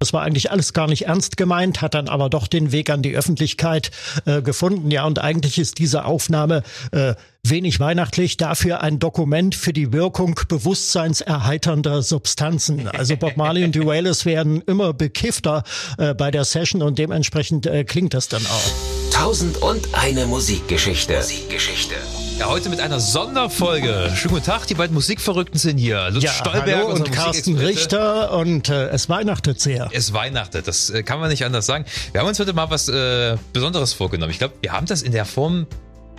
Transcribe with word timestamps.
Das 0.00 0.12
war 0.12 0.22
eigentlich 0.22 0.52
alles 0.52 0.74
gar 0.74 0.86
nicht 0.86 1.06
ernst 1.06 1.36
gemeint, 1.36 1.82
hat 1.82 1.94
dann 1.94 2.08
aber 2.08 2.30
doch 2.30 2.46
den 2.46 2.70
Weg 2.70 2.88
an 2.88 3.02
die 3.02 3.16
Öffentlichkeit 3.16 3.90
äh, 4.26 4.42
gefunden. 4.42 4.92
Ja, 4.92 5.04
und 5.04 5.18
eigentlich 5.18 5.58
ist 5.58 5.78
diese 5.78 6.04
Aufnahme 6.04 6.62
äh, 6.92 7.14
wenig 7.42 7.80
weihnachtlich, 7.80 8.36
dafür 8.36 8.80
ein 8.80 9.00
Dokument 9.00 9.56
für 9.56 9.72
die 9.72 9.92
Wirkung 9.92 10.38
bewusstseinserheiternder 10.46 12.02
Substanzen. 12.02 12.86
Also 12.86 13.16
Bob 13.16 13.36
Marley 13.36 13.64
und 13.64 13.74
die 13.74 13.80
werden 13.80 14.62
immer 14.62 14.92
bekiffter 14.92 15.64
äh, 15.98 16.14
bei 16.14 16.30
der 16.30 16.44
Session 16.44 16.80
und 16.82 16.96
dementsprechend 17.00 17.66
äh, 17.66 17.82
klingt 17.82 18.14
das 18.14 18.28
dann 18.28 18.46
auch. 18.46 19.12
Tausend 19.12 19.60
und 19.60 19.88
eine 19.94 20.26
Musikgeschichte. 20.26 21.16
Musikgeschichte. 21.16 21.96
Ja, 22.38 22.48
heute 22.48 22.68
mit 22.68 22.78
einer 22.78 23.00
Sonderfolge. 23.00 24.12
Schönen 24.14 24.34
guten 24.34 24.46
Tag, 24.46 24.64
die 24.68 24.74
beiden 24.74 24.94
Musikverrückten 24.94 25.58
sind 25.58 25.76
hier. 25.76 26.08
Lutz 26.10 26.22
ja, 26.22 26.30
Stolberg 26.30 26.84
hallo 26.84 26.94
und 26.94 27.10
Carsten 27.10 27.58
Richter 27.58 28.32
und 28.32 28.68
äh, 28.68 28.90
es 28.90 29.08
weihnachtet 29.08 29.60
sehr. 29.60 29.88
Es 29.92 30.12
weihnachtet, 30.12 30.68
das 30.68 30.88
äh, 30.88 31.02
kann 31.02 31.18
man 31.18 31.30
nicht 31.30 31.44
anders 31.44 31.66
sagen. 31.66 31.84
Wir 32.12 32.20
haben 32.20 32.28
uns 32.28 32.38
heute 32.38 32.52
mal 32.52 32.70
was 32.70 32.88
äh, 32.88 33.36
Besonderes 33.52 33.92
vorgenommen. 33.92 34.30
Ich 34.30 34.38
glaube, 34.38 34.54
wir 34.60 34.70
haben 34.70 34.86
das 34.86 35.02
in 35.02 35.10
der 35.10 35.24
Form 35.24 35.66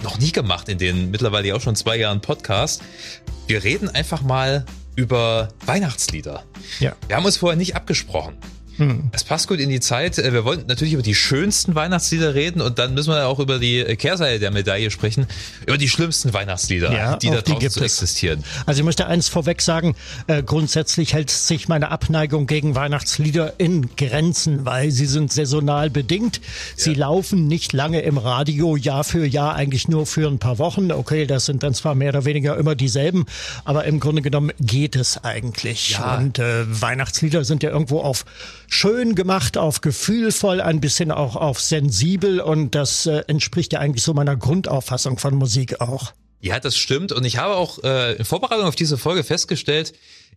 noch 0.03 0.19
nie 0.19 0.33
gemacht 0.33 0.67
in 0.67 0.77
den 0.77 1.09
mittlerweile 1.09 1.47
ja 1.47 1.55
auch 1.55 1.61
schon 1.61 1.77
zwei 1.77 1.95
Jahren 1.95 2.19
Podcast. 2.19 2.81
Wir 3.47 3.63
reden 3.63 3.87
einfach 3.87 4.21
mal 4.21 4.65
über 4.97 5.47
Weihnachtslieder. 5.67 6.43
Ja. 6.81 6.97
Wir 7.07 7.15
haben 7.15 7.25
uns 7.25 7.37
vorher 7.37 7.55
nicht 7.55 7.77
abgesprochen. 7.77 8.35
Hm. 8.79 9.09
Es 9.11 9.25
passt 9.25 9.49
gut 9.49 9.59
in 9.59 9.69
die 9.69 9.81
Zeit. 9.81 10.17
Äh, 10.17 10.31
wir 10.31 10.45
wollen 10.45 10.63
natürlich 10.67 10.93
über 10.93 11.03
die 11.03 11.15
schönsten 11.15 11.75
Weihnachtslieder 11.75 12.33
reden 12.33 12.61
und 12.61 12.79
dann 12.79 12.93
müssen 12.93 13.11
wir 13.11 13.27
auch 13.27 13.39
über 13.39 13.59
die 13.59 13.83
Kehrseite 13.97 14.39
der 14.39 14.51
Medaille 14.51 14.89
sprechen, 14.89 15.27
über 15.65 15.77
die 15.77 15.89
schlimmsten 15.89 16.33
Weihnachtslieder, 16.33 16.91
ja, 16.93 17.17
die 17.17 17.29
da 17.29 17.41
draußen 17.41 17.69
so 17.69 17.81
existieren. 17.81 18.43
Also 18.65 18.79
ich 18.79 18.85
möchte 18.85 19.07
eins 19.07 19.27
vorweg 19.27 19.61
sagen, 19.61 19.95
äh, 20.27 20.41
grundsätzlich 20.41 21.13
hält 21.13 21.29
sich 21.29 21.67
meine 21.67 21.91
Abneigung 21.91 22.47
gegen 22.47 22.73
Weihnachtslieder 22.75 23.55
in 23.57 23.95
Grenzen, 23.97 24.65
weil 24.65 24.91
sie 24.91 25.05
sind 25.05 25.33
saisonal 25.33 25.89
bedingt. 25.89 26.39
Sie 26.77 26.93
ja. 26.93 26.99
laufen 26.99 27.47
nicht 27.47 27.73
lange 27.73 28.01
im 28.01 28.17
Radio, 28.17 28.77
Jahr 28.77 29.03
für 29.03 29.25
Jahr, 29.25 29.55
eigentlich 29.55 29.89
nur 29.89 30.05
für 30.05 30.29
ein 30.29 30.39
paar 30.39 30.57
Wochen. 30.57 30.91
Okay, 30.91 31.25
das 31.25 31.45
sind 31.45 31.63
dann 31.63 31.73
zwar 31.73 31.95
mehr 31.95 32.09
oder 32.09 32.23
weniger 32.23 32.57
immer 32.57 32.75
dieselben, 32.75 33.25
aber 33.65 33.83
im 33.83 33.99
Grunde 33.99 34.21
genommen 34.21 34.53
geht 34.61 34.95
es 34.95 35.21
eigentlich. 35.21 35.91
Ja. 35.91 36.17
Und 36.17 36.39
äh, 36.39 36.63
Weihnachtslieder 36.81 37.43
sind 37.43 37.61
ja 37.61 37.71
irgendwo 37.71 37.99
auf 37.99 38.23
schön 38.69 39.15
gemacht, 39.15 39.57
auf 39.57 39.81
gefühlvoll, 39.81 40.61
ein 40.61 40.79
bisschen 40.79 41.11
auch 41.11 41.35
auf 41.35 41.59
sensibel 41.59 42.39
und 42.39 42.75
das 42.75 43.05
äh, 43.05 43.23
entspricht 43.27 43.73
ja 43.73 43.79
eigentlich 43.79 44.03
so 44.03 44.13
meiner 44.13 44.35
Grundauffassung 44.35 45.17
von 45.17 45.35
Musik 45.35 45.81
auch. 45.81 46.13
Ja, 46.41 46.59
das 46.59 46.77
stimmt 46.77 47.11
und 47.11 47.25
ich 47.25 47.37
habe 47.37 47.55
auch 47.55 47.83
äh, 47.83 48.15
in 48.15 48.25
Vorbereitung 48.25 48.65
auf 48.65 48.75
diese 48.75 48.97
Folge 48.97 49.23
festgestellt, 49.23 49.93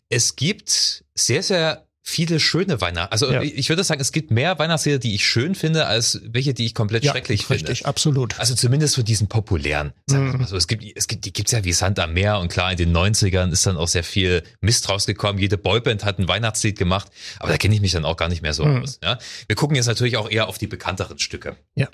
es 0.09 0.37
gibt 0.37 1.05
sehr, 1.15 1.43
sehr 1.43 1.87
viele 2.03 2.41
schöne 2.41 2.81
Weihnachten. 2.81 3.13
Also 3.13 3.31
ja. 3.31 3.43
ich 3.43 3.69
würde 3.69 3.85
sagen, 3.85 4.01
es 4.01 4.13
gibt 4.13 4.31
mehr 4.31 4.59
Weihnachtslieder, 4.59 4.99
die 4.99 5.15
ich 5.15 5.25
schön 5.25 5.55
finde, 5.55 5.87
als 5.87 6.21
welche, 6.25 6.53
die 6.53 6.67
ich 6.67 6.75
komplett 6.75 7.05
ja, 7.05 7.13
schrecklich 7.13 7.41
richtig, 7.41 7.59
finde. 7.59 7.71
Richtig, 7.71 7.87
absolut. 7.87 8.39
Also 8.41 8.55
zumindest 8.55 8.97
von 8.97 9.05
diesen 9.05 9.29
populären. 9.29 9.93
Sagen 10.07 10.37
mhm. 10.39 10.45
so. 10.45 10.57
Es 10.57 10.67
gibt, 10.67 10.85
es 10.97 11.07
gibt, 11.07 11.25
die 11.25 11.33
gibt's 11.33 11.53
ja 11.53 11.65
wie 11.65 11.73
Sand 11.73 12.01
am 12.01 12.13
Meer 12.13 12.39
und 12.41 12.49
klar, 12.49 12.73
in 12.73 12.77
den 12.77 12.95
90ern 12.95 13.53
ist 13.53 13.67
dann 13.67 13.77
auch 13.77 13.89
sehr 13.89 14.05
viel 14.05 14.43
Mist 14.61 14.89
rausgekommen. 14.89 15.41
Jede 15.41 15.57
Boyband 15.57 16.05
hat 16.05 16.19
ein 16.19 16.27
Weihnachtslied 16.27 16.77
gemacht, 16.77 17.09
aber 17.39 17.53
da 17.53 17.57
kenne 17.57 17.75
ich 17.75 17.81
mich 17.81 17.93
dann 17.93 18.05
auch 18.05 18.17
gar 18.17 18.29
nicht 18.29 18.43
mehr 18.43 18.53
so 18.53 18.65
mhm. 18.65 18.83
aus. 18.83 18.99
Ja? 19.03 19.19
Wir 19.47 19.57
gucken 19.57 19.77
jetzt 19.77 19.87
natürlich 19.87 20.17
auch 20.17 20.29
eher 20.29 20.49
auf 20.49 20.59
die 20.59 20.67
bekannteren 20.67 21.19
Stücke. 21.19 21.57
Ja. 21.77 21.89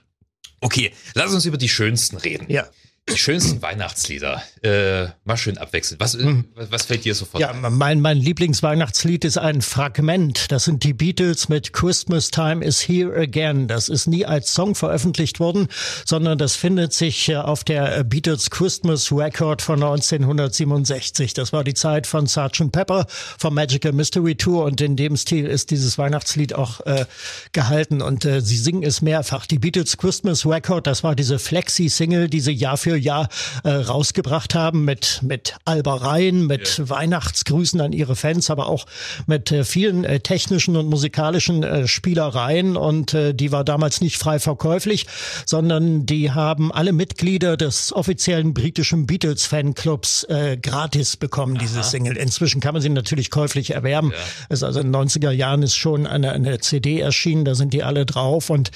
Okay, 0.61 0.93
lass 1.15 1.33
uns 1.33 1.45
über 1.45 1.59
die 1.59 1.69
schönsten 1.69 2.17
reden. 2.17 2.47
Ja. 2.49 2.67
Die 3.11 3.19
schönsten 3.19 3.63
Weihnachtslieder. 3.63 4.43
Äh, 4.63 5.09
mal 5.25 5.37
schön 5.37 5.57
abwechseln. 5.59 6.01
Was, 6.01 6.15
hm. 6.15 6.45
was 6.55 6.87
fällt 6.87 7.05
dir 7.05 7.15
sofort 7.15 7.41
ja, 7.41 7.51
ein? 7.51 7.77
Mein, 7.77 8.01
mein 8.01 8.17
Lieblingsweihnachtslied 8.19 9.25
ist 9.25 9.39
ein 9.39 9.63
Fragment. 9.63 10.51
Das 10.51 10.65
sind 10.65 10.85
die 10.85 10.93
Beatles 10.93 11.49
mit 11.49 11.73
Christmas 11.73 12.31
Time 12.31 12.65
is 12.65 12.81
Here 12.81 13.17
Again. 13.17 13.69
Das 13.69 13.89
ist 13.89 14.07
nie 14.07 14.27
als 14.27 14.53
Song 14.53 14.75
veröffentlicht 14.75 15.41
worden, 15.41 15.69
sondern 16.05 16.39
das 16.39 16.57
findet 16.57 16.93
sich 16.93 17.29
äh, 17.29 17.37
auf 17.37 17.65
der 17.65 18.05
Beatles 18.05 18.51
Christmas 18.51 19.13
Record 19.13 19.63
von 19.63 19.83
1967. 19.83 21.35
Das 21.35 21.53
war 21.53 21.65
die 21.65 21.75
Zeit 21.75 22.07
von 22.07 22.27
Sgt. 22.27 22.73
Pepper 22.73 23.07
vom 23.39 23.55
Magical 23.55 23.93
Mystery 23.93 24.35
Tour 24.35 24.65
und 24.65 24.81
in 24.81 24.97
dem 24.97 25.17
Stil 25.17 25.47
ist 25.47 25.71
dieses 25.71 25.99
Weihnachtslied 25.99 26.55
auch 26.55 26.81
äh, 26.87 27.07
gehalten 27.53 28.03
und 28.03 28.25
äh, 28.25 28.41
sie 28.41 28.57
singen 28.57 28.83
es 28.83 29.03
mehrfach. 29.03 29.47
Die 29.47 29.59
Beatles 29.59 29.97
Christmas 29.97 30.45
Record, 30.45 30.87
das 30.87 31.05
war 31.05 31.15
diese 31.15 31.39
Flexi-Single, 31.39 32.29
diese 32.29 32.51
Jahr 32.51 32.77
für 32.77 32.98
Jahr 32.99 33.29
äh, 33.65 33.71
rausgebracht 33.71 34.55
haben 34.55 34.85
mit, 34.85 35.21
mit 35.23 35.55
Albereien, 35.65 36.47
mit 36.47 36.79
ja. 36.79 36.89
Weihnachtsgrüßen 36.89 37.81
an 37.81 37.93
ihre 37.93 38.17
Fans, 38.17 38.51
aber 38.51 38.69
auch 38.69 38.87
mit 39.27 39.51
äh, 39.53 39.65
vielen 39.65 40.05
äh, 40.05 40.21
technischen 40.21 40.77
und 40.77 40.89
musikalischen 40.89 41.63
äh, 41.63 41.89
Spielereien 41.89 42.77
und 42.77 43.15
äh, 43.15 43.35
die 43.35 43.53
war 43.53 43.65
damals 43.65 44.01
nicht 44.01 44.19
frei 44.19 44.39
verkäuflich, 44.39 45.07
sondern 45.47 46.07
die 46.07 46.33
haben 46.33 46.73
alle 46.73 46.93
Mitglieder 46.93 47.57
des 47.57 47.93
offiziellen 47.93 48.55
britischen 48.55 49.07
Beatles 49.07 49.47
Fanclubs 49.47 50.25
äh, 50.25 50.57
gratis 50.57 51.17
bekommen, 51.17 51.57
Aha. 51.57 51.63
diese 51.63 51.83
Single. 51.83 52.17
Inzwischen 52.17 52.61
kann 52.61 52.75
man 52.75 52.83
sie 52.83 52.89
natürlich 52.89 53.31
käuflich 53.31 53.71
erwerben. 53.75 54.13
Ja. 54.13 54.19
Es 54.49 54.63
also 54.63 54.81
in 54.81 54.93
den 54.93 55.09
90er 55.09 55.31
Jahren 55.31 55.63
ist 55.63 55.77
schon 55.77 56.07
eine, 56.07 56.33
eine 56.33 56.59
CD 56.61 57.01
erschienen, 57.01 57.45
da 57.45 57.55
sind 57.55 57.73
die 57.73 57.83
alle 57.83 58.07
drauf 58.07 58.51
und 58.51 58.71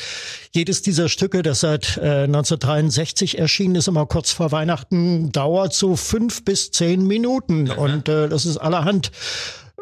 jedes 0.55 0.83
dieser 0.83 1.09
Stücke, 1.09 1.43
das 1.43 1.61
seit 1.61 1.97
äh, 1.97 2.25
1963 2.25 3.39
erschienen 3.39 3.75
ist, 3.75 3.89
immer 3.89 4.07
kurz 4.07 4.33
vor 4.33 4.53
Weihnachten, 4.53 5.33
dauert 5.33 5.73
so 5.73 5.97
fünf 5.97 6.45
bis 6.45 6.71
zehn 6.71 7.07
Minuten. 7.07 7.65
Mhm. 7.65 7.71
Und 7.71 8.09
äh, 8.09 8.29
das 8.29 8.45
ist 8.45 8.59
allerhand 8.59 9.11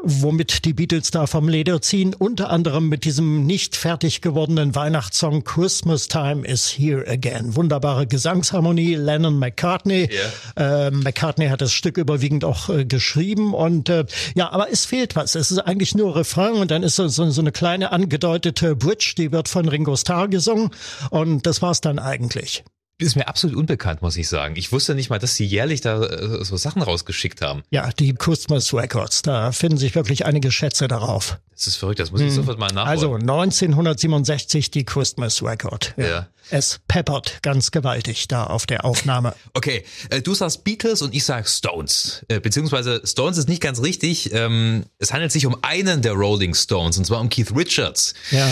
womit 0.02 0.64
die 0.64 0.72
Beatles 0.72 1.10
da 1.10 1.26
vom 1.26 1.48
Leder 1.48 1.80
ziehen, 1.82 2.14
unter 2.14 2.50
anderem 2.50 2.88
mit 2.88 3.04
diesem 3.04 3.46
nicht 3.46 3.76
fertig 3.76 4.20
gewordenen 4.20 4.74
Weihnachtssong 4.74 5.44
Christmas 5.44 6.08
Time 6.08 6.46
is 6.46 6.66
Here 6.66 7.06
Again. 7.06 7.56
Wunderbare 7.56 8.06
Gesangsharmonie, 8.06 8.94
Lennon 8.94 9.38
McCartney. 9.38 10.08
Yeah. 10.56 10.86
Äh, 10.86 10.90
McCartney 10.90 11.48
hat 11.48 11.60
das 11.60 11.72
Stück 11.72 11.96
überwiegend 11.96 12.44
auch 12.44 12.68
äh, 12.68 12.84
geschrieben 12.84 13.54
und 13.54 13.88
äh, 13.88 14.06
ja, 14.34 14.50
aber 14.50 14.70
es 14.70 14.86
fehlt 14.86 15.16
was. 15.16 15.34
Es 15.34 15.50
ist 15.50 15.58
eigentlich 15.58 15.94
nur 15.94 16.16
Refrain 16.16 16.54
und 16.54 16.70
dann 16.70 16.82
ist 16.82 16.96
so, 16.96 17.08
so, 17.08 17.28
so 17.30 17.40
eine 17.40 17.52
kleine 17.52 17.92
angedeutete 17.92 18.76
Bridge, 18.76 19.14
die 19.16 19.32
wird 19.32 19.48
von 19.48 19.68
Ringo 19.68 19.96
Starr 19.96 20.28
gesungen 20.28 20.70
und 21.10 21.46
das 21.46 21.62
war's 21.62 21.80
dann 21.80 21.98
eigentlich 21.98 22.64
ist 23.00 23.16
mir 23.16 23.28
absolut 23.28 23.56
unbekannt, 23.56 24.02
muss 24.02 24.16
ich 24.16 24.28
sagen. 24.28 24.54
Ich 24.56 24.72
wusste 24.72 24.94
nicht 24.94 25.10
mal, 25.10 25.18
dass 25.18 25.34
sie 25.34 25.44
jährlich 25.44 25.80
da 25.80 26.02
äh, 26.02 26.44
so 26.44 26.56
Sachen 26.56 26.82
rausgeschickt 26.82 27.42
haben. 27.42 27.62
Ja, 27.70 27.90
die 27.90 28.14
Christmas 28.14 28.72
Records, 28.74 29.22
da 29.22 29.52
finden 29.52 29.78
sich 29.78 29.94
wirklich 29.94 30.26
einige 30.26 30.50
Schätze 30.50 30.88
darauf. 30.88 31.38
Das 31.54 31.66
ist 31.66 31.76
verrückt, 31.76 32.00
das 32.00 32.10
muss 32.10 32.22
ich 32.22 32.28
hm. 32.28 32.36
sofort 32.36 32.58
mal 32.58 32.68
nachholen. 32.68 32.88
Also 32.88 33.14
1967 33.14 34.70
die 34.70 34.84
Christmas 34.84 35.42
Record. 35.42 35.94
Ja. 35.98 36.06
ja. 36.06 36.28
Es 36.50 36.80
peppert 36.88 37.42
ganz 37.42 37.70
gewaltig 37.70 38.28
da 38.28 38.44
auf 38.44 38.66
der 38.66 38.84
Aufnahme. 38.84 39.34
Okay, 39.52 39.84
äh, 40.10 40.22
du 40.22 40.32
sagst 40.32 40.64
Beatles 40.64 41.02
und 41.02 41.14
ich 41.14 41.24
sag 41.24 41.48
Stones. 41.48 42.24
Äh, 42.28 42.40
beziehungsweise 42.40 43.02
Stones 43.04 43.36
ist 43.36 43.48
nicht 43.48 43.60
ganz 43.60 43.82
richtig. 43.82 44.32
Ähm, 44.32 44.84
es 44.98 45.12
handelt 45.12 45.32
sich 45.32 45.44
um 45.44 45.56
einen 45.62 46.02
der 46.02 46.12
Rolling 46.12 46.54
Stones 46.54 46.96
und 46.98 47.04
zwar 47.04 47.20
um 47.20 47.28
Keith 47.28 47.54
Richards. 47.54 48.14
Ja. 48.30 48.48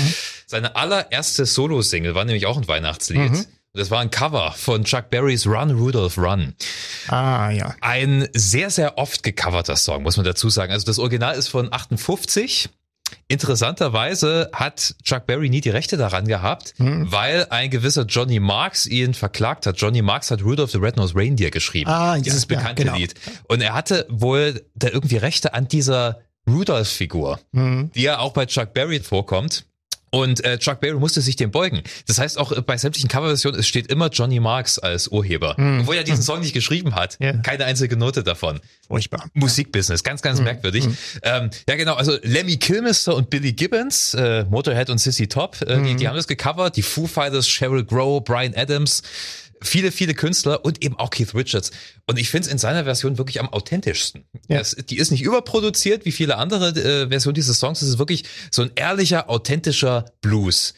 Seine 0.47 0.76
allererste 0.76 1.47
Solo-Single 1.47 2.14
war 2.14 2.25
nämlich 2.25 2.47
auch 2.47 2.56
ein 2.56 2.69
Weihnachtslied. 2.69 3.31
Mhm. 3.31 3.47
Das 3.75 3.91
war 3.91 4.01
ein 4.01 4.11
Cover 4.11 4.53
von 4.53 4.84
Chuck 4.84 5.11
Berrys 5.11 5.47
Run 5.47 5.71
Rudolph 5.71 6.19
Run. 6.19 6.55
Ah, 7.09 7.51
ja. 7.51 7.75
Ein 7.81 8.29
sehr, 8.33 8.71
sehr 8.71 8.99
oft 8.99 9.23
gecoverter 9.23 9.77
Song, 9.77 10.03
muss 10.03 10.17
man 10.17 10.25
dazu 10.25 10.49
sagen. 10.49 10.73
Also 10.73 10.87
das 10.87 10.99
Original 10.99 11.37
ist 11.37 11.49
von 11.49 11.73
58. 11.73 12.71
Interessanterweise 13.29 14.51
hat 14.53 14.95
Chuck 15.03 15.27
Berry 15.27 15.51
nie 15.51 15.61
die 15.61 15.71
Rechte 15.71 15.97
daran 15.97 16.27
gehabt, 16.27 16.75
hm. 16.79 17.11
weil 17.12 17.47
ein 17.51 17.71
gewisser 17.71 18.05
Johnny 18.05 18.41
Marks 18.41 18.87
ihn 18.87 19.15
verklagt 19.15 19.67
hat. 19.67 19.79
Johnny 19.79 20.03
Marks 20.03 20.31
hat 20.31 20.43
Rudolph 20.43 20.71
the 20.71 20.79
Red-Nosed 20.79 21.17
Reindeer 21.17 21.50
geschrieben. 21.50 21.91
Ah, 21.91 22.17
ja, 22.17 22.23
dieses 22.23 22.47
bekannte 22.47 22.83
ja, 22.83 22.93
genau. 22.93 22.99
Lied. 22.99 23.15
Und 23.49 23.61
er 23.61 23.75
hatte 23.75 24.06
wohl 24.09 24.65
da 24.75 24.89
irgendwie 24.89 25.17
Rechte 25.17 25.55
an 25.55 25.69
dieser 25.69 26.21
Rudolph-Figur, 26.49 27.41
hm. 27.53 27.91
die 27.95 28.03
ja 28.03 28.19
auch 28.19 28.33
bei 28.33 28.47
Chuck 28.47 28.73
Berry 28.73 29.00
vorkommt. 29.00 29.67
Und 30.10 30.44
äh, 30.44 30.58
Chuck 30.58 30.81
Berry 30.81 30.99
musste 30.99 31.20
sich 31.20 31.37
dem 31.37 31.50
beugen. 31.50 31.82
Das 32.06 32.19
heißt 32.19 32.38
auch 32.38 32.52
äh, 32.52 32.62
bei 32.62 32.76
sämtlichen 32.76 33.08
Coverversionen, 33.08 33.60
es 33.60 33.66
steht 33.66 33.90
immer 33.90 34.08
Johnny 34.08 34.40
Marks 34.40 34.78
als 34.78 35.08
Urheber. 35.08 35.55
Mm. 35.58 35.81
Obwohl 35.81 35.96
er 35.96 36.05
diesen 36.05 36.22
Song 36.22 36.40
nicht 36.40 36.55
geschrieben 36.55 36.94
hat. 36.94 37.19
Yeah. 37.20 37.38
Keine 37.38 37.64
einzige 37.64 37.96
Note 37.96 38.22
davon. 38.22 38.60
Furchtbar. 38.87 39.28
Musikbusiness, 39.34 40.02
ganz, 40.02 40.22
ganz 40.22 40.40
mm. 40.40 40.44
merkwürdig. 40.44 40.87
Mm. 40.87 40.93
Ähm, 41.22 41.50
ja 41.69 41.76
genau, 41.76 41.94
also 41.94 42.16
Lemmy 42.22 42.56
Kilmister 42.56 43.14
und 43.14 43.31
Billy 43.31 43.52
Gibbons, 43.52 44.14
äh, 44.14 44.44
Motorhead 44.49 44.90
und 44.90 44.99
Sissy 44.99 45.28
Top, 45.28 45.60
äh, 45.62 45.82
die, 45.82 45.96
die 45.96 46.08
haben 46.08 46.16
das 46.16 46.26
gecovert. 46.26 46.76
Die 46.76 46.82
Foo 46.82 47.06
Fighters, 47.06 47.49
Sheryl 47.49 47.84
Crow, 47.84 48.22
Brian 48.22 48.54
Adams 48.54 49.02
viele, 49.62 49.93
viele 49.93 50.14
Künstler 50.14 50.64
und 50.64 50.84
eben 50.84 50.99
auch 50.99 51.10
Keith 51.10 51.34
Richards. 51.34 51.70
Und 52.06 52.19
ich 52.19 52.31
finde 52.31 52.46
es 52.46 52.52
in 52.52 52.58
seiner 52.58 52.84
Version 52.84 53.19
wirklich 53.19 53.40
am 53.40 53.49
authentischsten. 53.49 54.25
Ja. 54.49 54.58
Das, 54.58 54.76
die 54.76 54.99
ist 54.99 55.10
nicht 55.10 55.22
überproduziert 55.22 56.05
wie 56.05 56.12
viele 56.12 56.37
andere 56.37 56.69
äh, 56.69 57.08
Versionen 57.08 57.34
dieses 57.34 57.58
Songs. 57.58 57.82
Es 57.82 57.88
ist 57.88 57.99
wirklich 57.99 58.25
so 58.50 58.62
ein 58.62 58.70
ehrlicher, 58.75 59.28
authentischer 59.28 60.06
Blues 60.20 60.75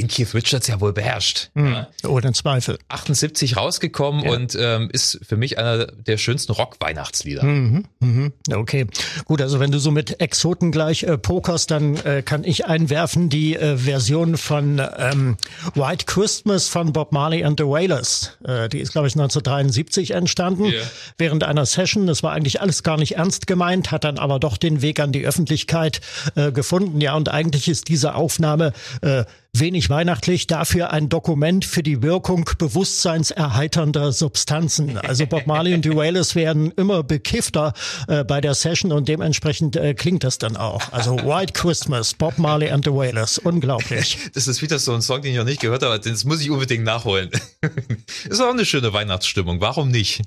den 0.00 0.08
Keith 0.08 0.34
Richards 0.34 0.66
ja 0.68 0.80
wohl 0.80 0.92
beherrscht. 0.92 1.50
Mhm. 1.54 1.86
Ohne 2.06 2.32
Zweifel. 2.32 2.78
78 2.88 3.56
rausgekommen 3.56 4.24
Ja. 4.24 4.30
und 4.32 4.56
ähm, 4.58 4.88
ist 4.92 5.20
für 5.26 5.36
mich 5.36 5.58
einer 5.58 5.86
der 5.86 6.16
schönsten 6.18 6.52
Rock-Weihnachtslieder. 6.52 7.42
Mhm, 7.44 7.84
mhm. 8.00 8.32
Okay, 8.52 8.86
gut. 9.24 9.42
Also 9.42 9.60
wenn 9.60 9.70
du 9.70 9.78
so 9.78 9.90
mit 9.90 10.20
Exoten 10.20 10.70
gleich 10.72 11.02
äh, 11.02 11.18
pokerst, 11.18 11.70
dann 11.70 11.96
äh, 11.96 12.22
kann 12.22 12.44
ich 12.44 12.66
einwerfen 12.66 13.28
die 13.28 13.56
äh, 13.56 13.76
Version 13.76 14.36
von 14.36 14.80
ähm, 14.98 15.36
White 15.74 16.04
Christmas 16.06 16.68
von 16.68 16.92
Bob 16.92 17.12
Marley 17.12 17.44
and 17.44 17.58
the 17.58 17.66
Wailers. 17.66 18.36
Äh, 18.44 18.68
die 18.68 18.78
ist, 18.80 18.92
glaube 18.92 19.08
ich, 19.08 19.14
1973 19.14 20.12
entstanden 20.12 20.64
Ja. 20.66 20.80
während 21.16 21.44
einer 21.44 21.66
Session. 21.66 22.06
Das 22.06 22.22
war 22.22 22.32
eigentlich 22.32 22.60
alles 22.60 22.82
gar 22.82 22.96
nicht 22.96 23.16
ernst 23.16 23.46
gemeint, 23.46 23.90
hat 23.90 24.04
dann 24.04 24.18
aber 24.18 24.38
doch 24.38 24.56
den 24.56 24.82
Weg 24.82 25.00
an 25.00 25.12
die 25.12 25.24
Öffentlichkeit 25.26 26.00
äh, 26.36 26.52
gefunden. 26.52 27.00
Ja, 27.00 27.14
und 27.16 27.28
eigentlich 27.28 27.68
ist 27.68 27.88
diese 27.88 28.14
Aufnahme 28.14 28.72
äh, 29.02 29.24
wenig 29.54 29.90
weihnachtlich, 29.90 30.46
dafür 30.46 30.90
ein 30.90 31.08
Dokument 31.08 31.64
für 31.64 31.82
die 31.82 32.02
Wirkung 32.02 32.48
bewusstseinserheiternder 32.58 34.12
Substanzen. 34.12 34.98
Also 34.98 35.26
Bob 35.26 35.46
Marley 35.46 35.74
und 35.74 35.84
die 35.84 35.94
Wailers 35.94 36.34
werden 36.34 36.70
immer 36.72 37.02
bekiffter 37.02 37.72
äh, 38.06 38.24
bei 38.24 38.40
der 38.40 38.54
Session 38.54 38.92
und 38.92 39.08
dementsprechend 39.08 39.76
äh, 39.76 39.94
klingt 39.94 40.24
das 40.24 40.38
dann 40.38 40.56
auch. 40.56 40.92
Also 40.92 41.16
White 41.16 41.54
Christmas, 41.54 42.14
Bob 42.14 42.38
Marley 42.38 42.70
and 42.70 42.84
the 42.84 42.92
Wailers, 42.92 43.38
unglaublich. 43.38 44.18
Das 44.34 44.46
ist 44.46 44.62
wieder 44.62 44.78
so 44.78 44.94
ein 44.94 45.02
Song, 45.02 45.22
den 45.22 45.32
ich 45.32 45.38
noch 45.38 45.44
nicht 45.44 45.60
gehört 45.60 45.82
habe. 45.82 45.98
Das 45.98 46.24
muss 46.24 46.40
ich 46.40 46.50
unbedingt 46.50 46.84
nachholen. 46.84 47.30
ist 48.28 48.40
auch 48.40 48.50
eine 48.50 48.64
schöne 48.64 48.92
Weihnachtsstimmung. 48.92 49.60
Warum 49.60 49.88
nicht? 49.90 50.22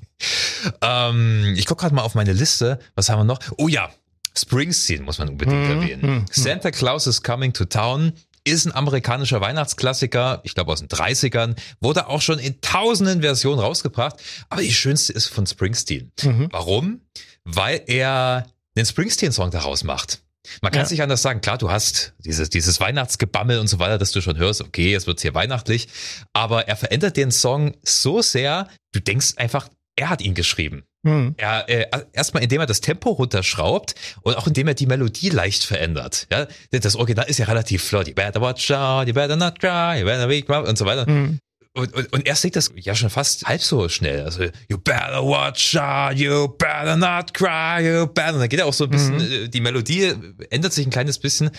Ähm, 0.81 1.53
ich 1.55 1.65
gucke 1.65 1.81
gerade 1.81 1.95
mal 1.95 2.01
auf 2.01 2.15
meine 2.15 2.33
Liste. 2.33 2.79
Was 2.95 3.09
haben 3.09 3.19
wir 3.19 3.23
noch? 3.23 3.39
Oh 3.57 3.67
ja, 3.67 3.89
Springsteen 4.37 5.03
muss 5.03 5.19
man 5.19 5.29
unbedingt 5.29 5.69
erwähnen. 5.69 6.25
Santa 6.31 6.71
Claus 6.71 7.07
is 7.07 7.21
Coming 7.21 7.53
to 7.53 7.65
Town 7.65 8.13
ist 8.43 8.65
ein 8.65 8.73
amerikanischer 8.73 9.39
Weihnachtsklassiker, 9.41 10.41
ich 10.43 10.53
glaube 10.55 10.71
aus 10.71 10.79
den 10.79 10.87
30ern, 10.87 11.55
wurde 11.79 12.07
auch 12.07 12.21
schon 12.21 12.39
in 12.39 12.59
tausenden 12.61 13.21
Versionen 13.21 13.59
rausgebracht, 13.59 14.15
aber 14.49 14.61
die 14.61 14.73
schönste 14.73 15.13
ist 15.13 15.27
von 15.27 15.45
Springsteen. 15.45 16.11
Warum? 16.51 17.01
Weil 17.43 17.83
er 17.87 18.47
den 18.77 18.85
Springsteen-Song 18.85 19.51
daraus 19.51 19.83
macht. 19.83 20.21
Man 20.61 20.71
kann 20.71 20.79
Ja. 20.79 20.85
es 20.85 20.91
nicht 20.91 21.03
anders 21.03 21.21
sagen. 21.21 21.41
Klar, 21.41 21.59
du 21.59 21.69
hast 21.69 22.13
dieses, 22.25 22.49
dieses 22.49 22.79
Weihnachtsgebammel 22.79 23.59
und 23.59 23.67
so 23.67 23.77
weiter, 23.77 23.99
dass 23.99 24.11
du 24.11 24.21
schon 24.21 24.37
hörst, 24.37 24.61
okay, 24.61 24.91
jetzt 24.91 25.05
wird's 25.05 25.21
hier 25.21 25.35
weihnachtlich. 25.35 25.87
Aber 26.33 26.67
er 26.67 26.75
verändert 26.75 27.15
den 27.15 27.29
Song 27.31 27.75
so 27.83 28.21
sehr, 28.23 28.67
du 28.91 28.99
denkst 28.99 29.33
einfach, 29.37 29.69
er 29.95 30.09
hat 30.09 30.21
ihn 30.21 30.33
geschrieben. 30.33 30.83
Hm. 31.03 31.33
Er, 31.37 31.67
äh, 31.67 31.87
erstmal 32.13 32.43
indem 32.43 32.61
er 32.61 32.67
das 32.67 32.81
Tempo 32.81 33.09
runterschraubt 33.09 33.95
und 34.21 34.37
auch 34.37 34.45
indem 34.47 34.67
er 34.67 34.75
die 34.75 34.85
Melodie 34.85 35.29
leicht 35.29 35.63
verändert. 35.63 36.27
Ja, 36.31 36.47
das 36.71 36.95
Original 36.95 37.27
ist 37.27 37.39
ja 37.39 37.45
relativ 37.45 37.83
flott. 37.83 38.07
You 38.07 38.13
better 38.13 38.39
watch 38.39 38.69
out, 38.71 39.07
you 39.07 39.13
better 39.13 39.35
not 39.35 39.59
cry, 39.59 39.99
you 39.99 40.05
better 40.05 40.29
wake 40.29 40.49
up 40.49 40.67
und 40.67 40.77
so 40.77 40.85
weiter. 40.85 41.05
Hm. 41.05 41.39
Und, 41.73 41.93
und, 41.93 42.11
und 42.11 42.27
er 42.27 42.35
singt 42.35 42.57
das 42.57 42.69
ja 42.75 42.93
schon 42.95 43.09
fast 43.09 43.45
halb 43.45 43.61
so 43.61 43.87
schnell. 43.87 44.25
Also, 44.25 44.43
you 44.67 44.77
better 44.77 45.23
watch 45.23 45.75
out, 45.77 46.17
you 46.17 46.49
better 46.49 46.97
not 46.97 47.33
cry, 47.33 47.79
you 47.79 48.07
better. 48.07 48.33
Und 48.33 48.41
dann 48.41 48.49
geht 48.49 48.59
er 48.59 48.65
auch 48.65 48.73
so 48.73 48.83
ein 48.83 48.89
bisschen, 48.89 49.21
äh, 49.21 49.47
die 49.47 49.61
Melodie 49.61 50.13
ändert 50.49 50.73
sich 50.73 50.85
ein 50.85 50.91
kleines 50.91 51.17
bisschen. 51.17 51.49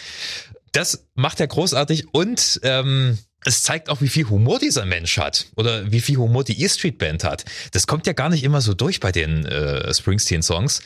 Das 0.72 1.06
macht 1.14 1.40
er 1.40 1.46
großartig 1.46 2.12
und 2.12 2.60
ähm, 2.62 3.18
es 3.44 3.62
zeigt 3.62 3.88
auch, 3.88 4.00
wie 4.00 4.08
viel 4.08 4.28
Humor 4.28 4.58
dieser 4.58 4.84
Mensch 4.84 5.18
hat 5.18 5.46
oder 5.56 5.90
wie 5.90 6.00
viel 6.00 6.16
Humor 6.16 6.44
die 6.44 6.62
E-Street 6.62 6.98
Band 6.98 7.24
hat. 7.24 7.44
Das 7.72 7.86
kommt 7.86 8.06
ja 8.06 8.12
gar 8.12 8.28
nicht 8.28 8.44
immer 8.44 8.60
so 8.60 8.74
durch 8.74 9.00
bei 9.00 9.10
den 9.10 9.44
äh, 9.44 9.92
Springsteen-Songs, 9.92 10.80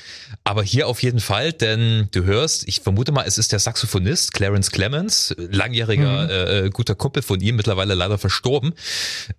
aber 0.44 0.62
hier 0.62 0.88
auf 0.88 1.02
jeden 1.02 1.20
Fall, 1.20 1.52
denn 1.52 2.08
du 2.12 2.24
hörst, 2.24 2.66
ich 2.66 2.80
vermute 2.80 3.12
mal, 3.12 3.24
es 3.26 3.38
ist 3.38 3.52
der 3.52 3.58
Saxophonist 3.58 4.32
Clarence 4.32 4.70
Clemens, 4.70 5.34
langjähriger 5.36 6.30
äh, 6.30 6.66
äh, 6.66 6.70
guter 6.70 6.94
Kumpel 6.94 7.22
von 7.22 7.40
ihm, 7.40 7.56
mittlerweile 7.56 7.94
leider 7.94 8.18
verstorben, 8.18 8.72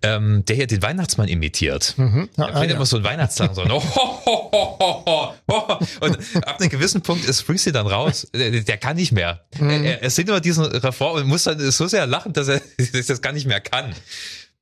ähm, 0.02 0.44
der 0.44 0.56
hier 0.56 0.66
den 0.66 0.82
Weihnachtsmann 0.82 1.28
imitiert. 1.28 1.94
Mhm. 1.96 2.28
Ah, 2.36 2.52
bringt 2.52 2.70
ja. 2.70 2.76
immer 2.76 2.86
so 2.86 2.98
ein 2.98 3.04
Weihnachtssong 3.04 3.54
so. 3.54 3.62
Oh, 3.62 3.82
ho, 3.82 4.22
ho, 4.26 4.50
ho, 4.52 4.78
ho, 4.80 5.04
ho, 5.06 5.34
ho. 5.48 5.78
Und 6.00 6.18
ab 6.46 6.60
einem 6.60 6.68
gewissen 6.70 7.02
Punkt 7.02 7.24
ist 7.24 7.40
Springsteen 7.40 7.74
dann 7.74 7.86
raus. 7.86 8.28
Der, 8.34 8.50
der 8.50 8.76
kann 8.76 8.96
nicht 8.96 9.12
mehr. 9.12 9.40
Mhm. 9.58 9.84
Er, 9.84 10.02
er 10.02 10.10
singt 10.10 10.28
immer 10.28 10.40
diesen 10.40 10.64
Refrain 10.64 11.22
und 11.22 11.26
muss 11.26 11.44
dann 11.44 11.58
so 11.70 11.86
sehr 11.86 12.06
lachen, 12.06 12.32
dass 12.32 12.48
er 12.48 12.60
das 13.08 13.20
gar 13.22 13.32
nicht 13.32 13.46
mehr 13.46 13.60
kann. 13.60 13.94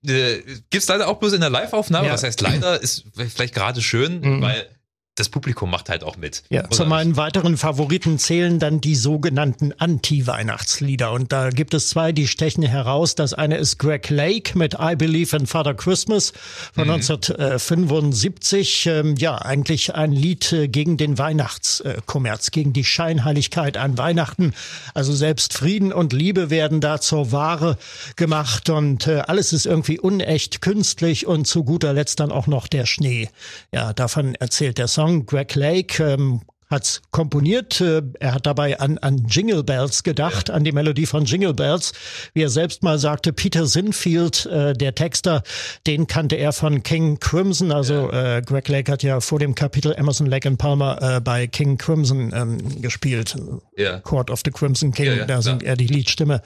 Äh, 0.06 0.38
Gibt's 0.70 0.88
leider 0.88 1.08
auch 1.08 1.18
bloß 1.18 1.32
in 1.34 1.40
der 1.40 1.50
Live-Aufnahme. 1.50 2.06
Ja. 2.06 2.12
Was 2.12 2.22
heißt 2.22 2.40
leider? 2.40 2.80
Ist 2.80 3.04
vielleicht 3.14 3.54
gerade 3.54 3.82
schön, 3.82 4.40
weil 4.42 4.68
das 5.16 5.30
Publikum 5.30 5.70
macht 5.70 5.88
halt 5.88 6.04
auch 6.04 6.18
mit. 6.18 6.44
Ja, 6.50 6.68
zu 6.68 6.84
meinen 6.84 7.16
weiteren 7.16 7.56
Favoriten 7.56 8.18
zählen 8.18 8.58
dann 8.58 8.82
die 8.82 8.94
sogenannten 8.94 9.72
Anti-Weihnachtslieder. 9.72 11.10
Und 11.10 11.32
da 11.32 11.48
gibt 11.48 11.72
es 11.72 11.88
zwei, 11.88 12.12
die 12.12 12.28
stechen 12.28 12.62
heraus. 12.62 13.14
Das 13.14 13.32
eine 13.32 13.56
ist 13.56 13.78
Greg 13.78 14.10
Lake 14.10 14.56
mit 14.58 14.76
I 14.78 14.94
Believe 14.94 15.34
in 15.34 15.46
Father 15.46 15.72
Christmas 15.72 16.34
von 16.74 16.90
1975. 16.90 18.86
Ähm, 18.86 19.14
ja, 19.16 19.38
eigentlich 19.38 19.94
ein 19.94 20.12
Lied 20.12 20.52
äh, 20.52 20.68
gegen 20.68 20.98
den 20.98 21.16
Weihnachtskommerz, 21.16 22.50
gegen 22.50 22.74
die 22.74 22.84
Scheinheiligkeit 22.84 23.78
an 23.78 23.96
Weihnachten. 23.96 24.52
Also 24.92 25.14
selbst 25.14 25.54
Frieden 25.54 25.94
und 25.94 26.12
Liebe 26.12 26.50
werden 26.50 26.82
da 26.82 27.00
zur 27.00 27.32
Ware 27.32 27.78
gemacht 28.16 28.68
und 28.68 29.06
äh, 29.06 29.22
alles 29.26 29.54
ist 29.54 29.64
irgendwie 29.64 29.98
unecht, 29.98 30.60
künstlich 30.60 31.26
und 31.26 31.46
zu 31.46 31.64
guter 31.64 31.94
Letzt 31.94 32.20
dann 32.20 32.30
auch 32.30 32.46
noch 32.46 32.66
der 32.66 32.84
Schnee. 32.84 33.30
Ja, 33.72 33.94
davon 33.94 34.34
erzählt 34.34 34.76
der 34.76 34.88
Song. 34.88 35.05
Greg 35.26 35.54
Lake 35.54 36.02
ähm, 36.02 36.40
hat's 36.68 37.00
komponiert. 37.12 37.80
Äh, 37.80 38.02
Er 38.18 38.34
hat 38.34 38.46
dabei 38.46 38.78
an, 38.80 38.98
an 38.98 39.26
Jingle 39.28 39.62
Bells 39.62 40.02
gedacht, 40.02 40.50
an 40.50 40.64
die 40.64 40.72
Melodie 40.72 41.06
von 41.06 41.24
Jingle 41.24 41.54
Bells. 41.54 41.92
Wie 42.34 42.42
er 42.42 42.48
selbst 42.48 42.82
mal 42.82 42.98
sagte, 42.98 43.32
Peter 43.32 43.66
Sinfield, 43.66 44.46
äh, 44.46 44.72
der 44.74 44.94
Texter, 44.94 45.42
den 45.86 46.06
kannte 46.06 46.36
er 46.36 46.52
von 46.52 46.82
King 46.82 47.20
Crimson. 47.20 47.70
Also 47.72 48.10
äh, 48.10 48.42
Greg 48.44 48.68
Lake 48.68 48.90
hat 48.90 49.02
ja 49.02 49.20
vor 49.20 49.38
dem 49.38 49.54
Kapitel 49.54 49.92
Emerson, 49.92 50.26
Lake 50.26 50.48
and 50.48 50.58
Palmer 50.58 50.98
äh, 51.00 51.20
bei 51.20 51.46
King 51.46 51.78
Crimson 51.78 52.32
ähm, 52.34 52.82
gespielt. 52.82 53.36
Ja. 53.76 54.00
Court 54.00 54.30
of 54.30 54.40
the 54.44 54.50
Crimson 54.50 54.92
King, 54.92 55.26
da 55.28 55.40
singt 55.42 55.62
er 55.62 55.76
die 55.76 55.86
Liedstimme. 55.86 56.42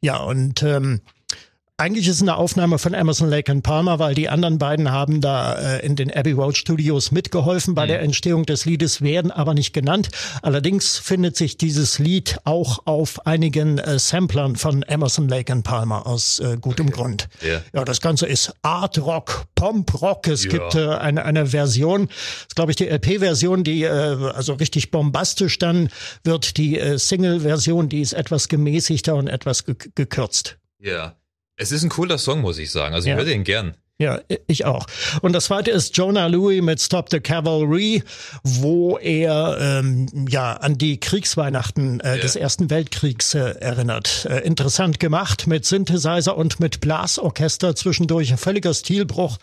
Ja, 0.00 0.18
und 0.18 0.62
ähm, 0.62 1.00
eigentlich 1.78 2.08
ist 2.08 2.16
es 2.16 2.22
eine 2.22 2.36
Aufnahme 2.36 2.78
von 2.78 2.94
Emerson, 2.94 3.28
Lake 3.28 3.52
and 3.52 3.62
Palmer, 3.62 3.98
weil 3.98 4.14
die 4.14 4.30
anderen 4.30 4.56
beiden 4.56 4.90
haben 4.90 5.20
da 5.20 5.76
äh, 5.76 5.84
in 5.84 5.94
den 5.94 6.10
Abbey 6.10 6.32
Road 6.32 6.56
Studios 6.56 7.10
mitgeholfen 7.10 7.74
bei 7.74 7.86
der 7.86 8.00
Entstehung 8.00 8.46
des 8.46 8.64
Liedes, 8.64 9.02
werden 9.02 9.30
aber 9.30 9.52
nicht 9.52 9.74
genannt. 9.74 10.08
Allerdings 10.40 10.96
findet 10.96 11.36
sich 11.36 11.58
dieses 11.58 11.98
Lied 11.98 12.38
auch 12.44 12.86
auf 12.86 13.26
einigen 13.26 13.76
äh, 13.76 13.98
Samplern 13.98 14.56
von 14.56 14.82
Emerson, 14.84 15.28
Lake 15.28 15.52
and 15.52 15.64
Palmer 15.64 16.06
aus 16.06 16.38
äh, 16.38 16.56
gutem 16.58 16.90
Grund. 16.90 17.28
Ja. 17.42 17.60
Ja, 17.74 17.84
das 17.84 18.00
Ganze 18.00 18.26
ist 18.26 18.54
Art 18.62 18.96
Rock, 18.98 19.44
Pomp 19.54 20.00
Rock. 20.00 20.28
Es 20.28 20.44
Ja. 20.44 20.50
gibt 20.50 20.76
äh, 20.76 20.88
eine, 20.88 21.26
eine 21.26 21.46
Version, 21.48 22.06
das 22.06 22.16
ist 22.48 22.56
glaube 22.56 22.70
ich 22.72 22.76
die 22.76 22.86
LP-Version, 22.88 23.64
die 23.64 23.82
äh, 23.82 23.88
also 23.88 24.54
richtig 24.54 24.90
bombastisch 24.90 25.58
dann 25.58 25.90
wird. 26.24 26.56
Die 26.56 26.78
äh, 26.78 26.98
Single-Version, 26.98 27.90
die 27.90 28.00
ist 28.00 28.14
etwas 28.14 28.48
gemäßigter 28.48 29.14
und 29.14 29.26
etwas 29.28 29.66
ge 29.66 29.76
gekürzt. 29.94 30.56
Ja. 30.80 31.14
Es 31.56 31.72
ist 31.72 31.82
ein 31.82 31.88
cooler 31.90 32.18
Song, 32.18 32.42
muss 32.42 32.58
ich 32.58 32.70
sagen. 32.70 32.94
Also 32.94 33.06
ich 33.06 33.10
Ja. 33.12 33.16
höre 33.16 33.24
den 33.24 33.44
gern. 33.44 33.74
Ja, 33.98 34.20
ich 34.46 34.66
auch. 34.66 34.84
Und 35.22 35.32
das 35.32 35.46
zweite 35.46 35.70
ist 35.70 35.96
Jonah 35.96 36.26
Louis 36.26 36.60
mit 36.60 36.82
Stop 36.82 37.08
the 37.10 37.18
Cavalry, 37.18 38.02
wo 38.42 38.98
er 38.98 39.56
ähm, 39.58 40.26
ja 40.28 40.52
an 40.52 40.76
die 40.76 41.00
Kriegsweihnachten 41.00 42.00
äh, 42.00 42.16
Ja. 42.16 42.20
des 42.22 42.36
Ersten 42.36 42.68
Weltkriegs 42.68 43.32
äh, 43.32 43.54
erinnert. 43.58 44.26
Äh, 44.28 44.40
interessant 44.40 45.00
gemacht 45.00 45.46
mit 45.46 45.64
Synthesizer 45.64 46.36
und 46.36 46.60
mit 46.60 46.82
Blasorchester 46.82 47.74
zwischendurch. 47.74 48.32
Ein 48.32 48.36
völliger 48.36 48.74
Stilbruch, 48.74 49.38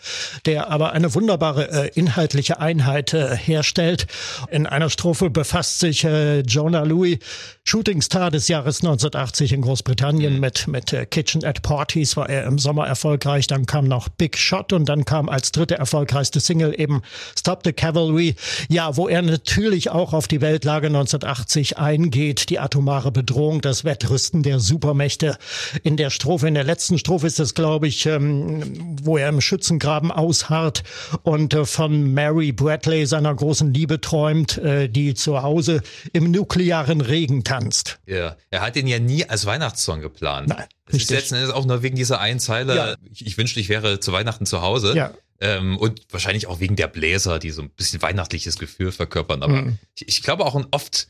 der 0.46 0.70
aber 0.70 0.92
eine 0.92 1.12
wunderbare 1.16 1.86
äh, 1.86 1.90
inhaltliche 1.94 2.60
Einheit 2.60 3.12
äh, 3.12 3.36
herstellt. 3.36 4.06
In 4.52 4.68
einer 4.68 4.88
Strophe 4.88 5.30
befasst 5.30 5.80
sich 5.80 6.04
äh, 6.04 6.42
Jonah 6.42 6.84
Louis, 6.84 7.18
Shootingstar 7.64 8.30
des 8.30 8.46
Jahres 8.46 8.82
1980 8.82 9.52
in 9.52 9.62
Großbritannien 9.62 10.38
mit, 10.38 10.68
mit 10.68 10.92
äh, 10.92 11.06
Kitchen 11.06 11.44
at 11.44 11.62
Parties 11.62 12.16
war 12.16 12.28
er 12.28 12.44
im 12.44 12.60
Sommer 12.60 12.86
erfolgreich. 12.86 13.48
Dann 13.48 13.66
kam 13.66 13.88
noch 13.88 14.08
Big 14.08 14.43
Shot 14.44 14.72
und 14.72 14.88
dann 14.88 15.04
kam 15.04 15.28
als 15.28 15.52
dritte 15.52 15.76
erfolgreichste 15.76 16.40
Single 16.40 16.78
eben 16.78 17.02
Stop 17.38 17.62
the 17.64 17.72
Cavalry. 17.72 18.36
Ja, 18.68 18.96
wo 18.96 19.08
er 19.08 19.22
natürlich 19.22 19.90
auch 19.90 20.12
auf 20.12 20.28
die 20.28 20.40
Weltlage 20.40 20.88
1980 20.88 21.78
eingeht, 21.78 22.50
die 22.50 22.58
atomare 22.58 23.10
Bedrohung, 23.10 23.60
das 23.60 23.84
Wettrüsten 23.84 24.42
der 24.42 24.60
Supermächte. 24.60 25.38
In 25.82 25.96
der 25.96 26.10
Strophe, 26.10 26.48
in 26.48 26.54
der 26.54 26.64
letzten 26.64 26.98
Strophe 26.98 27.26
ist 27.26 27.40
es, 27.40 27.54
glaube 27.54 27.88
ich, 27.88 28.06
ähm, 28.06 28.96
wo 29.02 29.16
er 29.16 29.28
im 29.28 29.40
Schützengraben 29.40 30.10
ausharrt 30.10 30.82
und 31.22 31.54
äh, 31.54 31.64
von 31.64 32.12
Mary 32.12 32.52
Bradley, 32.52 33.06
seiner 33.06 33.34
großen 33.34 33.72
Liebe, 33.72 34.00
träumt, 34.00 34.58
äh, 34.58 34.88
die 34.88 35.14
zu 35.14 35.42
Hause 35.42 35.82
im 36.12 36.30
nuklearen 36.30 37.00
Regen 37.00 37.44
tanzt. 37.44 37.98
Ja, 38.06 38.36
er 38.50 38.60
hat 38.60 38.76
den 38.76 38.86
ja 38.86 38.98
nie 38.98 39.24
als 39.24 39.46
Weihnachtssong 39.46 40.00
geplant. 40.00 40.48
Nein, 40.48 40.66
Es 40.86 40.94
ist 40.94 41.00
richtig. 41.02 41.16
letzten 41.16 41.34
Endes 41.36 41.50
auch 41.50 41.64
nur 41.64 41.82
wegen 41.82 41.96
dieser 41.96 42.20
einen 42.20 42.40
Zeile, 42.40 42.76
Ja. 42.76 42.94
ich, 43.10 43.26
ich 43.26 43.38
wünschte, 43.38 43.58
ich 43.60 43.68
wäre 43.68 44.00
zu 44.00 44.12
Weihnachten 44.12 44.44
zu 44.46 44.60
Hause. 44.62 44.94
Ja. 44.96 45.12
Ähm, 45.40 45.78
und 45.78 46.02
wahrscheinlich 46.10 46.46
auch 46.46 46.60
wegen 46.60 46.76
der 46.76 46.86
Bläser, 46.88 47.38
die 47.38 47.50
so 47.50 47.62
ein 47.62 47.70
bisschen 47.70 48.00
weihnachtliches 48.02 48.58
Gefühl 48.58 48.92
verkörpern. 48.92 49.42
Aber 49.42 49.62
Mhm. 49.62 49.78
ich, 49.96 50.08
ich 50.08 50.22
glaube 50.22 50.44
auch 50.44 50.60
oft 50.70 51.08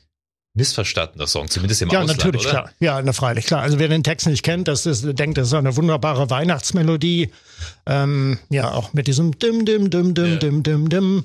missverstanden, 0.57 1.19
der 1.19 1.27
Song, 1.27 1.49
zumindest 1.49 1.83
im 1.83 1.91
ja, 1.91 2.01
Ausland, 2.01 2.19
natürlich, 2.21 2.43
oder? 2.43 2.51
klar. 2.51 2.71
Ja, 2.79 3.03
na, 3.03 3.13
freilich, 3.13 3.45
klar. 3.47 3.63
Also 3.63 3.79
wer 3.81 3.89
den 3.89 4.05
Text 4.05 4.27
nicht 4.29 4.45
kennt, 4.45 4.69
das 4.69 4.87
ist, 4.87 5.05
denkt, 5.19 5.37
das 5.37 5.49
ist 5.49 5.55
eine 5.55 5.75
wunderbare 5.77 6.31
Weihnachtsmelodie. 6.31 7.33
Ähm, 7.87 8.39
ja, 8.51 8.71
auch 8.71 8.93
mit 8.93 9.09
diesem 9.09 9.37
Dim, 9.39 9.65
Dim, 9.67 9.91
Dim, 9.91 10.15
Dim, 10.15 10.25
Ja. 10.33 10.37
Dim, 10.37 10.63
Dim, 10.63 10.89
Dim. 10.89 11.25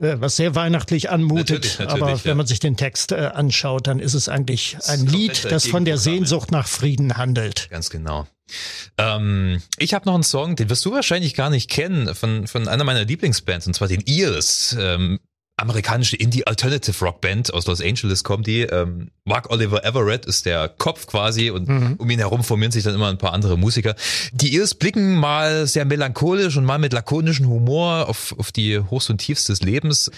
Äh, 0.00 0.20
was 0.20 0.36
sehr 0.36 0.54
weihnachtlich 0.54 1.10
anmutet, 1.10 1.50
Natürlich, 1.50 1.78
natürlich, 1.80 2.02
aber 2.02 2.12
ja. 2.12 2.24
wenn 2.24 2.36
man 2.36 2.46
sich 2.46 2.60
den 2.60 2.76
Text 2.76 3.12
äh, 3.12 3.30
anschaut, 3.34 3.88
dann 3.88 3.98
ist 3.98 4.14
es 4.14 4.28
eigentlich 4.28 4.76
ein 4.86 5.00
komplett 5.00 5.12
Lied, 5.12 5.44
das 5.50 5.66
von 5.66 5.84
der 5.84 5.94
ja. 5.94 6.00
Sehnsucht 6.00 6.52
nach 6.52 6.68
Frieden 6.68 7.16
handelt. 7.16 7.68
Ganz 7.70 7.90
genau. 7.90 8.26
Ähm, 8.96 9.60
ich 9.76 9.94
habe 9.94 10.06
noch 10.06 10.14
einen 10.14 10.22
Song, 10.22 10.56
den 10.56 10.70
wirst 10.70 10.84
du 10.84 10.92
wahrscheinlich 10.92 11.34
gar 11.34 11.50
nicht 11.50 11.68
kennen, 11.68 12.14
von, 12.14 12.46
von 12.46 12.68
einer 12.68 12.84
meiner 12.84 13.04
Lieblingsbands, 13.04 13.66
und 13.66 13.74
zwar 13.74 13.88
den 13.88 14.02
Eels. 14.06 14.76
Ähm, 14.78 15.18
amerikanische 15.58 16.16
Indie-Alternative-Rock-Band 16.16 17.52
aus 17.52 17.66
Los 17.66 17.80
Angeles 17.80 18.24
kommen 18.24 18.42
die. 18.42 18.62
Ähm, 18.62 19.10
Mark 19.24 19.50
Oliver 19.50 19.84
Everett 19.84 20.26
ist 20.26 20.46
der 20.46 20.68
Kopf 20.68 21.06
quasi 21.06 21.50
und 21.50 21.68
um 21.98 22.10
ihn 22.10 22.18
herum 22.18 22.44
formieren 22.44 22.72
sich 22.72 22.84
dann 22.84 22.94
immer 22.94 23.08
ein 23.08 23.18
paar 23.18 23.32
andere 23.32 23.58
Musiker. 23.58 23.94
Die 24.32 24.54
Eels 24.54 24.74
blicken 24.74 25.16
mal 25.16 25.66
sehr 25.66 25.84
melancholisch 25.84 26.56
und 26.56 26.64
mal 26.64 26.78
mit 26.78 26.92
lakonischem 26.92 27.48
Humor 27.48 28.08
auf, 28.08 28.34
auf 28.38 28.52
die 28.52 28.78
Hochs 28.78 29.10
und 29.10 29.18
Tiefs 29.18 29.44
des 29.44 29.62
Lebens. 29.62 30.10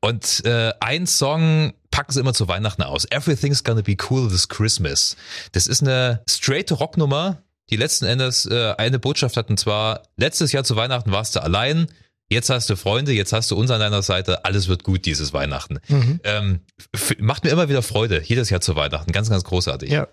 Und 0.00 0.44
äh, 0.44 0.72
ein 0.80 1.06
Song 1.06 1.72
packen 1.90 2.12
sie 2.12 2.20
immer 2.20 2.34
zu 2.34 2.48
Weihnachten 2.48 2.82
aus. 2.82 3.04
Everything's 3.10 3.62
gonna 3.62 3.82
be 3.82 3.96
cool 4.10 4.28
this 4.28 4.48
Christmas. 4.48 5.16
Das 5.52 5.66
ist 5.66 5.82
eine 5.82 6.22
straight 6.28 6.72
Rocknummer, 6.72 7.42
die 7.70 7.76
letzten 7.76 8.04
Endes 8.04 8.46
äh, 8.46 8.74
eine 8.76 8.98
Botschaft 8.98 9.36
hat, 9.36 9.48
und 9.48 9.58
zwar, 9.58 10.02
letztes 10.16 10.52
Jahr 10.52 10.64
zu 10.64 10.76
Weihnachten 10.76 11.12
warst 11.12 11.36
du 11.36 11.42
allein, 11.42 11.86
jetzt 12.30 12.50
hast 12.50 12.68
du 12.70 12.76
Freunde, 12.76 13.12
jetzt 13.12 13.32
hast 13.32 13.50
du 13.50 13.56
uns 13.56 13.70
an 13.70 13.80
deiner 13.80 14.02
Seite, 14.02 14.44
alles 14.44 14.68
wird 14.68 14.82
gut 14.84 15.04
dieses 15.06 15.32
Weihnachten. 15.32 15.78
Ähm, 16.24 16.60
f- 16.92 17.16
macht 17.18 17.44
mir 17.44 17.50
immer 17.50 17.68
wieder 17.68 17.82
Freude, 17.82 18.22
jedes 18.24 18.50
Jahr 18.50 18.60
zu 18.60 18.76
Weihnachten, 18.76 19.12
ganz, 19.12 19.30
ganz 19.30 19.44
großartig. 19.44 19.90
Ja. 19.90 20.08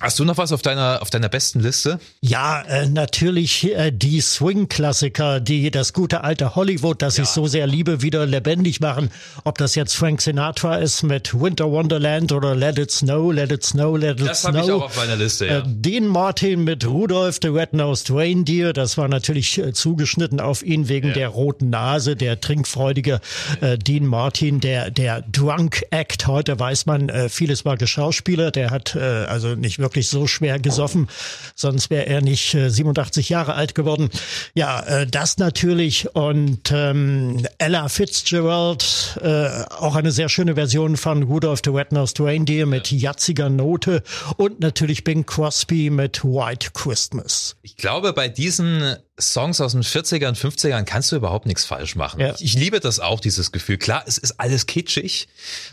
Hast 0.00 0.16
du 0.20 0.24
noch 0.24 0.38
was 0.38 0.52
auf 0.52 0.62
deiner, 0.62 1.02
auf 1.02 1.10
deiner 1.10 1.28
besten 1.28 1.58
Liste? 1.58 1.98
Ja, 2.20 2.62
äh, 2.62 2.86
natürlich 2.86 3.74
äh, 3.74 3.90
die 3.90 4.20
Swing-Klassiker, 4.20 5.40
die 5.40 5.72
das 5.72 5.92
gute 5.92 6.22
alte 6.22 6.54
Hollywood, 6.54 7.02
das 7.02 7.18
ich 7.18 7.26
so 7.26 7.48
sehr 7.48 7.66
liebe, 7.66 8.00
wieder 8.00 8.24
lebendig 8.24 8.80
machen. 8.80 9.10
Ob 9.42 9.58
das 9.58 9.74
jetzt 9.74 9.96
Frank 9.96 10.20
Sinatra 10.22 10.76
ist 10.76 11.02
mit 11.02 11.34
Winter 11.34 11.72
Wonderland 11.72 12.30
oder 12.30 12.54
Let 12.54 12.78
It 12.78 12.92
Snow, 12.92 13.32
Let 13.32 13.50
It 13.50 13.64
Snow, 13.64 13.96
Let 13.96 14.20
It 14.20 14.28
Das 14.28 14.42
Snow. 14.42 14.54
habe 14.54 14.64
ich 14.64 14.70
auch 14.70 14.82
auf 14.84 14.96
meiner 14.96 15.16
Liste, 15.16 15.46
ja. 15.46 15.58
Äh, 15.58 15.62
Dean 15.66 16.06
Martin 16.06 16.62
mit 16.62 16.86
Rudolph 16.86 17.40
the 17.42 17.48
Red-Nosed 17.48 18.12
Reindeer, 18.12 18.72
das 18.72 18.98
war 18.98 19.08
natürlich 19.08 19.58
äh, 19.58 19.72
zugeschnitten 19.72 20.38
auf 20.38 20.62
ihn 20.62 20.88
wegen 20.88 21.12
der 21.12 21.26
roten 21.26 21.70
Nase, 21.70 22.14
der 22.14 22.40
trinkfreudige 22.40 23.20
äh, 23.60 23.76
Dean 23.76 24.06
Martin, 24.06 24.60
der 24.60 24.92
der 24.92 25.22
Drunk 25.22 25.82
Act. 25.90 26.28
Heute 26.28 26.56
weiß 26.60 26.86
man, 26.86 27.08
äh, 27.08 27.28
vieles 27.28 27.64
war 27.64 27.76
Geschauspieler, 27.76 28.52
der 28.52 28.70
hat 28.70 28.94
äh, 28.94 29.00
also 29.00 29.56
nicht 29.56 29.67
wirklich 29.78 30.08
so 30.08 30.26
schwer 30.26 30.58
gesoffen, 30.58 31.08
sonst 31.54 31.90
wäre 31.90 32.06
er 32.06 32.22
nicht 32.22 32.54
äh, 32.54 32.70
87 32.70 33.28
Jahre 33.28 33.54
alt 33.54 33.74
geworden. 33.74 34.08
Ja, 34.54 34.80
äh, 34.80 35.06
das 35.06 35.38
natürlich 35.38 36.14
und 36.14 36.70
ähm, 36.72 37.46
Ella 37.58 37.88
Fitzgerald, 37.88 39.18
äh, 39.22 39.64
auch 39.78 39.96
eine 39.96 40.12
sehr 40.12 40.28
schöne 40.28 40.54
Version 40.54 40.96
von 40.96 41.24
Rudolph 41.24 41.60
the 41.64 41.70
Red-Nosed 41.70 42.20
Reindeer 42.20 42.66
mit 42.66 42.90
jatziger 42.90 43.50
Note 43.50 44.02
und 44.36 44.60
natürlich 44.60 45.04
Bing 45.04 45.26
Crosby 45.26 45.90
mit 45.90 46.24
White 46.24 46.70
Christmas. 46.72 47.56
Ich 47.62 47.76
glaube, 47.76 48.12
bei 48.12 48.28
diesen 48.28 48.96
Songs 49.20 49.60
aus 49.60 49.72
den 49.72 49.82
40ern, 49.82 50.36
50ern 50.36 50.84
kannst 50.84 51.12
du 51.12 51.16
überhaupt 51.16 51.46
nichts 51.46 51.64
falsch 51.64 51.96
machen. 51.96 52.20
Ja. 52.20 52.34
Ich, 52.34 52.44
ich 52.44 52.54
liebe 52.54 52.80
das 52.80 53.00
auch, 53.00 53.20
dieses 53.20 53.52
Gefühl. 53.52 53.78
Klar, 53.78 54.04
es 54.06 54.18
ist 54.18 54.38
alles 54.40 54.66
kitschig, 54.66 55.28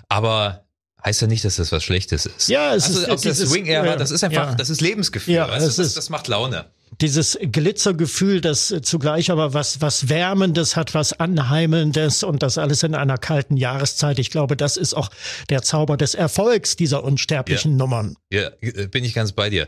aber 0.09 0.65
heißt 1.05 1.21
ja 1.21 1.27
nicht, 1.27 1.45
dass 1.45 1.57
das 1.57 1.71
was 1.71 1.83
Schlechtes 1.83 2.25
ist. 2.25 2.50
Ja, 2.50 2.74
es 2.75 2.85
also 2.85 3.00
ist 3.01 3.07
der 3.25 3.31
dieses- 3.33 3.50
Swing-Ära, 3.51 3.85
ja, 3.85 3.95
das 3.95 4.12
ist 4.12 4.24
einfach, 4.24 4.50
ja. 4.50 4.55
das 4.55 4.69
ist 4.69 4.81
Lebensgefühl. 4.81 5.35
Ja, 5.35 5.47
weißt 5.47 5.62
du? 5.63 5.67
das, 5.67 5.79
ist- 5.79 5.97
das 5.97 6.09
macht 6.09 6.27
Laune. 6.27 6.65
Dieses 7.01 7.38
Glitzergefühl, 7.41 8.39
das 8.39 8.74
zugleich 8.83 9.29
aber 9.29 9.53
was, 9.53 9.81
was 9.81 10.07
Wärmendes 10.07 10.75
hat, 10.77 10.93
was 10.93 11.12
Anheimelndes 11.13 12.24
und 12.24 12.41
das 12.41 12.57
alles 12.57 12.83
in 12.83 12.95
einer 12.95 13.17
kalten 13.17 13.57
Jahreszeit. 13.57 14.17
Ich 14.17 14.29
glaube, 14.31 14.55
das 14.55 14.77
ist 14.77 14.93
auch 14.93 15.09
der 15.50 15.62
Zauber 15.62 15.97
des 15.97 16.15
Erfolgs 16.15 16.77
dieser 16.77 17.03
unsterblichen 17.03 17.75
Nummern. 17.75 18.15
Ja, 18.31 18.50
äh, 18.62 18.88
bin 18.88 19.03
ich 19.03 19.13
ganz 19.13 19.33
bei 19.33 19.50
dir. 19.50 19.67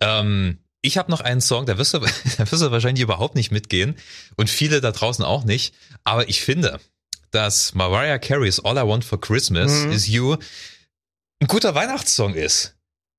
Ähm, 0.00 0.58
ich 0.80 0.98
habe 0.98 1.10
noch 1.10 1.20
einen 1.20 1.40
Song, 1.40 1.66
da 1.66 1.78
wirst, 1.78 1.94
du, 1.94 1.98
da 2.38 2.50
wirst 2.52 2.62
du 2.62 2.70
wahrscheinlich 2.70 3.02
überhaupt 3.02 3.34
nicht 3.34 3.50
mitgehen 3.50 3.96
und 4.36 4.48
viele 4.48 4.80
da 4.80 4.92
draußen 4.92 5.24
auch 5.24 5.44
nicht. 5.44 5.74
Aber 6.04 6.28
ich 6.28 6.42
finde, 6.42 6.78
dass 7.32 7.74
Mariah 7.74 8.18
Carey's 8.18 8.60
All 8.60 8.76
I 8.78 8.86
Want 8.86 9.04
for 9.04 9.20
Christmas 9.20 9.72
Mhm. 9.72 9.92
is 9.92 10.06
You 10.06 10.36
ein 11.40 11.46
guter 11.46 11.74
Weihnachtssong 11.74 12.34
ist. 12.34 12.77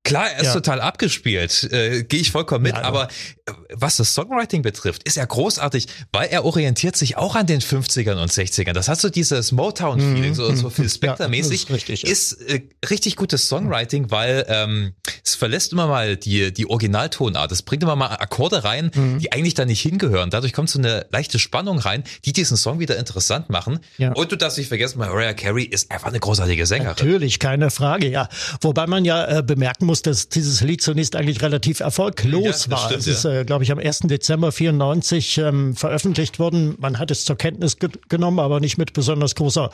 Klar, 0.10 0.30
er 0.32 0.40
ist 0.42 0.48
Ja. 0.48 0.54
total 0.54 0.82
abgespielt, 0.82 1.64
äh, 1.72 2.04
gehe 2.04 2.20
ich 2.20 2.32
vollkommen 2.32 2.64
mit, 2.64 2.76
Ja, 2.76 2.82
aber 2.84 3.08
äh, 3.46 3.52
was 3.74 3.98
das 3.98 4.14
Songwriting 4.14 4.62
betrifft, 4.62 5.04
ist 5.04 5.18
er 5.18 5.26
großartig, 5.26 5.88
weil 6.12 6.30
er 6.30 6.46
orientiert 6.46 6.96
sich 6.96 7.18
auch 7.18 7.36
an 7.36 7.46
den 7.48 7.62
50ern 7.62 8.22
und 8.22 8.32
60ern. 8.32 8.74
Das 8.74 8.88
hat 8.88 9.00
so 9.00 9.10
dieses 9.10 9.52
Motown-Feeling, 9.52 10.34
so, 10.36 10.54
so 10.56 10.70
Phil 10.70 10.90
Spector-mäßig. 10.90 11.70
Mhm. 11.70 11.76
Ja, 11.76 11.78
ist 11.78 11.90
richtig, 11.90 12.04
ist 12.06 12.34
äh, 12.50 12.62
richtig 12.90 13.16
gutes 13.16 13.48
Songwriting, 13.48 14.12
weil 14.12 14.46
ähm, 14.48 14.94
es 15.24 15.36
verlässt 15.36 15.72
immer 15.74 15.88
mal 15.88 16.18
die, 16.18 16.52
die 16.54 16.68
Originaltonart. 16.70 17.52
Es 17.52 17.62
bringt 17.62 17.84
immer 17.84 17.96
mal 17.96 18.08
Akkorde 18.08 18.64
rein, 18.64 18.92
Mhm. 18.94 19.20
die 19.20 19.32
eigentlich 19.32 19.54
da 19.54 19.66
nicht 19.66 19.82
hingehören. 19.82 20.30
Dadurch 20.30 20.54
kommt 20.54 20.70
so 20.70 20.80
eine 20.80 21.06
leichte 21.12 21.40
Spannung 21.40 21.80
rein, 21.80 22.04
die 22.26 22.34
diesen 22.34 22.58
Song 22.58 22.80
wieder 22.80 22.98
interessant 22.98 23.50
machen. 23.50 23.80
Und 24.16 24.32
du 24.32 24.36
darfst 24.36 24.58
nicht 24.58 24.68
vergessen, 24.68 25.00
Mariah 25.00 25.34
Carey 25.34 25.64
ist 25.64 25.92
einfach 25.92 26.08
eine 26.08 26.20
großartige 26.20 26.66
Sängerin. 26.66 26.90
Natürlich, 26.90 27.40
keine 27.40 27.70
Frage, 27.70 28.10
ja. 28.10 28.28
Wobei 28.62 28.88
man 28.88 29.06
ja 29.06 29.40
äh, 29.40 29.44
bemerken 29.44 29.86
muss, 29.86 29.99
dass 30.02 30.30
dieses 30.30 30.62
Lied 30.62 30.82
zunächst 30.82 31.16
eigentlich 31.16 31.42
relativ 31.42 31.80
erfolglos 31.80 32.66
Ja, 32.66 32.72
war. 32.72 32.86
stimmt, 32.86 33.00
es 33.02 33.08
ist, 33.08 33.24
ja. 33.24 33.40
äh, 33.42 33.46
glaube 33.46 33.64
ich, 33.64 33.72
am 33.72 33.80
1. 33.80 34.00
Dezember 34.06 34.52
94 34.52 35.38
ähm, 35.40 35.76
veröffentlicht 35.76 36.40
worden. 36.40 36.76
Man 36.80 37.00
hat 37.00 37.12
es 37.12 37.26
zur 37.26 37.36
Kenntnis 37.38 37.78
ge 37.78 37.90
genommen, 38.10 38.40
aber 38.40 38.60
nicht 38.60 38.78
mit 38.78 38.94
besonders 38.94 39.36
großer 39.36 39.70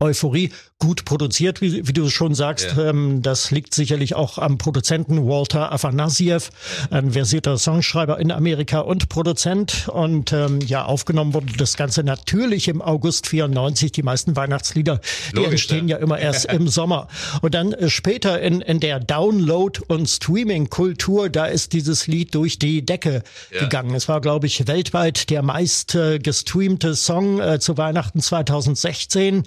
Euphorie. 0.00 0.50
Gut 0.80 1.04
produziert, 1.04 1.60
wie, 1.60 1.86
wie 1.86 1.92
du 1.92 2.10
schon 2.10 2.34
sagst. 2.34 2.74
Ja. 2.76 2.90
Ähm, 2.90 3.22
das 3.22 3.50
liegt 3.52 3.74
sicherlich 3.74 4.14
auch 4.16 4.38
am 4.38 4.58
Produzenten 4.58 5.26
Walter 5.26 5.70
Afanasiev, 5.72 6.50
ein 6.90 7.12
versierter 7.12 7.56
Songschreiber 7.58 8.18
in 8.18 8.32
Amerika 8.32 8.80
und 8.80 9.08
Produzent. 9.08 9.88
Und 9.88 10.32
ähm, 10.32 10.58
ja, 10.60 10.84
aufgenommen 10.84 11.32
wurde 11.32 11.46
das 11.56 11.76
Ganze 11.76 12.02
natürlich 12.02 12.66
im 12.68 12.82
August 12.82 13.28
94. 13.28 13.92
Die 13.92 14.02
meisten 14.02 14.34
Weihnachtslieder, 14.36 15.00
die 15.30 15.36
Logisch, 15.36 15.52
entstehen 15.52 15.86
ja. 15.88 15.96
ja 15.96 16.02
immer 16.02 16.18
erst 16.18 16.46
im 16.46 16.66
Sommer. 16.74 17.06
Und 17.40 17.54
dann 17.54 17.72
äh, 17.72 17.88
später 17.88 18.40
in, 18.40 18.60
in 18.60 18.80
der 18.80 19.00
Download- 19.00 19.63
und 19.88 20.08
Streaming-Kultur, 20.08 21.28
da 21.30 21.46
ist 21.46 21.72
dieses 21.72 22.06
Lied 22.06 22.34
durch 22.34 22.58
die 22.58 22.84
Decke 22.84 23.22
Ja. 23.52 23.60
gegangen. 23.60 23.94
Es 23.94 24.08
war, 24.08 24.20
glaube 24.20 24.46
ich, 24.46 24.66
weltweit 24.66 25.30
der 25.30 25.42
meist 25.42 25.94
äh, 25.94 26.18
gestreamte 26.18 26.94
Song 26.94 27.40
äh, 27.40 27.58
zu 27.58 27.76
Weihnachten 27.76 28.20
2016 28.20 29.36
Ja. 29.36 29.42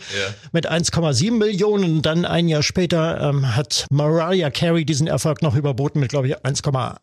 mit 0.52 0.70
1,7 0.70 1.32
Millionen. 1.32 2.02
Dann 2.02 2.26
ein 2.26 2.48
Jahr 2.48 2.64
später 2.64 3.22
ähm, 3.22 3.56
hat 3.56 3.86
Mariah 3.92 4.50
Carey 4.50 4.86
diesen 4.86 5.08
Erfolg 5.08 5.42
noch 5.42 5.56
überboten 5.56 6.00
mit, 6.00 6.10
glaube 6.10 6.28
ich, 6.28 6.38
1,8 6.38 6.98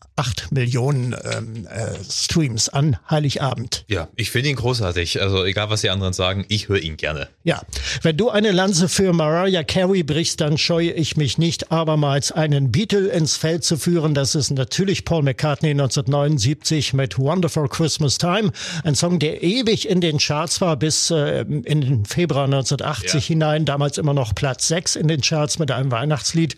Millionen 0.52 1.14
ähm, 1.37 1.66
äh, 1.66 1.94
Streams 2.11 2.68
an 2.68 2.97
Heiligabend. 3.11 3.85
Ja, 3.88 4.09
ich 4.16 4.30
finde 4.30 4.50
ihn 4.50 4.56
großartig. 4.56 5.21
Also 5.23 5.44
egal, 5.44 5.71
was 5.71 5.80
die 5.83 5.90
anderen 5.90 6.12
sagen, 6.12 6.44
ich 6.49 6.68
höre 6.68 6.80
ihn 6.80 6.97
gerne. 6.97 7.28
Ja, 7.44 7.62
wenn 8.02 8.16
du 8.16 8.30
eine 8.30 8.50
Lanze 8.50 8.88
für 8.88 9.12
Mariah 9.12 9.62
Carey 9.64 10.02
brichst, 10.02 10.40
dann 10.40 10.59
scheue 10.59 10.92
ich 10.92 11.16
mich 11.16 11.38
nicht, 11.38 11.71
abermals 11.73 12.33
einen 12.33 12.73
Beatle 12.94 13.08
ins 13.10 13.36
Feld 13.36 13.64
zu 13.64 13.76
führen. 13.76 14.14
Das 14.14 14.34
ist 14.34 14.50
natürlich 14.50 15.04
Paul 15.04 15.22
McCartney 15.22 15.70
1979 15.70 16.92
mit 16.94 17.18
Wonderful 17.18 17.68
Christmas 17.68 18.18
Time. 18.18 18.52
Ein 18.84 18.94
Song, 18.94 19.18
der 19.18 19.42
ewig 19.42 19.88
in 19.88 20.00
den 20.00 20.18
Charts 20.18 20.60
war 20.60 20.76
bis 20.76 21.10
äh, 21.10 21.40
in 21.40 21.80
den 21.80 22.04
Februar 22.04 22.44
1980 22.44 23.14
Ja. 23.14 23.20
hinein. 23.20 23.64
Damals 23.64 23.98
immer 23.98 24.14
noch 24.14 24.34
Platz 24.34 24.68
6 24.68 24.96
in 24.96 25.08
den 25.08 25.20
Charts 25.22 25.58
mit 25.58 25.70
einem 25.70 25.90
Weihnachtslied. 25.90 26.56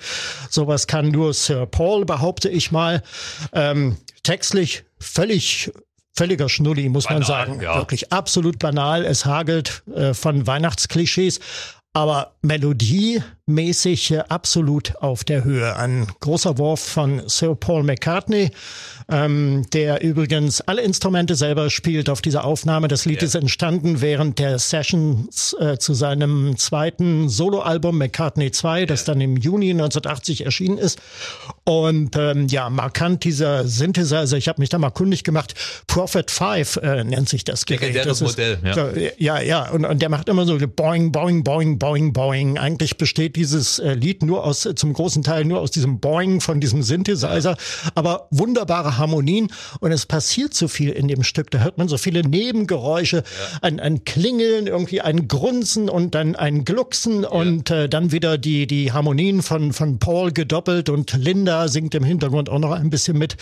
Sowas 0.50 0.87
kann 0.87 1.09
nur 1.11 1.33
Sir 1.33 1.64
Paul, 1.66 2.05
behaupte 2.05 2.49
ich 2.49 2.71
mal. 2.71 3.02
Ähm, 3.52 3.97
textlich 4.23 4.85
völlig 4.99 5.73
Völliger 6.19 6.49
Schnulli, 6.49 6.88
muss 6.88 7.05
man 7.11 7.21
Banal, 7.21 7.47
sagen. 7.47 7.61
ja. 7.61 7.76
Wirklich 7.76 8.11
absolut 8.11 8.59
banal. 8.59 9.05
Es 9.05 9.26
hagelt 9.26 9.83
äh, 9.95 10.14
von 10.14 10.47
Weihnachtsklischees, 10.47 11.40
aber 11.93 12.37
melodiemäßig 12.40 13.23
äh, 13.49 14.19
absolut 14.29 14.97
auf 14.97 15.23
der 15.23 15.45
Höhe. 15.45 15.76
Ein 15.76 16.09
großer 16.19 16.59
Wurf 16.59 16.81
von 16.81 17.23
Sir 17.29 17.55
Paul 17.55 17.85
McCartney, 17.85 18.50
ähm, 19.09 19.65
der 19.73 20.03
übrigens 20.03 20.61
alle 20.62 20.83
Instrumente 20.83 21.37
selber 21.37 21.71
spielt 21.71 22.11
auf 22.11 22.21
dieser 22.21 22.45
Aufnahme. 22.45 22.88
Das 22.88 23.05
Lied 23.05 23.23
Ja. 23.23 23.29
ist 23.29 23.37
entstanden 23.37 24.00
während 24.00 24.41
der 24.41 24.59
Sessions 24.59 25.55
äh, 25.61 25.79
zu 25.79 25.95
seinem 25.95 26.57
zweiten 26.57 27.29
Soloalbum 27.29 27.97
McCartney 27.97 28.50
2, 28.50 28.85
das 28.87 29.05
dann 29.05 29.21
im 29.21 29.37
Juni 29.37 29.71
1980 29.71 30.45
erschienen 30.45 30.79
ist. 30.79 30.99
Und 31.62 32.17
ähm, 32.17 32.49
ja, 32.49 32.69
markant 32.69 33.23
dieser 33.23 33.65
Synthesizer, 33.69 34.37
ich 34.37 34.49
habe 34.49 34.61
mich 34.61 34.71
da 34.71 34.79
mal 34.79 34.91
kundig 34.91 35.23
gemacht, 35.23 35.55
Prophet 35.87 36.33
5 36.33 36.76
äh, 36.79 37.05
nennt 37.05 37.29
sich 37.29 37.45
das 37.45 37.65
Gerät. 37.65 37.95
Legendäres 37.95 38.19
das 38.19 38.31
ist, 38.31 38.38
Modell, 38.38 38.59
ja. 38.65 38.76
ja, 38.76 39.11
ja, 39.19 39.41
ja, 39.41 39.71
und, 39.71 39.85
und 39.85 40.03
der 40.03 40.09
macht 40.09 40.29
immer 40.29 40.47
so 40.47 40.59
boing, 40.59 41.12
boing, 41.12 41.45
boing, 41.45 41.79
boing, 41.79 42.12
boing. 42.12 42.59
Eigentlich 42.59 42.97
besteht 42.97 43.36
dieses 43.37 43.78
äh, 43.78 43.95
Lied 43.95 44.23
nur 44.23 44.45
aus, 44.45 44.69
zum 44.75 44.93
großen 44.93 45.23
Teil 45.23 45.45
nur 45.45 45.61
aus 45.61 45.71
diesem 45.71 46.00
Boing 46.00 46.40
von 46.40 46.61
diesem 46.61 46.83
Synthesizer, 46.83 47.57
aber 47.95 48.28
wunderbare 48.31 48.99
Harmonien 48.99 49.52
und 49.81 49.93
es 49.93 50.07
passiert 50.07 50.55
so 50.55 50.69
viel 50.69 50.90
in 50.90 51.07
dem 51.09 51.23
Stück. 51.23 51.50
Da 51.50 51.59
hört 51.59 51.78
man 51.78 51.88
so 51.88 51.99
viele 51.99 52.23
Nebengeräusche, 52.23 53.19
ja. 53.19 53.23
ein, 53.62 53.78
ein 53.78 54.05
Klingeln, 54.05 54.66
irgendwie 54.66 55.00
ein 55.00 55.28
Grunzen 55.28 55.88
und 55.88 56.14
dann 56.14 56.35
ein 56.35 56.64
Glucksen 56.64 57.23
ja. 57.23 57.28
und 57.28 57.71
äh, 57.71 57.88
dann 57.88 58.11
wieder 58.11 58.38
die, 58.38 58.66
die 58.66 58.93
Harmonien 58.93 59.43
von, 59.43 59.73
von 59.73 59.99
Paul 59.99 60.33
gedoppelt 60.33 60.88
und 60.88 61.12
Linda 61.12 61.69
singt 61.69 61.95
im 61.95 62.05
Hintergrund 62.05 62.49
auch 62.49 62.59
noch 62.59 62.73
ein 62.73 62.90
bisschen 62.90 63.19
mit. 63.19 63.37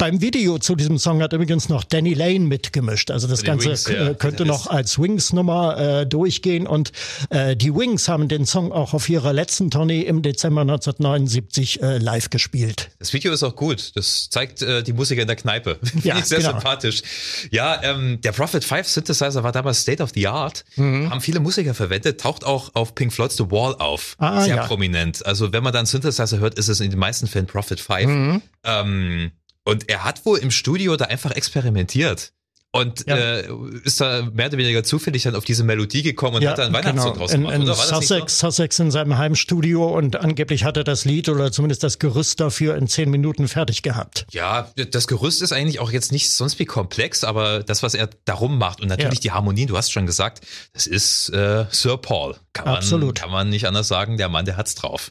Beim 0.00 0.22
Video 0.22 0.58
zu 0.58 0.76
diesem 0.76 0.98
Song 0.98 1.20
hat 1.20 1.34
übrigens 1.34 1.68
noch 1.68 1.84
Danny 1.84 2.14
Lane 2.14 2.40
mitgemischt. 2.40 3.10
Also 3.10 3.28
das 3.28 3.42
Ganze 3.42 3.68
Wings, 3.68 3.86
ja. 3.86 4.14
könnte 4.14 4.46
noch 4.46 4.66
als 4.66 4.98
Wings-Nummer 4.98 5.76
äh, 5.76 6.06
durchgehen. 6.06 6.66
Und 6.66 6.92
äh, 7.28 7.54
die 7.54 7.74
Wings 7.74 8.08
haben 8.08 8.26
den 8.26 8.46
Song 8.46 8.72
auch 8.72 8.94
auf 8.94 9.10
ihrer 9.10 9.34
letzten 9.34 9.70
Tournee 9.70 10.00
im 10.00 10.22
Dezember 10.22 10.62
1979 10.62 11.82
äh, 11.82 11.98
live 11.98 12.30
gespielt. 12.30 12.88
Das 12.98 13.12
Video 13.12 13.30
ist 13.30 13.42
auch 13.42 13.54
gut. 13.54 13.92
Das 13.94 14.30
zeigt 14.30 14.62
äh, 14.62 14.82
die 14.82 14.94
Musiker 14.94 15.20
in 15.20 15.26
der 15.26 15.36
Kneipe. 15.36 15.78
ja, 16.02 16.22
sehr 16.22 16.38
genau. 16.38 16.52
sympathisch. 16.52 17.02
Ja, 17.50 17.82
ähm, 17.82 18.22
der 18.22 18.32
Prophet 18.32 18.64
5 18.64 18.88
Synthesizer 18.88 19.42
war 19.44 19.52
damals 19.52 19.82
State 19.82 20.02
of 20.02 20.12
the 20.14 20.26
Art. 20.28 20.64
Mhm. 20.76 21.10
Haben 21.10 21.20
viele 21.20 21.40
Musiker 21.40 21.74
verwendet. 21.74 22.22
Taucht 22.22 22.46
auch 22.46 22.74
auf 22.74 22.94
Pink 22.94 23.12
Floyd's 23.12 23.36
The 23.36 23.50
Wall 23.50 23.74
auf. 23.74 24.16
Ah, 24.16 24.40
sehr 24.40 24.56
ja. 24.56 24.66
prominent. 24.66 25.26
Also 25.26 25.52
wenn 25.52 25.62
man 25.62 25.74
dann 25.74 25.84
Synthesizer 25.84 26.38
hört, 26.38 26.54
ist 26.54 26.68
es 26.68 26.80
in 26.80 26.88
den 26.88 26.98
meisten 26.98 27.26
Fällen 27.26 27.46
Prophet 27.46 27.80
5. 27.80 28.06
Mhm. 28.06 28.42
Ähm, 28.64 29.32
und 29.64 29.88
er 29.88 30.04
hat 30.04 30.24
wohl 30.26 30.38
im 30.38 30.50
Studio 30.50 30.96
da 30.96 31.06
einfach 31.06 31.32
experimentiert. 31.32 32.32
Und 32.72 33.08
ja. 33.08 33.16
äh, 33.16 33.48
ist 33.82 34.00
da 34.00 34.22
mehr 34.32 34.46
oder 34.46 34.56
weniger 34.56 34.84
zufällig 34.84 35.24
dann 35.24 35.34
auf 35.34 35.44
diese 35.44 35.64
Melodie 35.64 36.02
gekommen 36.02 36.36
und 36.36 36.42
ja, 36.42 36.50
hat 36.50 36.58
dann 36.58 36.72
Weihnachtssong 36.72 37.14
genau. 37.14 37.18
draus 37.18 37.32
gemacht. 37.32 37.54
In, 37.56 37.62
in 37.62 37.74
Sussex, 37.74 38.38
so? 38.38 38.46
Sussex 38.46 38.78
in 38.78 38.92
seinem 38.92 39.18
Heimstudio 39.18 39.88
und 39.88 40.14
angeblich 40.14 40.62
hat 40.62 40.76
er 40.76 40.84
das 40.84 41.04
Lied 41.04 41.28
oder 41.28 41.50
zumindest 41.50 41.82
das 41.82 41.98
Gerüst 41.98 42.38
dafür 42.38 42.76
in 42.76 42.86
zehn 42.86 43.10
Minuten 43.10 43.48
fertig 43.48 43.82
gehabt. 43.82 44.24
Ja, 44.30 44.70
das 44.76 45.08
Gerüst 45.08 45.42
ist 45.42 45.50
eigentlich 45.50 45.80
auch 45.80 45.90
jetzt 45.90 46.12
nicht 46.12 46.30
sonst 46.30 46.60
wie 46.60 46.64
komplex, 46.64 47.24
aber 47.24 47.64
das, 47.64 47.82
was 47.82 47.94
er 47.94 48.08
darum 48.24 48.56
macht 48.56 48.80
und 48.80 48.86
natürlich 48.86 49.18
ja. 49.18 49.22
die 49.22 49.30
Harmonien, 49.32 49.66
du 49.66 49.76
hast 49.76 49.90
schon 49.90 50.06
gesagt, 50.06 50.46
das 50.72 50.86
ist 50.86 51.30
äh, 51.30 51.64
Sir 51.70 51.96
Paul. 51.96 52.36
Kann 52.52 52.66
man, 52.66 52.76
Absolut. 52.76 53.18
kann 53.18 53.32
man 53.32 53.48
nicht 53.48 53.66
anders 53.66 53.88
sagen, 53.88 54.16
der 54.16 54.28
Mann, 54.28 54.44
der 54.44 54.56
hat's 54.56 54.76
drauf. 54.76 55.10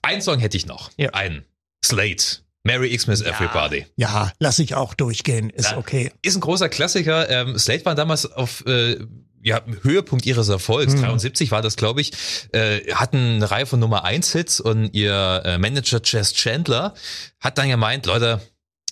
Ein 0.00 0.22
Song 0.22 0.38
hätte 0.38 0.56
ich 0.56 0.66
noch. 0.66 0.92
Ja. 0.96 1.10
Einen. 1.10 1.44
Slate. 1.84 2.41
Merry 2.64 2.96
Xmas 2.96 3.20
ja, 3.20 3.30
Everybody. 3.30 3.86
Ja, 3.96 4.32
lass 4.38 4.58
ich 4.58 4.74
auch 4.74 4.94
durchgehen, 4.94 5.50
ist 5.50 5.72
ja, 5.72 5.76
okay. 5.76 6.12
Ist 6.22 6.36
ein 6.36 6.40
großer 6.40 6.68
Klassiker. 6.68 7.28
Ähm, 7.28 7.58
Slate 7.58 7.84
war 7.84 7.94
damals 7.94 8.30
auf 8.30 8.64
äh, 8.66 8.98
ja, 9.42 9.60
Höhepunkt 9.82 10.24
ihres 10.24 10.48
Erfolgs. 10.48 10.94
Mhm. 10.94 11.02
73 11.02 11.50
war 11.50 11.62
das, 11.62 11.76
glaube 11.76 12.00
ich. 12.00 12.12
Äh, 12.52 12.92
hatten 12.94 13.36
eine 13.36 13.50
Reihe 13.50 13.66
von 13.66 13.80
Nummer 13.80 14.04
1 14.04 14.32
Hits 14.32 14.60
und 14.60 14.94
ihr 14.94 15.42
äh, 15.44 15.58
Manager 15.58 16.00
Jess 16.04 16.32
Chandler 16.32 16.94
hat 17.40 17.58
dann 17.58 17.68
gemeint, 17.68 18.06
Leute, 18.06 18.40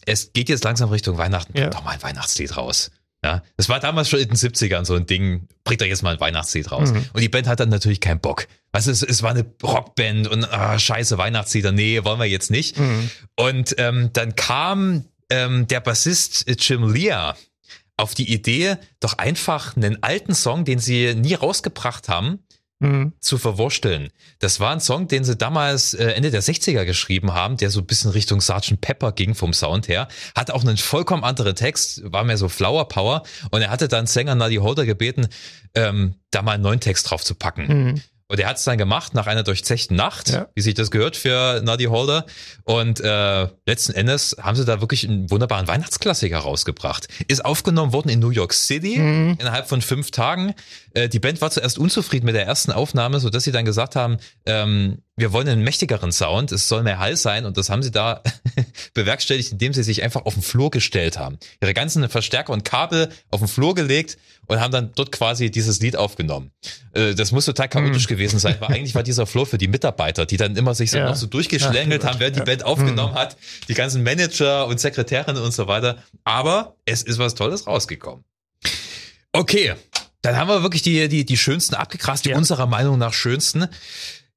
es 0.07 0.33
geht 0.33 0.49
jetzt 0.49 0.65
langsam 0.65 0.91
Richtung 0.91 1.19
Weihnachten, 1.19 1.57
ja. 1.57 1.71
doch 1.71 1.85
mal 1.85 1.93
ein 1.93 2.03
Weihnachtslied 2.03 2.57
raus. 2.57 2.91
Ja, 3.23 3.43
das 3.59 3.69
war 3.69 3.81
damals 3.81 4.09
schon 4.09 4.21
in 4.21 4.29
den 4.29 4.37
70ern 4.37 4.87
so 4.87 4.95
ein 4.95 5.05
Ding, 5.05 5.47
bringt 5.65 5.83
doch 5.83 5.87
jetzt 5.87 6.03
mal 6.03 6.15
ein 6.15 6.21
Weihnachtslied 6.21 6.73
raus. 6.73 6.91
Mhm. 6.91 7.05
Und 7.12 7.21
die 7.21 7.29
Band 7.29 7.47
hat 7.49 7.61
dann 7.61 7.69
natürlich 7.69 8.00
keinen 8.00 8.21
Bock. 8.21 8.47
Was 8.73 8.87
es, 8.87 9.03
es 9.03 9.23
war 9.23 9.31
eine 9.31 9.45
Rockband 9.62 10.27
und 10.27 10.45
ah, 10.45 10.79
scheiße 10.79 11.19
Weihnachtslieder, 11.19 11.71
nee, 11.71 12.03
wollen 12.03 12.19
wir 12.19 12.27
jetzt 12.27 12.50
nicht. 12.50 12.79
Mhm. 12.79 13.11
Und 13.37 13.75
ähm, 13.77 14.11
dann 14.15 14.37
kam 14.37 15.05
ähm, 15.29 15.67
der 15.67 15.81
Bassist 15.81 16.47
Jim 16.67 16.91
Lear 16.91 17.37
auf 17.99 18.15
die 18.15 18.33
Idee, 18.33 18.77
doch 19.00 19.19
einfach 19.19 19.77
einen 19.77 20.03
alten 20.03 20.35
Song, 20.35 20.65
den 20.65 20.79
sie 20.79 21.15
nie 21.15 21.35
rausgebracht 21.35 22.09
haben, 22.09 22.39
mhm. 22.81 23.13
zu 23.21 23.39
verwursteln. 23.39 24.09
Das 24.41 24.59
war 24.59 24.73
ein 24.73 24.81
Song, 24.81 25.07
den 25.07 25.25
sie 25.25 25.37
damals 25.37 25.95
äh, 25.95 26.09
Ende 26.13 26.31
der 26.31 26.43
60er 26.43 26.85
geschrieben 26.85 27.33
haben, 27.33 27.57
der 27.57 27.71
so 27.71 27.81
ein 27.81 27.87
bisschen 27.87 28.11
Richtung 28.11 28.41
Sgt. 28.41 28.81
Pepper 28.81 29.13
ging 29.13 29.35
vom 29.35 29.53
Sound 29.53 29.89
her. 29.89 30.09
Hat 30.35 30.51
auch 30.51 30.63
einen 30.63 30.77
vollkommen 30.77 31.23
anderen 31.23 31.55
Text, 31.55 32.03
war 32.11 32.25
mehr 32.25 32.37
so 32.37 32.49
Flower 32.49 32.89
Power. 32.89 33.23
Und 33.51 33.63
er 33.63 33.71
hatte 33.71 33.89
dann 33.89 34.07
Sänger 34.07 34.35
Nadi 34.35 34.57
Holder 34.57 34.87
gebeten, 34.87 35.29
ähm, 35.75 36.17
da 36.31 36.43
mal 36.43 36.53
einen 36.53 36.63
neuen 36.63 36.81
Text 36.81 37.09
drauf 37.09 37.25
zu 37.25 37.35
packen. 37.35 37.67
Mhm. 37.67 38.03
Und 38.31 38.39
er 38.39 38.49
hat 38.49 38.59
es 38.59 38.65
dann 38.65 38.79
gemacht 38.79 39.13
nach 39.13 39.27
einer 39.27 39.43
durchzechten 39.43 39.97
Nacht, 39.97 40.29
ja. 40.29 40.47
wie 40.55 40.61
sich 40.61 40.75
das 40.75 40.93
gehört 40.93 41.17
für 41.17 41.63
Nuddy 41.65 41.87
Holder. 41.87 42.27
Und 42.63 43.01
äh, 43.01 43.49
letzten 43.67 43.93
Endes 43.93 44.37
haben 44.41 44.55
sie 44.55 44.65
da 44.65 44.81
wirklich 44.81 45.05
einen 45.05 45.29
wunderbaren 45.33 45.67
Weihnachtsklassiker 45.67 46.39
rausgebracht. 46.39 47.09
Ist 47.27 47.45
aufgenommen 47.45 47.93
worden 47.93 48.09
in 48.09 48.21
New 48.21 48.31
York 48.31 48.52
City 48.52 48.99
mhm. 48.99 49.37
innerhalb 49.41 49.69
von 49.69 49.83
fünf 49.83 50.13
Tagen. 50.13 50.54
Äh, 50.95 51.09
die 51.09 51.19
Band 51.19 51.41
war 51.41 51.50
zuerst 51.50 51.79
unzufrieden 51.79 52.26
mit 52.26 52.35
der 52.35 52.47
ersten 52.47 52.73
Aufnahme, 52.73 53.21
so 53.21 53.31
dass 53.31 53.45
sie 53.45 53.53
dann 53.53 53.65
gesagt 53.65 53.97
haben, 53.97 54.19
ähm, 54.47 54.99
wir 55.17 55.33
wollen 55.33 55.49
einen 55.49 55.63
mächtigeren 55.63 56.13
Sound, 56.13 56.50
es 56.50 56.69
soll 56.69 56.83
mehr 56.83 56.99
Hall 56.99 57.17
sein 57.17 57.45
und 57.45 57.57
das 57.57 57.69
haben 57.69 57.83
sie 57.83 57.91
da 57.91 58.23
bewerkstelligt, 58.95 59.53
indem 59.53 59.73
sie 59.75 59.83
sich 59.83 60.03
einfach 60.03 60.25
auf 60.25 60.35
den 60.35 60.43
Flur 60.43 60.71
gestellt 60.71 61.19
haben. 61.19 61.39
Ihre 61.61 61.75
ganzen 61.75 62.09
Verstärker 62.09 62.53
und 62.53 62.65
Kabel 62.65 63.11
auf 63.31 63.41
den 63.41 63.49
Flur 63.49 63.75
gelegt 63.75 64.19
und 64.47 64.61
haben 64.61 64.73
dann 64.73 64.93
dort 64.95 65.13
quasi 65.13 65.50
dieses 65.50 65.81
Lied 65.81 65.97
aufgenommen. 65.97 66.50
Äh, 66.93 67.15
das 67.15 67.33
muss 67.33 67.45
total 67.45 67.69
chaotisch 67.69 68.07
mhm. 68.07 68.15
gewesen 68.15 68.39
sein, 68.39 68.57
weil 68.61 68.71
eigentlich 68.75 68.95
war 68.95 69.03
dieser 69.03 69.26
Flur 69.26 69.47
für 69.47 69.59
die 69.59 69.69
Mitarbeiter, 69.69 70.26
die 70.26 70.39
dann 70.39 70.57
immer 70.57 70.75
sich 70.75 70.91
so 70.91 70.99
ja. 70.99 71.09
noch 71.09 71.17
so 71.17 71.26
durchgeschlängelt 71.26 72.03
ja, 72.03 72.09
haben, 72.09 72.21
während 72.21 72.37
die 72.37 72.43
Band 72.43 72.65
aufgenommen 72.65 73.13
mhm. 73.13 73.19
hat, 73.19 73.37
die 73.69 73.75
ganzen 73.75 74.03
Manager 74.03 74.67
und 74.67 74.81
Sekretärinnen 74.81 75.43
und 75.43 75.53
so 75.53 75.67
weiter. 75.67 75.99
Aber 76.25 76.76
es 76.87 77.03
ist 77.03 77.19
was 77.19 77.35
Tolles 77.35 77.67
rausgekommen. 77.67 78.25
Okay, 79.33 79.75
dann 80.23 80.37
haben 80.37 80.49
wir 80.49 80.63
wirklich 80.63 80.83
die, 80.83 81.09
die, 81.09 81.25
die 81.25 81.37
schönsten 81.37 81.75
abgekrast, 81.75 82.25
die 82.25 82.30
ja. 82.30 82.37
unserer 82.37 82.67
Meinung 82.67 82.99
nach 82.99 83.13
schönsten. 83.13 83.67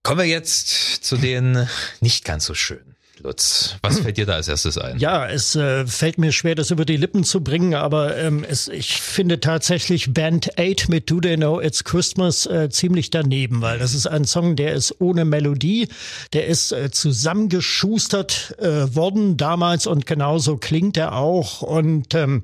Kommen 0.02 0.20
wir 0.20 0.28
jetzt 0.28 1.04
zu 1.04 1.18
den 1.18 1.68
nicht 2.02 2.26
ganz 2.26 2.46
so 2.46 2.54
schönen. 2.54 2.94
Lutz, 3.24 3.78
was 3.82 4.00
fällt 4.00 4.18
dir 4.18 4.26
da 4.26 4.34
als 4.34 4.50
erstes 4.50 4.78
ein? 4.78 4.98
Ja, 5.00 5.26
es 5.30 5.56
äh, 5.56 5.86
fällt 5.88 6.18
mir 6.18 6.34
schwer, 6.34 6.56
das 6.56 6.72
über 6.72 6.84
die 6.84 6.98
Lippen 6.98 7.24
zu 7.24 7.42
bringen, 7.42 7.74
aber 7.74 8.18
ähm, 8.18 8.44
es, 8.48 8.68
ich 8.68 9.00
finde 9.00 9.40
tatsächlich 9.40 10.14
Band 10.14 10.60
8 10.60 10.90
mit 10.90 11.10
Do 11.10 11.22
They 11.22 11.38
Know 11.38 11.62
It's 11.62 11.86
Christmas 11.86 12.46
äh, 12.48 12.70
ziemlich 12.70 13.12
daneben, 13.12 13.62
weil 13.62 13.80
das 13.80 13.94
ist 13.94 14.08
ein 14.08 14.26
Song, 14.26 14.58
der 14.58 14.74
ist 14.74 15.00
ohne 15.00 15.24
Melodie, 15.24 15.88
der 16.34 16.48
ist 16.48 16.74
äh, 16.74 16.92
zusammengeschustert 16.92 18.56
äh, 18.60 18.94
worden 18.94 19.38
damals 19.38 19.88
und 19.88 20.06
genauso 20.06 20.58
klingt 20.58 20.98
er 20.98 21.16
auch 21.16 21.62
und 21.62 22.16
ähm, 22.16 22.42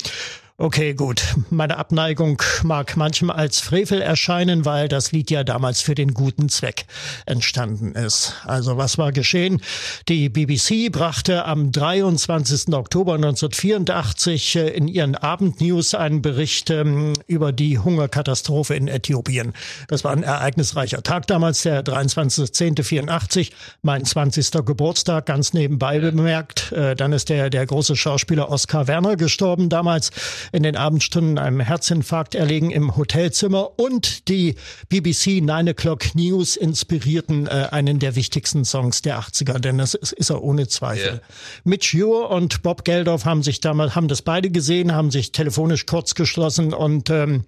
Okay, 0.61 0.93
gut. 0.93 1.23
Meine 1.49 1.77
Abneigung 1.77 2.43
mag 2.63 2.97
manchem 2.97 3.29
als 3.29 3.61
Frevel 3.61 4.01
erscheinen, 4.01 4.65
weil 4.65 4.89
das 4.89 5.13
Lied 5.13 5.31
ja 5.31 5.45
damals 5.45 5.79
für 5.79 5.95
den 5.95 6.13
guten 6.13 6.49
Zweck 6.49 6.85
entstanden 7.25 7.93
ist. 7.93 8.33
Also 8.43 8.75
was 8.75 8.97
war 8.97 9.13
geschehen? 9.13 9.61
Die 10.09 10.27
BBC 10.27 10.91
brachte 10.91 11.45
am 11.45 11.71
23. 11.71 12.73
Oktober 12.73 13.13
1984 13.13 14.57
äh, 14.57 14.67
in 14.71 14.89
ihren 14.89 15.15
Abendnews 15.15 15.93
einen 15.93 16.21
Bericht 16.21 16.69
ähm, 16.71 17.13
über 17.25 17.53
die 17.53 17.79
Hungerkatastrophe 17.79 18.75
in 18.75 18.89
Äthiopien. 18.89 19.53
Das 19.87 20.03
war 20.03 20.11
ein 20.11 20.23
ereignisreicher 20.23 21.03
Tag 21.03 21.25
damals, 21.27 21.61
der 21.61 21.85
23.10.84, 21.85 23.51
mein 23.81 24.03
20. 24.03 24.51
Geburtstag, 24.65 25.25
ganz 25.25 25.53
nebenbei 25.53 25.99
bemerkt. 25.99 26.73
Äh, 26.73 26.97
dann 26.97 27.13
ist 27.13 27.29
der, 27.29 27.49
der 27.49 27.65
große 27.65 27.95
Schauspieler 27.95 28.49
Oskar 28.51 28.87
Werner 28.87 29.15
gestorben 29.15 29.69
damals 29.69 30.11
in 30.51 30.63
den 30.63 30.75
Abendstunden 30.75 31.37
einem 31.37 31.59
Herzinfarkt 31.59 32.35
erlegen 32.35 32.71
im 32.71 32.95
Hotelzimmer 32.95 33.79
und 33.79 34.27
die 34.27 34.55
BBC 34.89 35.41
Nine 35.41 35.71
O'Clock 35.71 36.15
News 36.15 36.55
inspirierten 36.55 37.47
äh, 37.47 37.67
einen 37.71 37.99
der 37.99 38.15
wichtigsten 38.15 38.65
Songs 38.65 39.01
der 39.01 39.19
80er, 39.19 39.59
denn 39.59 39.77
das 39.77 39.93
ist, 39.93 40.13
ist 40.13 40.29
er 40.29 40.43
ohne 40.43 40.67
Zweifel. 40.67 41.05
Yeah. 41.05 41.21
Mitch 41.63 41.97
Ure 41.97 42.27
und 42.27 42.61
Bob 42.63 42.85
Geldof 42.85 43.25
haben 43.25 43.43
sich 43.43 43.61
damals, 43.61 43.95
haben 43.95 44.07
das 44.07 44.21
beide 44.21 44.49
gesehen, 44.49 44.93
haben 44.93 45.11
sich 45.11 45.31
telefonisch 45.31 45.85
kurz 45.85 46.15
geschlossen 46.15 46.73
und 46.73 47.09
ähm, 47.09 47.45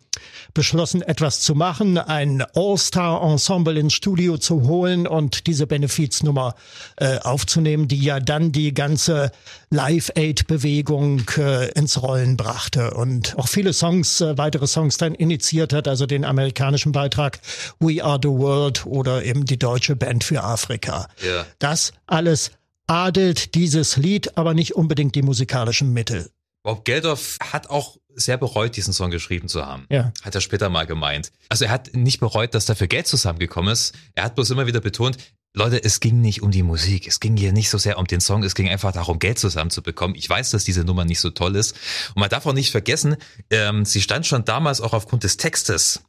beschlossen, 0.53 1.01
etwas 1.01 1.41
zu 1.41 1.55
machen, 1.55 1.97
ein 1.97 2.43
All-Star-Ensemble 2.53 3.79
ins 3.79 3.93
Studio 3.93 4.37
zu 4.37 4.67
holen 4.67 5.07
und 5.07 5.47
diese 5.47 5.67
Benefiznummer 5.67 6.55
äh, 6.97 7.19
aufzunehmen, 7.19 7.87
die 7.87 8.01
ja 8.01 8.19
dann 8.19 8.51
die 8.51 8.73
ganze 8.73 9.31
Live-Aid-Bewegung 9.71 11.23
äh, 11.37 11.71
ins 11.71 12.01
Rollen 12.01 12.35
brachte 12.35 12.93
und 12.93 13.37
auch 13.37 13.47
viele 13.47 13.71
Songs, 13.71 14.19
äh, 14.19 14.37
weitere 14.37 14.67
Songs 14.67 14.97
dann 14.97 15.15
initiiert 15.15 15.71
hat, 15.71 15.87
also 15.87 16.05
den 16.05 16.25
amerikanischen 16.25 16.91
Beitrag 16.91 17.39
We 17.79 18.03
Are 18.03 18.19
the 18.21 18.29
World 18.29 18.85
oder 18.85 19.23
eben 19.23 19.45
die 19.45 19.57
deutsche 19.57 19.95
Band 19.95 20.25
für 20.25 20.43
Afrika. 20.43 21.07
Ja. 21.25 21.45
Das 21.59 21.93
alles 22.05 22.51
adelt 22.87 23.55
dieses 23.55 23.95
Lied, 23.95 24.37
aber 24.37 24.53
nicht 24.53 24.75
unbedingt 24.75 25.15
die 25.15 25.21
musikalischen 25.21 25.93
Mittel. 25.93 26.29
Bob 26.63 26.83
Geldof 26.83 27.37
hat 27.41 27.69
auch 27.69 27.97
sehr 28.13 28.37
bereut, 28.37 28.75
diesen 28.75 28.93
Song 28.93 29.09
geschrieben 29.09 29.47
zu 29.47 29.65
haben. 29.65 29.85
Ja. 29.89 30.11
Hat 30.21 30.35
er 30.35 30.41
später 30.41 30.69
mal 30.69 30.85
gemeint. 30.85 31.31
Also 31.47 31.63
er 31.65 31.71
hat 31.71 31.95
nicht 31.95 32.19
bereut, 32.19 32.53
dass 32.53 32.65
dafür 32.65 32.87
Geld 32.87 33.07
zusammengekommen 33.07 33.71
ist. 33.71 33.95
Er 34.15 34.25
hat 34.25 34.35
bloß 34.35 34.49
immer 34.51 34.67
wieder 34.67 34.81
betont, 34.81 35.17
Leute, 35.53 35.83
es 35.83 35.99
ging 35.99 36.21
nicht 36.21 36.41
um 36.43 36.51
die 36.51 36.63
Musik. 36.63 37.07
Es 37.07 37.19
ging 37.19 37.35
hier 37.35 37.51
nicht 37.51 37.69
so 37.69 37.77
sehr 37.77 37.97
um 37.97 38.05
den 38.05 38.21
Song. 38.21 38.41
Es 38.43 38.55
ging 38.55 38.69
einfach 38.69 38.93
darum, 38.93 39.19
Geld 39.19 39.37
zusammenzubekommen. 39.37 40.15
Ich 40.15 40.29
weiß, 40.29 40.51
dass 40.51 40.63
diese 40.63 40.85
Nummer 40.85 41.03
nicht 41.03 41.19
so 41.19 41.29
toll 41.29 41.57
ist. 41.57 41.75
Und 42.15 42.21
man 42.21 42.29
darf 42.29 42.45
auch 42.45 42.53
nicht 42.53 42.71
vergessen, 42.71 43.17
ähm, 43.49 43.83
sie 43.83 44.01
stand 44.01 44.25
schon 44.25 44.45
damals 44.45 44.79
auch 44.79 44.93
aufgrund 44.93 45.25
des 45.25 45.35
Textes 45.35 46.03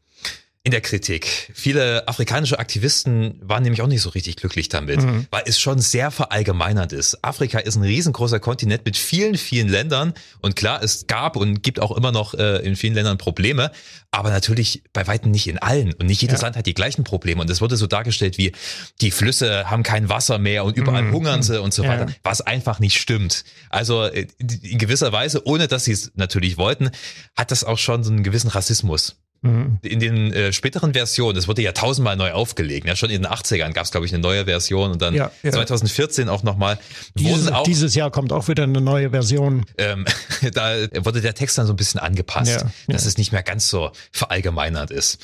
in 0.64 0.70
der 0.70 0.80
Kritik. 0.80 1.50
Viele 1.52 2.06
afrikanische 2.06 2.60
Aktivisten 2.60 3.34
waren 3.40 3.64
nämlich 3.64 3.82
auch 3.82 3.88
nicht 3.88 4.00
so 4.00 4.10
richtig 4.10 4.36
glücklich 4.36 4.68
damit, 4.68 5.02
mhm. 5.02 5.26
weil 5.32 5.42
es 5.46 5.58
schon 5.58 5.80
sehr 5.80 6.12
verallgemeinernd 6.12 6.92
ist. 6.92 7.24
Afrika 7.24 7.58
ist 7.58 7.74
ein 7.74 7.82
riesengroßer 7.82 8.38
Kontinent 8.38 8.84
mit 8.84 8.96
vielen, 8.96 9.36
vielen 9.36 9.68
Ländern 9.68 10.14
und 10.40 10.54
klar, 10.54 10.80
es 10.80 11.08
gab 11.08 11.34
und 11.34 11.64
gibt 11.64 11.80
auch 11.80 11.90
immer 11.96 12.12
noch 12.12 12.34
äh, 12.34 12.58
in 12.58 12.76
vielen 12.76 12.94
Ländern 12.94 13.18
Probleme, 13.18 13.72
aber 14.12 14.30
natürlich 14.30 14.84
bei 14.92 15.04
weitem 15.08 15.32
nicht 15.32 15.48
in 15.48 15.58
allen 15.58 15.94
und 15.94 16.06
nicht 16.06 16.22
jedes 16.22 16.42
ja. 16.42 16.46
Land 16.46 16.56
hat 16.56 16.66
die 16.66 16.74
gleichen 16.74 17.02
Probleme 17.02 17.40
und 17.40 17.50
es 17.50 17.60
wurde 17.60 17.76
so 17.76 17.88
dargestellt 17.88 18.38
wie 18.38 18.52
die 19.00 19.10
Flüsse 19.10 19.68
haben 19.68 19.82
kein 19.82 20.08
Wasser 20.08 20.38
mehr 20.38 20.64
und 20.64 20.76
überall 20.76 21.02
mhm. 21.02 21.12
hungern 21.12 21.42
sie 21.42 21.60
und 21.60 21.74
so 21.74 21.82
weiter, 21.82 22.06
ja. 22.08 22.14
was 22.22 22.40
einfach 22.40 22.78
nicht 22.78 23.00
stimmt. 23.00 23.42
Also 23.68 24.04
äh, 24.04 24.28
in 24.38 24.78
gewisser 24.78 25.10
Weise, 25.10 25.44
ohne 25.44 25.66
dass 25.66 25.86
sie 25.86 25.92
es 25.92 26.12
natürlich 26.14 26.56
wollten, 26.56 26.90
hat 27.36 27.50
das 27.50 27.64
auch 27.64 27.78
schon 27.78 28.04
so 28.04 28.12
einen 28.12 28.22
gewissen 28.22 28.48
Rassismus. 28.48 29.16
Mhm. 29.42 29.78
In 29.82 29.98
den 29.98 30.32
äh, 30.32 30.52
späteren 30.52 30.94
Versionen, 30.94 31.34
das 31.34 31.48
wurde 31.48 31.62
ja 31.62 31.72
tausendmal 31.72 32.16
neu 32.16 32.30
aufgelegt. 32.30 32.86
Ja, 32.86 32.94
schon 32.94 33.10
in 33.10 33.22
den 33.22 33.30
80ern 33.30 33.72
gab 33.72 33.84
es, 33.84 33.90
glaube 33.90 34.06
ich, 34.06 34.14
eine 34.14 34.22
neue 34.22 34.44
Version 34.44 34.92
und 34.92 35.02
dann 35.02 35.14
ja, 35.14 35.32
ja. 35.42 35.50
2014 35.50 36.28
auch 36.28 36.44
nochmal. 36.44 36.78
Dieses, 37.16 37.48
auch, 37.48 37.64
dieses 37.64 37.96
Jahr 37.96 38.12
kommt 38.12 38.32
auch 38.32 38.46
wieder 38.46 38.62
eine 38.62 38.80
neue 38.80 39.10
Version. 39.10 39.66
Ähm, 39.78 40.06
da 40.54 40.76
wurde 41.04 41.20
der 41.20 41.34
Text 41.34 41.58
dann 41.58 41.66
so 41.66 41.72
ein 41.72 41.76
bisschen 41.76 41.98
angepasst, 41.98 42.62
ja, 42.62 42.72
dass 42.86 43.04
es 43.04 43.18
nicht 43.18 43.32
mehr 43.32 43.42
ganz 43.42 43.68
so 43.68 43.90
verallgemeinert 44.12 44.92
ist. 44.92 45.20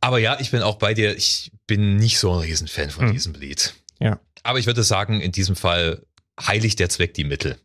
Aber 0.00 0.18
ja, 0.18 0.38
ich 0.40 0.50
bin 0.50 0.62
auch 0.62 0.76
bei 0.76 0.94
dir. 0.94 1.14
Ich 1.14 1.52
bin 1.66 1.96
nicht 1.96 2.18
so 2.18 2.32
ein 2.32 2.40
Riesenfan 2.40 2.88
von 2.88 3.08
mhm. 3.08 3.12
diesem 3.12 3.34
Lied. 3.34 3.74
Ja. 4.00 4.18
Aber 4.44 4.58
ich 4.58 4.66
würde 4.66 4.82
sagen, 4.82 5.20
in 5.20 5.32
diesem 5.32 5.56
Fall 5.56 6.00
heiligt 6.40 6.78
der 6.78 6.88
Zweck 6.88 7.12
die 7.12 7.24
Mittel. 7.24 7.58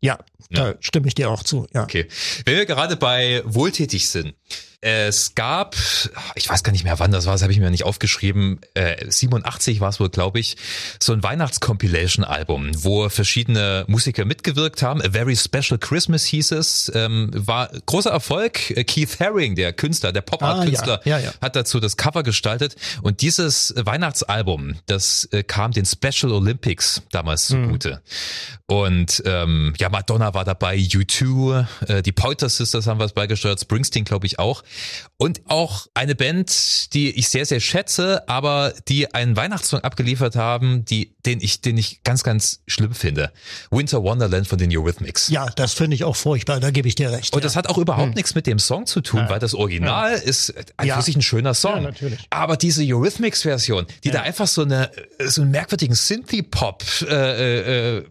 Ja, 0.00 0.18
da 0.48 0.74
stimme 0.80 1.08
ich 1.08 1.14
dir 1.14 1.30
auch 1.30 1.42
zu. 1.42 1.66
Ja. 1.74 1.82
Okay. 1.82 2.08
Wenn 2.46 2.56
wir 2.56 2.64
gerade 2.64 2.96
bei 2.96 3.42
wohltätig 3.44 4.08
sind, 4.08 4.34
es 4.82 5.34
gab, 5.34 5.76
ich 6.34 6.48
weiß 6.48 6.62
gar 6.62 6.72
nicht 6.72 6.84
mehr 6.84 6.98
wann 6.98 7.12
das 7.12 7.26
war, 7.26 7.34
das 7.34 7.42
habe 7.42 7.52
ich 7.52 7.60
mir 7.60 7.70
nicht 7.70 7.84
aufgeschrieben, 7.84 8.60
äh, 8.74 9.04
87 9.06 9.80
war 9.80 9.90
es 9.90 10.00
wohl, 10.00 10.08
glaube 10.08 10.40
ich, 10.40 10.56
so 10.98 11.12
ein 11.12 11.22
Weihnachts-Compilation-Album, 11.22 12.70
wo 12.82 13.08
verschiedene 13.10 13.84
Musiker 13.88 14.24
mitgewirkt 14.24 14.82
haben. 14.82 15.02
A 15.02 15.10
Very 15.10 15.36
Special 15.36 15.78
Christmas 15.78 16.24
hieß 16.24 16.52
es, 16.52 16.90
ähm, 16.94 17.30
war 17.34 17.70
großer 17.86 18.10
Erfolg. 18.10 18.54
Keith 18.86 19.20
Haring, 19.20 19.54
der 19.54 19.74
Künstler, 19.74 20.12
der 20.12 20.22
Pop-Art-Künstler, 20.22 21.00
ah, 21.04 21.08
ja, 21.08 21.18
ja, 21.18 21.26
ja. 21.26 21.34
hat 21.42 21.56
dazu 21.56 21.78
das 21.78 21.98
Cover 21.98 22.22
gestaltet. 22.22 22.76
Und 23.02 23.20
dieses 23.20 23.74
Weihnachtsalbum, 23.76 24.76
das 24.86 25.28
äh, 25.32 25.42
kam 25.42 25.72
den 25.72 25.84
Special 25.84 26.32
Olympics 26.32 27.02
damals 27.10 27.48
zugute. 27.48 28.00
Mhm. 28.68 28.74
Und 28.76 29.22
ähm, 29.26 29.74
ja, 29.78 29.88
Madonna 29.88 30.32
war 30.32 30.44
dabei, 30.44 30.76
U2, 30.76 31.66
äh, 31.88 32.02
die 32.02 32.12
Pointer 32.12 32.48
Sisters 32.48 32.86
haben 32.86 33.00
was 33.00 33.12
beigesteuert, 33.12 33.60
Springsteen 33.60 34.04
glaube 34.04 34.26
ich 34.26 34.38
auch. 34.38 34.62
Und 35.16 35.42
auch 35.46 35.86
eine 35.94 36.14
Band, 36.14 36.94
die 36.94 37.10
ich 37.10 37.28
sehr, 37.28 37.44
sehr 37.44 37.60
schätze, 37.60 38.28
aber 38.28 38.72
die 38.88 39.12
einen 39.12 39.36
Weihnachtssong 39.36 39.80
abgeliefert 39.80 40.36
haben, 40.36 40.84
die, 40.84 41.14
den 41.26 41.40
ich, 41.40 41.60
den 41.60 41.76
ich 41.76 42.02
ganz, 42.02 42.22
ganz 42.22 42.60
schlimm 42.66 42.94
finde. 42.94 43.30
Winter 43.70 44.02
Wonderland 44.02 44.46
von 44.46 44.58
den 44.58 44.74
Eurythmics. 44.74 45.28
Ja, 45.28 45.46
das 45.56 45.74
finde 45.74 45.94
ich 45.94 46.04
auch 46.04 46.16
furchtbar, 46.16 46.60
da 46.60 46.70
gebe 46.70 46.88
ich 46.88 46.94
dir 46.94 47.10
recht. 47.10 47.34
Und 47.34 47.40
ja. 47.40 47.44
das 47.44 47.56
hat 47.56 47.68
auch 47.68 47.78
überhaupt 47.78 48.08
hm. 48.08 48.14
nichts 48.14 48.34
mit 48.34 48.46
dem 48.46 48.58
Song 48.58 48.86
zu 48.86 49.00
tun, 49.00 49.20
ja. 49.20 49.30
weil 49.30 49.38
das 49.38 49.54
Original 49.54 50.12
ja. 50.12 50.16
ist 50.16 50.54
einfach 50.76 51.02
sich 51.02 51.16
ein 51.16 51.22
schöner 51.22 51.54
Song. 51.54 51.76
Ja, 51.76 51.80
natürlich. 51.82 52.20
Aber 52.30 52.56
diese 52.56 52.82
Eurythmics-Version, 52.82 53.86
die 54.04 54.10
da 54.10 54.22
einfach 54.22 54.46
so 54.46 54.62
eine, 54.62 54.90
so 55.24 55.42
einen 55.42 55.50
merkwürdigen 55.50 55.94
Synthie-Pop, 55.94 56.84
äh, 57.02 57.98
äh, 57.98 58.04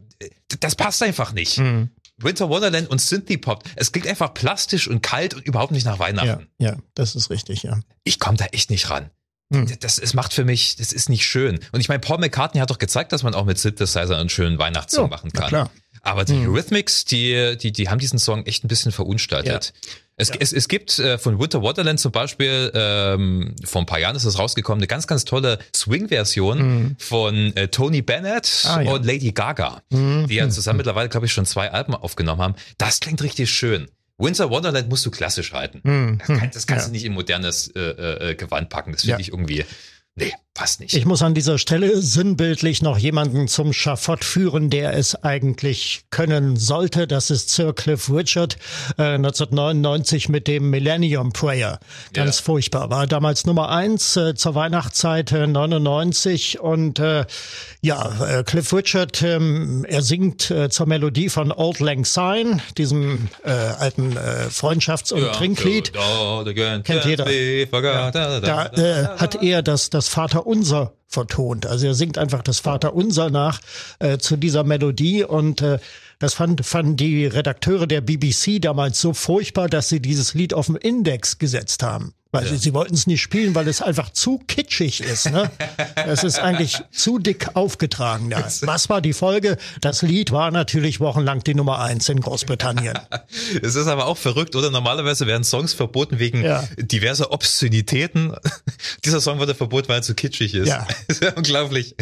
das 0.60 0.76
passt 0.76 1.02
einfach 1.04 1.32
nicht. 1.34 1.60
Mhm. 1.60 1.90
Winter 2.24 2.50
Wonderland 2.50 2.90
und 2.90 3.00
Synthie 3.00 3.38
Pop. 3.38 3.64
Es 3.76 3.92
klingt 3.92 4.08
einfach 4.08 4.34
plastisch 4.34 4.88
und 4.88 5.02
kalt 5.02 5.34
und 5.34 5.46
überhaupt 5.46 5.72
nicht 5.72 5.86
nach 5.86 6.00
Weihnachten. 6.00 6.48
Ja, 6.58 6.72
ja 6.72 6.78
das 6.96 7.16
ist 7.16 7.30
richtig, 7.30 7.64
ja. 7.64 7.80
Ich 8.04 8.20
komme 8.20 8.38
da 8.38 8.46
echt 8.46 8.70
nicht 8.70 8.90
ran. 8.90 9.10
Hm. 9.52 9.68
Das, 9.80 9.98
es 9.98 10.14
macht 10.14 10.34
für 10.34 10.46
mich, 10.46 10.76
das 10.76 10.94
ist 10.94 11.10
nicht 11.10 11.26
schön. 11.26 11.60
Und 11.72 11.80
ich 11.80 11.90
meine, 11.90 12.00
Paul 12.00 12.20
McCartney 12.20 12.60
hat 12.60 12.70
doch 12.70 12.78
gezeigt, 12.78 13.12
dass 13.12 13.24
man 13.24 13.34
auch 13.34 13.46
mit 13.46 13.58
Synthesizer 13.58 14.18
einen 14.18 14.30
schönen 14.30 14.60
Weihnachtssong 14.60 15.06
ja, 15.06 15.10
machen 15.10 15.32
kann. 15.32 15.50
Klar. 15.50 15.72
Aber 16.02 16.24
die 16.24 16.34
hm. 16.34 16.50
Eurythmics, 16.50 17.06
die, 17.06 17.58
die, 17.58 17.72
die 17.72 17.90
haben 17.90 18.00
diesen 18.00 18.20
Song 18.20 18.46
echt 18.46 18.64
ein 18.64 18.68
bisschen 18.68 18.92
verunstaltet. 18.92 19.74
Ja. 19.76 19.92
Es, 20.20 20.30
ja. 20.30 20.36
es, 20.40 20.54
es 20.54 20.68
gibt 20.68 21.00
äh, 21.00 21.18
von 21.18 21.40
Winter 21.40 21.62
Wonderland 21.62 22.00
zum 22.00 22.12
Beispiel, 22.12 22.72
ähm, 22.74 23.56
vor 23.64 23.82
ein 23.82 23.86
paar 23.86 24.00
Jahren 24.00 24.16
ist 24.16 24.26
es 24.26 24.38
rausgekommen, 24.38 24.80
eine 24.80 24.88
ganz, 24.88 25.08
ganz 25.08 25.24
tolle 25.24 25.60
Swing-Version 25.76 26.60
mhm. 26.60 26.96
von 27.00 27.56
äh, 27.56 27.70
Tony 27.70 28.02
Bennett 28.02 28.66
ah, 28.66 28.82
ja. 28.82 28.92
und 28.92 29.06
Lady 29.06 29.32
Gaga, 29.32 29.82
mhm. 29.90 30.28
die 30.28 30.36
ja 30.36 30.50
zusammen 30.50 30.78
mittlerweile, 30.78 31.08
glaube 31.08 31.26
ich, 31.26 31.32
schon 31.32 31.46
zwei 31.46 31.72
Alben 31.72 31.96
aufgenommen 31.96 32.42
haben. 32.42 32.56
Das 32.78 33.00
klingt 33.00 33.24
richtig 33.24 33.50
schön. 33.50 33.90
Winter 34.18 34.50
Wonderland 34.50 34.90
musst 34.90 35.06
du 35.06 35.12
klassisch 35.12 35.54
halten. 35.54 35.80
Mhm. 35.84 36.18
Das, 36.18 36.28
kann, 36.28 36.52
das 36.54 36.68
kannst 36.68 36.86
ja. 36.86 36.90
du 36.90 36.92
nicht 36.92 37.06
in 37.06 37.14
modernes 37.14 37.70
äh, 37.70 37.80
äh, 37.80 38.36
Gewand 38.36 38.70
packen. 38.70 38.92
Das 38.92 39.04
finde 39.04 39.22
ich 39.22 39.30
irgendwie 39.30 39.64
Nee, 40.16 40.34
passt 40.60 40.82
nicht. 40.82 40.94
Ich 40.94 41.06
muss 41.06 41.22
an 41.22 41.34
dieser 41.34 41.58
Stelle 41.58 42.02
sinnbildlich 42.02 42.82
noch 42.82 42.98
jemanden 42.98 43.48
zum 43.48 43.72
Schafott 43.72 44.26
führen, 44.26 44.70
der 44.70 44.94
es 44.94 45.16
eigentlich 45.24 46.02
können 46.10 46.58
sollte. 46.58 47.08
Das 47.08 47.30
ist 47.30 47.50
Sir 47.50 47.72
Cliff 47.72 48.12
Richard, 48.12 48.58
äh, 48.98 49.14
1999 49.14 50.28
mit 50.28 50.50
dem 50.50 50.70
Millennium 50.70 51.32
Prayer. 51.32 51.80
Ganz 52.12 52.40
ja. 52.40 52.44
furchtbar. 52.44 52.90
War 52.90 53.08
damals 53.08 53.46
Nummer 53.46 53.70
eins 53.70 54.18
äh, 54.18 54.36
zur 54.36 54.54
Weihnachtszeit 54.54 55.32
äh, 55.32 55.48
99 55.48 56.60
und 56.60 57.00
äh, 57.00 57.26
ja, 57.80 58.40
äh, 58.40 58.44
Cliff 58.44 58.74
Richard, 58.74 59.22
ähm, 59.22 59.86
er 59.88 60.02
singt 60.02 60.52
äh, 60.52 60.70
zur 60.70 60.88
Melodie 60.88 61.30
von 61.30 61.54
Old 61.54 61.80
Lang 61.80 62.04
Syne, 62.04 62.60
diesem 62.78 63.30
äh, 63.46 63.52
alten 63.52 64.18
äh, 64.18 64.48
Freundschafts- 64.50 65.14
und 65.14 65.22
ja, 65.22 65.32
Trinklied. 65.32 65.94
Kennt 66.84 67.06
jeder. 67.06 67.32
Ja. 67.32 68.12
Da 68.42 68.66
äh, 68.66 69.08
hat 69.18 69.42
er 69.42 69.62
das, 69.62 69.90
das 69.90 70.10
Vaterunser 70.50 70.99
vertont. 71.10 71.66
Also 71.66 71.88
er 71.88 71.96
singt 71.96 72.18
einfach 72.18 72.44
das 72.44 72.60
Vaterunser 72.60 73.30
nach 73.30 73.60
äh, 73.98 74.20
zu 74.20 74.38
dieser 74.38 74.64
Melodie 74.64 75.24
und 75.24 75.62
äh, 75.62 75.80
das 76.20 76.36
fand, 76.36 76.66
fanden 76.66 76.98
die 76.98 77.26
Redakteure 77.26 77.88
der 77.88 78.02
BBC 78.02 78.62
damals 78.62 79.02
so 79.02 79.14
furchtbar, 79.14 79.68
dass 79.68 79.90
sie 79.90 80.02
dieses 80.02 80.34
Lied 80.34 80.54
auf 80.54 80.68
den 80.68 80.76
Index 80.76 81.40
gesetzt 81.40 81.82
haben. 81.82 82.14
Weil 82.32 82.44
ja. 82.44 82.52
sie, 82.52 82.58
sie 82.58 82.74
wollten 82.76 82.94
es 82.94 83.08
nicht 83.08 83.22
spielen, 83.22 83.56
weil 83.56 83.68
es 83.68 83.82
einfach 83.82 84.12
zu 84.12 84.38
kitschig 84.48 85.02
ist. 85.02 85.32
Ne? 85.32 85.50
Es 85.96 86.24
ist 86.24 86.38
eigentlich 86.38 86.80
zu 86.92 87.18
dick 87.18 87.56
aufgetragen. 87.56 88.30
Ja. 88.30 88.48
Was 88.62 88.88
war 88.88 89.02
die 89.02 89.14
Folge? 89.14 89.58
Das 89.82 90.04
Lied 90.04 90.32
war 90.32 90.52
natürlich 90.52 91.00
wochenlang 91.00 91.44
die 91.44 91.56
Nummer 91.56 91.80
eins 91.80 92.08
in 92.08 92.22
Großbritannien. 92.22 93.00
Es 93.62 93.76
ist 93.76 93.88
aber 93.88 94.06
auch 94.06 94.18
verrückt, 94.18 94.56
oder? 94.56 94.70
Normalerweise 94.70 95.28
werden 95.28 95.44
Songs 95.44 95.74
verboten 95.74 96.20
wegen 96.20 96.44
ja. 96.44 96.68
diverser 96.78 97.32
Obszönitäten. 97.32 98.36
Dieser 99.06 99.22
Song 99.22 99.40
wurde 99.40 99.56
verboten, 99.56 99.88
weil 99.90 99.98
er 99.98 100.02
zu 100.02 100.14
kitschig 100.14 100.54
ist. 100.54 100.68
Ja. 100.68 100.88
Das 101.08 101.18
ist 101.18 101.24
ja 101.24 101.34
unglaublich. 101.34 101.96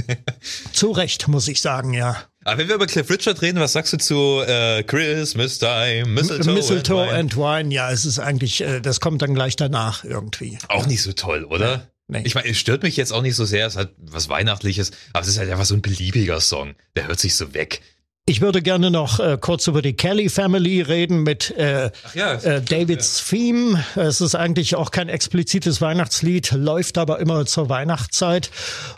Zu 0.73 0.91
Recht, 0.91 1.27
muss 1.27 1.47
ich 1.47 1.61
sagen, 1.61 1.93
ja. 1.93 2.23
Aber 2.43 2.59
wenn 2.59 2.67
wir 2.67 2.75
über 2.75 2.87
Cliff 2.87 3.09
Richard 3.09 3.41
reden, 3.41 3.59
was 3.59 3.73
sagst 3.73 3.93
du 3.93 3.97
zu 3.97 4.41
äh, 4.45 4.83
Christmas 4.83 5.59
Time, 5.59 6.05
Mistletoe, 6.05 6.53
Mistletoe 6.53 7.01
and, 7.01 7.09
Wine? 7.09 7.17
and 7.17 7.37
Wine? 7.37 7.73
Ja, 7.73 7.91
es 7.91 8.05
ist 8.05 8.19
eigentlich, 8.19 8.61
äh, 8.61 8.79
das 8.79 8.99
kommt 8.99 9.21
dann 9.21 9.33
gleich 9.33 9.55
danach 9.55 10.03
irgendwie. 10.03 10.57
Auch 10.69 10.85
nicht 10.85 11.01
so 11.01 11.11
toll, 11.13 11.43
oder? 11.43 11.87
Nee. 12.07 12.21
Ich 12.23 12.35
meine, 12.35 12.47
es 12.47 12.57
stört 12.57 12.83
mich 12.83 12.95
jetzt 12.95 13.11
auch 13.11 13.21
nicht 13.21 13.35
so 13.35 13.43
sehr, 13.43 13.67
es 13.67 13.75
hat 13.75 13.91
was 13.97 14.29
Weihnachtliches, 14.29 14.91
aber 15.11 15.23
es 15.23 15.27
ist 15.27 15.39
halt 15.39 15.51
einfach 15.51 15.65
so 15.65 15.75
ein 15.75 15.81
beliebiger 15.81 16.39
Song. 16.39 16.75
Der 16.95 17.07
hört 17.07 17.19
sich 17.19 17.35
so 17.35 17.53
weg. 17.53 17.81
Ich 18.29 18.41
würde 18.41 18.61
gerne 18.61 18.91
noch 18.91 19.21
äh, 19.21 19.37
kurz 19.39 19.67
über 19.67 19.81
die 19.81 19.93
Kelly 19.93 20.27
Family 20.27 20.81
reden 20.81 21.23
mit 21.23 21.51
äh, 21.51 21.91
ja, 22.13 22.33
äh, 22.33 22.61
Davids 22.61 23.23
ja. 23.31 23.37
Theme. 23.37 23.85
Es 23.95 24.19
ist 24.19 24.35
eigentlich 24.35 24.75
auch 24.75 24.91
kein 24.91 25.07
explizites 25.07 25.79
Weihnachtslied, 25.79 26.51
läuft 26.51 26.97
aber 26.97 27.19
immer 27.19 27.45
zur 27.45 27.69
Weihnachtszeit. 27.69 28.51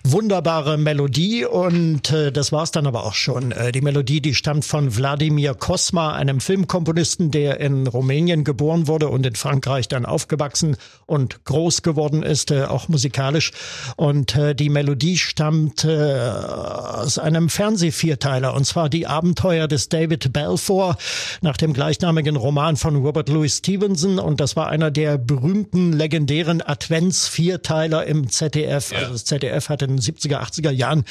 Wunderbare 0.03 0.79
Melodie 0.79 1.45
und 1.45 2.11
äh, 2.11 2.31
das 2.31 2.51
war's 2.51 2.71
dann 2.71 2.87
aber 2.87 3.05
auch 3.05 3.13
schon. 3.13 3.51
Äh, 3.51 3.71
die 3.71 3.81
Melodie, 3.81 4.19
die 4.19 4.33
stammt 4.33 4.65
von 4.65 4.97
Wladimir 4.97 5.53
Kosma, 5.53 6.13
einem 6.13 6.39
Filmkomponisten, 6.39 7.29
der 7.29 7.59
in 7.59 7.85
Rumänien 7.85 8.43
geboren 8.43 8.87
wurde 8.87 9.09
und 9.09 9.27
in 9.27 9.35
Frankreich 9.35 9.87
dann 9.87 10.07
aufgewachsen 10.07 10.75
und 11.05 11.45
groß 11.45 11.83
geworden 11.83 12.23
ist, 12.23 12.49
äh, 12.49 12.63
auch 12.63 12.87
musikalisch. 12.87 13.51
Und 13.95 14.35
äh, 14.35 14.55
die 14.55 14.69
Melodie 14.69 15.19
stammt 15.19 15.85
äh, 15.85 16.19
aus 16.19 17.19
einem 17.19 17.49
Fernsehvierteiler 17.49 18.55
und 18.55 18.65
zwar 18.65 18.89
die 18.89 19.05
Abenteuer 19.19 19.67
des 19.67 19.89
David 19.89 20.31
Balfour 20.31 20.97
nach 21.41 21.57
dem 21.57 21.73
gleichnamigen 21.73 22.37
Roman 22.37 22.77
von 22.77 22.95
Robert 22.95 23.27
Louis 23.27 23.57
Stevenson. 23.57 24.17
Und 24.17 24.39
das 24.39 24.55
war 24.55 24.69
einer 24.69 24.91
der 24.91 25.17
berühmten, 25.17 25.91
legendären 25.91 26.61
Advents-Vierteiler 26.61 28.05
im 28.05 28.29
ZDF. 28.29 28.93
Ja. 28.93 28.99
Also 28.99 29.11
das 29.11 29.25
ZDF 29.25 29.67
hat 29.67 29.81
in 29.81 29.97
den 29.97 29.99
70er, 29.99 30.39
80er 30.39 30.71
Jahren 30.71 31.03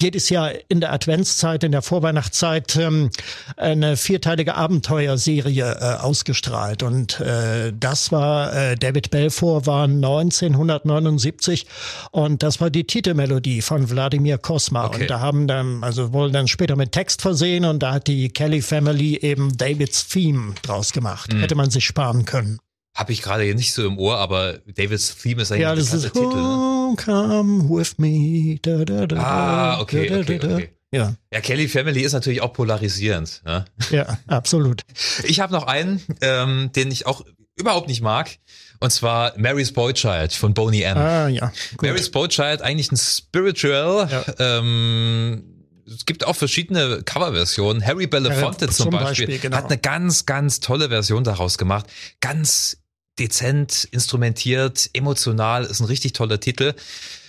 jedes 0.00 0.30
Jahr 0.30 0.52
in 0.68 0.80
der 0.80 0.90
Adventszeit, 0.90 1.62
in 1.64 1.72
der 1.72 1.82
Vorweihnachtszeit 1.82 2.76
ähm, 2.76 3.10
eine 3.58 3.98
vierteilige 3.98 4.54
Abenteuerserie 4.54 5.76
äh, 5.78 6.00
ausgestrahlt. 6.00 6.82
Und 6.82 7.20
äh, 7.20 7.74
das 7.78 8.10
war, 8.10 8.54
äh, 8.54 8.76
David 8.76 9.10
Balfour 9.10 9.66
war 9.66 9.84
1979 9.84 11.66
und 12.10 12.42
das 12.42 12.58
war 12.62 12.70
die 12.70 12.84
Titelmelodie 12.84 13.60
von 13.60 13.90
Wladimir 13.90 14.38
Kosma. 14.38 14.86
Okay. 14.86 15.02
Und 15.02 15.10
da 15.10 15.20
haben 15.20 15.46
dann, 15.46 15.84
also 15.84 16.14
wohl 16.14 16.32
dann 16.32 16.48
später 16.48 16.76
mit 16.76 16.92
Text 16.92 17.20
versehen, 17.20 17.49
gesehen 17.50 17.64
und 17.64 17.80
da 17.80 17.92
hat 17.94 18.06
die 18.06 18.28
Kelly 18.30 18.62
Family 18.62 19.16
eben 19.20 19.56
Davids 19.56 20.08
Theme 20.08 20.54
draus 20.62 20.92
gemacht. 20.92 21.32
Mhm. 21.32 21.40
Hätte 21.40 21.54
man 21.54 21.70
sich 21.70 21.84
sparen 21.84 22.24
können. 22.24 22.58
Habe 22.96 23.12
ich 23.12 23.22
gerade 23.22 23.44
hier 23.44 23.54
nicht 23.54 23.72
so 23.72 23.86
im 23.86 23.98
Ohr, 23.98 24.18
aber 24.18 24.58
Davids 24.66 25.16
Theme 25.16 25.42
ist 25.42 25.52
eigentlich 25.52 25.62
Ja, 25.62 25.70
ein 25.72 25.78
das 25.78 25.92
ist 25.92 26.12
Titel. 26.12 26.26
Ne? 26.26 26.94
Come 26.96 27.68
with 27.68 27.98
me. 27.98 28.58
Da, 28.62 28.84
da, 28.84 29.06
da, 29.06 29.16
Ah, 29.16 29.80
okay, 29.80 30.08
da, 30.08 30.14
da, 30.16 30.20
okay, 30.22 30.38
da. 30.38 30.54
okay. 30.56 30.70
Ja, 30.92 31.14
Ja, 31.32 31.40
Kelly 31.40 31.68
Family 31.68 32.00
ist 32.00 32.12
natürlich 32.14 32.40
auch 32.40 32.52
polarisierend. 32.52 33.42
Ne? 33.46 33.64
ja, 33.90 34.18
absolut. 34.26 34.82
Ich 35.22 35.38
habe 35.38 35.52
noch 35.52 35.66
einen, 35.68 36.02
ähm, 36.20 36.70
den 36.74 36.90
ich 36.90 37.06
auch 37.06 37.24
überhaupt 37.56 37.88
nicht 37.88 38.00
mag. 38.00 38.38
Und 38.80 38.90
zwar 38.90 39.38
Mary's 39.38 39.72
Boy 39.72 39.92
Child 39.92 40.32
von 40.32 40.52
Boney 40.54 40.82
M. 40.82 40.96
Ah, 40.96 41.28
ja. 41.28 41.52
Gut. 41.76 41.82
Mary's 41.82 42.10
Boy 42.10 42.26
Child 42.28 42.62
eigentlich 42.62 42.90
ein 42.90 42.96
Spiritual. 42.96 44.08
Ja. 44.10 44.58
Ähm, 44.58 45.59
es 45.94 46.06
gibt 46.06 46.26
auch 46.26 46.36
verschiedene 46.36 47.02
Coverversionen. 47.04 47.84
Harry 47.84 48.06
Belafonte 48.06 48.66
Ja, 48.66 48.70
zum, 48.70 48.90
Beispiel, 48.90 49.26
Beispiel, 49.26 49.38
genau. 49.38 49.56
hat 49.56 49.66
eine 49.66 49.78
ganz, 49.78 50.26
ganz 50.26 50.60
tolle 50.60 50.88
Version 50.88 51.24
daraus 51.24 51.58
gemacht. 51.58 51.86
Ganz 52.20 52.78
dezent, 53.18 53.88
instrumentiert, 53.90 54.88
emotional, 54.92 55.64
ist 55.64 55.80
ein 55.80 55.86
richtig 55.86 56.12
toller 56.12 56.40
Titel. 56.40 56.74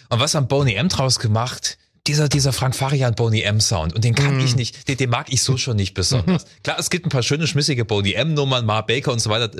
Und 0.09 0.19
was 0.19 0.35
haben 0.35 0.47
Boney 0.47 0.75
M 0.75 0.89
draus 0.89 1.19
gemacht? 1.19 1.77
Dieser, 2.07 2.29
dieser 2.29 2.51
Frank 2.51 2.75
Farian 2.75 3.13
Boney 3.13 3.41
M 3.41 3.59
Sound. 3.61 3.93
Und 3.93 4.03
den 4.03 4.15
kann 4.15 4.35
Mhm. 4.37 4.45
ich 4.45 4.55
nicht, 4.55 4.87
den, 4.87 4.97
den 4.97 5.09
mag 5.09 5.31
ich 5.31 5.43
so 5.43 5.57
schon 5.57 5.75
nicht 5.75 5.93
besonders. 5.93 6.45
Klar, 6.63 6.79
es 6.79 6.89
gibt 6.89 7.05
ein 7.05 7.09
paar 7.09 7.21
schöne, 7.23 7.45
schmissige 7.47 7.85
Boney 7.85 8.13
M 8.13 8.33
Nummern, 8.33 8.65
Mar 8.65 8.85
Baker 8.85 9.11
und 9.11 9.19
so 9.19 9.29
weiter. 9.29 9.51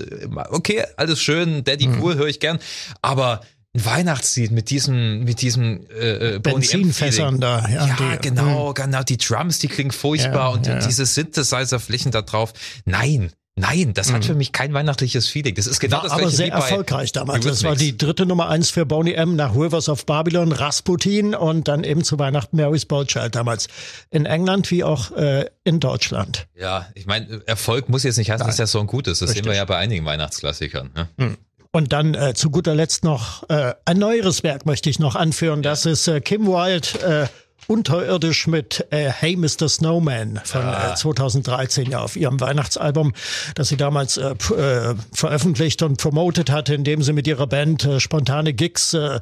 Okay, 0.50 0.84
alles 0.98 1.22
schön, 1.22 1.64
Daddy 1.64 1.88
Mhm. 1.88 2.02
cool, 2.02 2.16
höre 2.16 2.28
ich 2.28 2.40
gern. 2.40 2.60
Aber 3.02 3.42
ein 3.74 3.86
Weihnachtslied 3.86 4.52
mit 4.52 4.70
diesem, 4.70 5.24
mit 5.24 5.42
diesem 5.42 5.88
äh, 5.90 6.36
äh, 6.36 6.40
Benzinfässern 6.40 7.40
da. 7.40 7.68
Ja, 7.70 7.88
Ja, 7.88 7.96
die, 7.96 8.04
hm. 8.04 8.22
genau, 8.22 8.74
genau. 8.74 9.04
Die 9.04 9.18
Drums, 9.18 9.60
die 9.60 9.68
klingen 9.68 9.92
furchtbar 9.92 10.34
Ja, 10.34 10.48
und, 10.50 10.68
ja. 10.68 10.74
und 10.76 10.86
diese 10.86 11.06
Synthesizer-Flächen 11.06 12.12
da 12.12 12.22
drauf. 12.22 12.52
Nein, 12.84 13.32
nein, 13.56 13.94
das 13.94 14.12
hat 14.12 14.26
für 14.26 14.36
mich 14.36 14.52
kein 14.52 14.74
weihnachtliches 14.74 15.28
Feeling. 15.28 15.56
Das 15.56 15.68
ist 15.68 15.80
genau 15.80 15.98
War 15.98 16.04
das 16.04 16.12
aber 16.12 16.30
sehr 16.30 16.52
erfolgreich 16.52 17.14
damals. 17.14 17.46
Das 17.46 17.64
war 17.64 17.78
die 17.78 17.98
dritte 17.98 18.26
Nummer 18.26 18.50
eins 18.50 18.72
für 18.72 18.86
Boney 18.86 19.14
M 19.14 19.38
nach 19.38 19.56
Rivers 19.56 19.88
of 19.88 20.06
Babylon, 20.06 20.52
Rasputin 20.52 21.34
und 21.34 21.70
dann 21.70 21.86
eben 21.86 22.04
zu 22.04 22.20
Weihnachten 22.20 22.58
Mary's 22.58 22.86
Boy 22.86 23.06
Child 23.06 23.36
damals. 23.36 23.68
In 24.10 24.26
England 24.26 24.70
wie 24.72 24.84
auch 24.84 25.12
äh, 25.12 25.46
in 25.64 25.80
Deutschland. 25.80 26.48
Ja, 26.60 26.88
ich 26.94 27.06
meine, 27.06 27.42
Erfolg 27.46 27.88
muss 27.88 28.04
jetzt 28.04 28.18
nicht 28.18 28.32
heißen, 28.32 28.46
dass 28.46 28.58
der 28.58 28.68
Song 28.68 28.88
gut 28.88 29.08
ist. 29.08 29.22
Das 29.22 29.30
sehen 29.30 29.46
wir 29.46 29.52
Richtig. 29.52 29.60
ja 29.60 29.66
bei 29.66 29.78
einigen 29.78 30.04
Weihnachtsklassikern. 30.04 30.90
Ne? 31.18 31.38
Und 31.74 31.94
dann 31.94 32.16
äh, 32.16 32.34
zu 32.34 32.50
guter 32.50 32.76
Letzt 32.76 33.06
noch 33.06 33.50
äh, 33.50 33.74
ein 33.86 33.98
neueres 33.98 34.44
Werk 34.44 34.66
möchte 34.66 34.90
ich 34.90 35.00
noch 35.00 35.16
anführen. 35.16 35.62
Das 35.62 35.86
ist 35.86 36.08
äh, 36.08 36.20
Kim 36.20 36.46
Wilde. 36.46 37.00
Äh, 37.00 37.28
Unterirdisch 37.68 38.48
mit 38.48 38.86
äh, 38.90 39.10
Hey 39.10 39.38
Mr. 39.38 39.70
Snowman 39.70 40.42
von 40.44 40.62
äh, 40.62 40.96
2013 40.96 41.92
ja 41.92 42.00
auf 42.00 42.16
ihrem 42.16 42.40
Weihnachtsalbum, 42.42 43.14
das 43.56 43.70
sie 43.70 43.78
damals 43.78 44.18
äh, 44.18 44.32
äh, 44.32 44.96
veröffentlicht 45.14 45.82
und 45.84 45.98
promotet 45.98 46.50
hatte, 46.50 46.74
indem 46.74 47.02
sie 47.02 47.14
mit 47.14 47.28
ihrer 47.28 47.48
Band 47.48 47.86
äh, 47.86 48.00
spontane 48.00 48.54
Gigs 48.54 48.94
äh, 48.94 49.20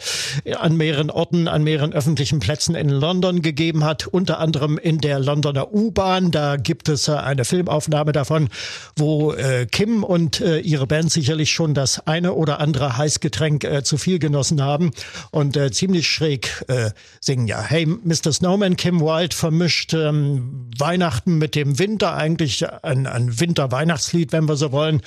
an 0.57 0.77
mehreren 0.77 1.11
Orten, 1.11 1.47
an 1.47 1.63
mehreren 1.63 1.93
öffentlichen 1.93 2.39
Plätzen 2.39 2.75
in 2.75 2.89
London 2.89 3.41
gegeben 3.41 3.83
hat, 3.83 4.07
unter 4.07 4.39
anderem 4.39 4.77
in 4.77 4.99
der 4.99 5.19
Londoner 5.19 5.71
U-Bahn. 5.71 6.31
Da 6.31 6.55
gibt 6.55 6.89
es 6.89 7.07
äh, 7.07 7.13
eine 7.13 7.45
Filmaufnahme 7.45 8.13
davon, 8.13 8.49
wo 8.95 9.33
äh, 9.33 9.67
Kim 9.67 10.03
und 10.03 10.41
äh, 10.41 10.59
ihre 10.59 10.87
Band 10.87 11.11
sicherlich 11.11 11.51
schon 11.51 11.73
das 11.73 12.07
eine 12.07 12.33
oder 12.33 12.59
andere 12.59 12.97
Heißgetränk 12.97 13.63
äh, 13.63 13.83
zu 13.83 13.97
viel 13.97 14.17
genossen 14.17 14.63
haben 14.63 14.91
und 15.31 15.55
äh, 15.55 15.71
ziemlich 15.71 16.07
schräg 16.07 16.63
äh, 16.67 16.91
singen. 17.19 17.45
Ja, 17.45 17.61
Hey 17.61 17.85
Mr. 17.85 18.28
Snowman, 18.31 18.75
Kim 18.77 19.01
Wilde 19.01 19.35
vermischt 19.35 19.93
ähm, 19.93 20.69
Weihnachten 20.77 21.37
mit 21.37 21.55
dem 21.55 21.79
Winter, 21.79 22.15
eigentlich 22.15 22.65
ein, 22.83 23.07
ein 23.07 23.39
Winter-Weihnachtslied, 23.39 24.31
wenn 24.31 24.47
wir 24.47 24.55
so 24.55 24.71
wollen. 24.71 25.01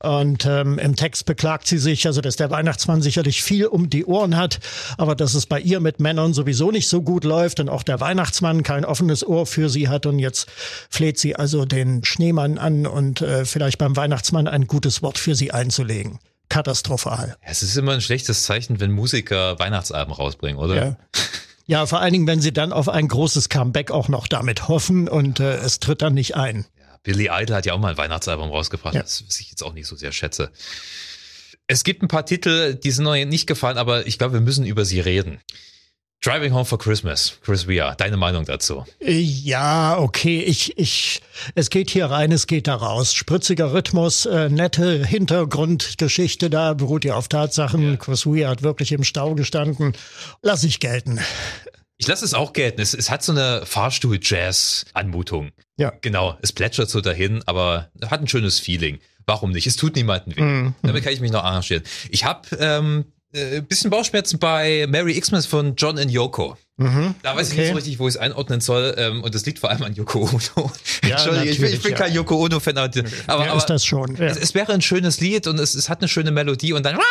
Und 0.00 0.46
ähm, 0.46 0.78
im 0.78 0.96
Text 0.96 1.26
beklagt 1.26 1.66
sie 1.66 1.78
sich, 1.78 2.06
also 2.06 2.20
dass 2.20 2.36
der 2.36 2.50
Weihnachtsmann 2.50 3.02
sicherlich 3.02 3.42
viel 3.42 3.66
um 3.66 3.90
die 3.90 4.04
Ohren 4.04 4.36
hat, 4.36 4.60
aber 4.96 5.14
dass 5.14 5.34
es 5.34 5.46
bei 5.46 5.60
ihr 5.60 5.80
mit 5.80 6.00
Männern 6.00 6.34
sowieso 6.34 6.70
nicht 6.70 6.88
so 6.88 7.02
gut 7.02 7.24
läuft 7.24 7.60
und 7.60 7.68
auch 7.68 7.82
der 7.82 8.00
Weihnachtsmann 8.00 8.62
kein 8.62 8.84
offenes 8.84 9.26
Ohr 9.26 9.46
für 9.46 9.68
sie 9.68 9.88
hat. 9.88 10.06
Und 10.06 10.18
jetzt 10.18 10.48
fleht 10.90 11.18
sie 11.18 11.36
also 11.36 11.64
den 11.64 12.04
Schneemann 12.04 12.58
an 12.58 12.86
und 12.86 13.20
äh, 13.20 13.44
vielleicht 13.44 13.78
beim 13.78 13.96
Weihnachtsmann 13.96 14.48
ein 14.48 14.66
gutes 14.66 15.02
Wort 15.02 15.18
für 15.18 15.34
sie 15.34 15.52
einzulegen. 15.52 16.18
Katastrophal. 16.48 17.36
Es 17.42 17.62
ist 17.62 17.76
immer 17.76 17.92
ein 17.92 18.00
schlechtes 18.00 18.44
Zeichen, 18.44 18.80
wenn 18.80 18.90
Musiker 18.90 19.58
Weihnachtsalben 19.58 20.14
rausbringen, 20.14 20.58
oder? 20.58 20.74
Ja. 20.74 20.96
Ja, 21.68 21.84
vor 21.84 22.00
allen 22.00 22.14
Dingen, 22.14 22.26
wenn 22.26 22.40
sie 22.40 22.52
dann 22.52 22.72
auf 22.72 22.88
ein 22.88 23.08
großes 23.08 23.50
Comeback 23.50 23.90
auch 23.90 24.08
noch 24.08 24.26
damit 24.26 24.68
hoffen 24.68 25.06
und 25.06 25.38
äh, 25.38 25.56
es 25.58 25.80
tritt 25.80 26.00
dann 26.00 26.14
nicht 26.14 26.34
ein. 26.34 26.64
Billy 27.02 27.28
Idol 27.30 27.54
hat 27.56 27.66
ja 27.66 27.74
auch 27.74 27.78
mal 27.78 27.90
ein 27.90 27.98
Weihnachtsalbum 27.98 28.48
rausgebracht, 28.50 28.94
Ja. 28.94 29.02
das 29.02 29.22
ich 29.38 29.50
jetzt 29.50 29.62
auch 29.62 29.74
nicht 29.74 29.86
so 29.86 29.94
sehr 29.94 30.12
schätze. 30.12 30.50
Es 31.66 31.84
gibt 31.84 32.02
ein 32.02 32.08
paar 32.08 32.24
Titel, 32.24 32.74
die 32.74 32.90
sind 32.90 33.04
noch 33.04 33.14
nicht 33.14 33.46
gefallen, 33.46 33.76
aber 33.76 34.06
ich 34.06 34.16
glaube, 34.16 34.32
wir 34.32 34.40
müssen 34.40 34.64
über 34.64 34.86
sie 34.86 35.00
reden. 35.00 35.40
Driving 36.20 36.52
Home 36.52 36.64
for 36.64 36.78
Christmas, 36.78 37.38
Chris 37.42 37.68
Rea, 37.68 37.94
deine 37.94 38.16
Meinung 38.16 38.44
dazu? 38.44 38.84
Ja, 39.00 39.98
okay, 39.98 40.40
ich, 40.40 40.76
ich, 40.76 41.22
es 41.54 41.70
geht 41.70 41.90
hier 41.90 42.06
rein, 42.06 42.32
es 42.32 42.48
geht 42.48 42.66
da 42.66 42.74
raus. 42.74 43.14
Spritziger 43.14 43.72
Rhythmus, 43.72 44.26
äh, 44.26 44.48
nette 44.48 45.06
Hintergrundgeschichte 45.06 46.50
da, 46.50 46.74
beruht 46.74 47.04
ja 47.04 47.14
auf 47.14 47.28
Tatsachen. 47.28 47.98
Chris 48.00 48.26
Rea 48.26 48.48
hat 48.48 48.64
wirklich 48.64 48.90
im 48.90 49.04
Stau 49.04 49.36
gestanden. 49.36 49.92
Lass 50.42 50.64
ich 50.64 50.80
gelten. 50.80 51.20
Ich 51.98 52.08
lasse 52.08 52.24
es 52.24 52.34
auch 52.34 52.52
gelten. 52.52 52.80
Es, 52.80 52.94
es 52.94 53.10
hat 53.10 53.22
so 53.22 53.30
eine 53.30 53.64
Fahrstuhl-Jazz-Anmutung. 53.64 55.52
Ja. 55.76 55.92
Genau, 56.00 56.36
es 56.42 56.52
plätschert 56.52 56.90
so 56.90 57.00
dahin, 57.00 57.42
aber 57.46 57.90
hat 58.08 58.20
ein 58.20 58.28
schönes 58.28 58.58
Feeling. 58.58 58.98
Warum 59.26 59.52
nicht? 59.52 59.68
Es 59.68 59.76
tut 59.76 59.94
niemanden 59.94 60.34
weh. 60.34 60.40
Mhm. 60.40 60.74
Damit 60.82 61.04
kann 61.04 61.12
ich 61.12 61.20
mich 61.20 61.30
noch 61.30 61.44
arrangieren. 61.44 61.84
Ich 62.10 62.24
habe 62.24 62.48
ähm, 62.58 63.04
äh, 63.32 63.60
bisschen 63.60 63.90
Bauchschmerzen 63.90 64.38
bei 64.38 64.86
Merry 64.88 65.20
Xmas 65.20 65.46
von 65.46 65.74
John 65.76 65.98
and 65.98 66.10
Yoko. 66.10 66.56
Mhm. 66.76 67.14
Da 67.22 67.34
weiß 67.36 67.48
ich 67.48 67.54
Okay. 67.54 67.60
nicht 67.62 67.70
so 67.70 67.76
richtig, 67.76 67.98
wo 67.98 68.08
ich 68.08 68.14
es 68.14 68.20
einordnen 68.20 68.60
soll. 68.60 68.94
Ähm, 68.96 69.22
und 69.24 69.34
das 69.34 69.44
liegt 69.44 69.58
vor 69.58 69.70
allem 69.70 69.82
an 69.82 69.94
Yoko 69.94 70.20
Ono. 70.20 70.70
Ja, 71.04 71.16
Entschuldige, 71.16 71.50
ich 71.50 71.58
bin, 71.58 71.66
ich 71.66 71.72
bin 71.82 71.92
natürlich, 71.92 71.98
kein 71.98 72.10
ja. 72.10 72.16
Yoko 72.16 72.36
Ono-Fan, 72.44 72.78
aber, 72.78 72.90
aber, 73.26 73.48
aber 73.48 73.56
ist 73.56 73.66
das 73.66 73.84
schon? 73.84 74.16
Ja. 74.16 74.26
es, 74.26 74.36
es 74.36 74.54
wäre 74.54 74.72
ein 74.72 74.80
schönes 74.82 75.20
Lied 75.20 75.46
und 75.46 75.58
es, 75.58 75.74
es 75.74 75.88
hat 75.88 76.00
eine 76.00 76.08
schöne 76.08 76.30
Melodie 76.30 76.72
und 76.72 76.84
dann. 76.86 76.98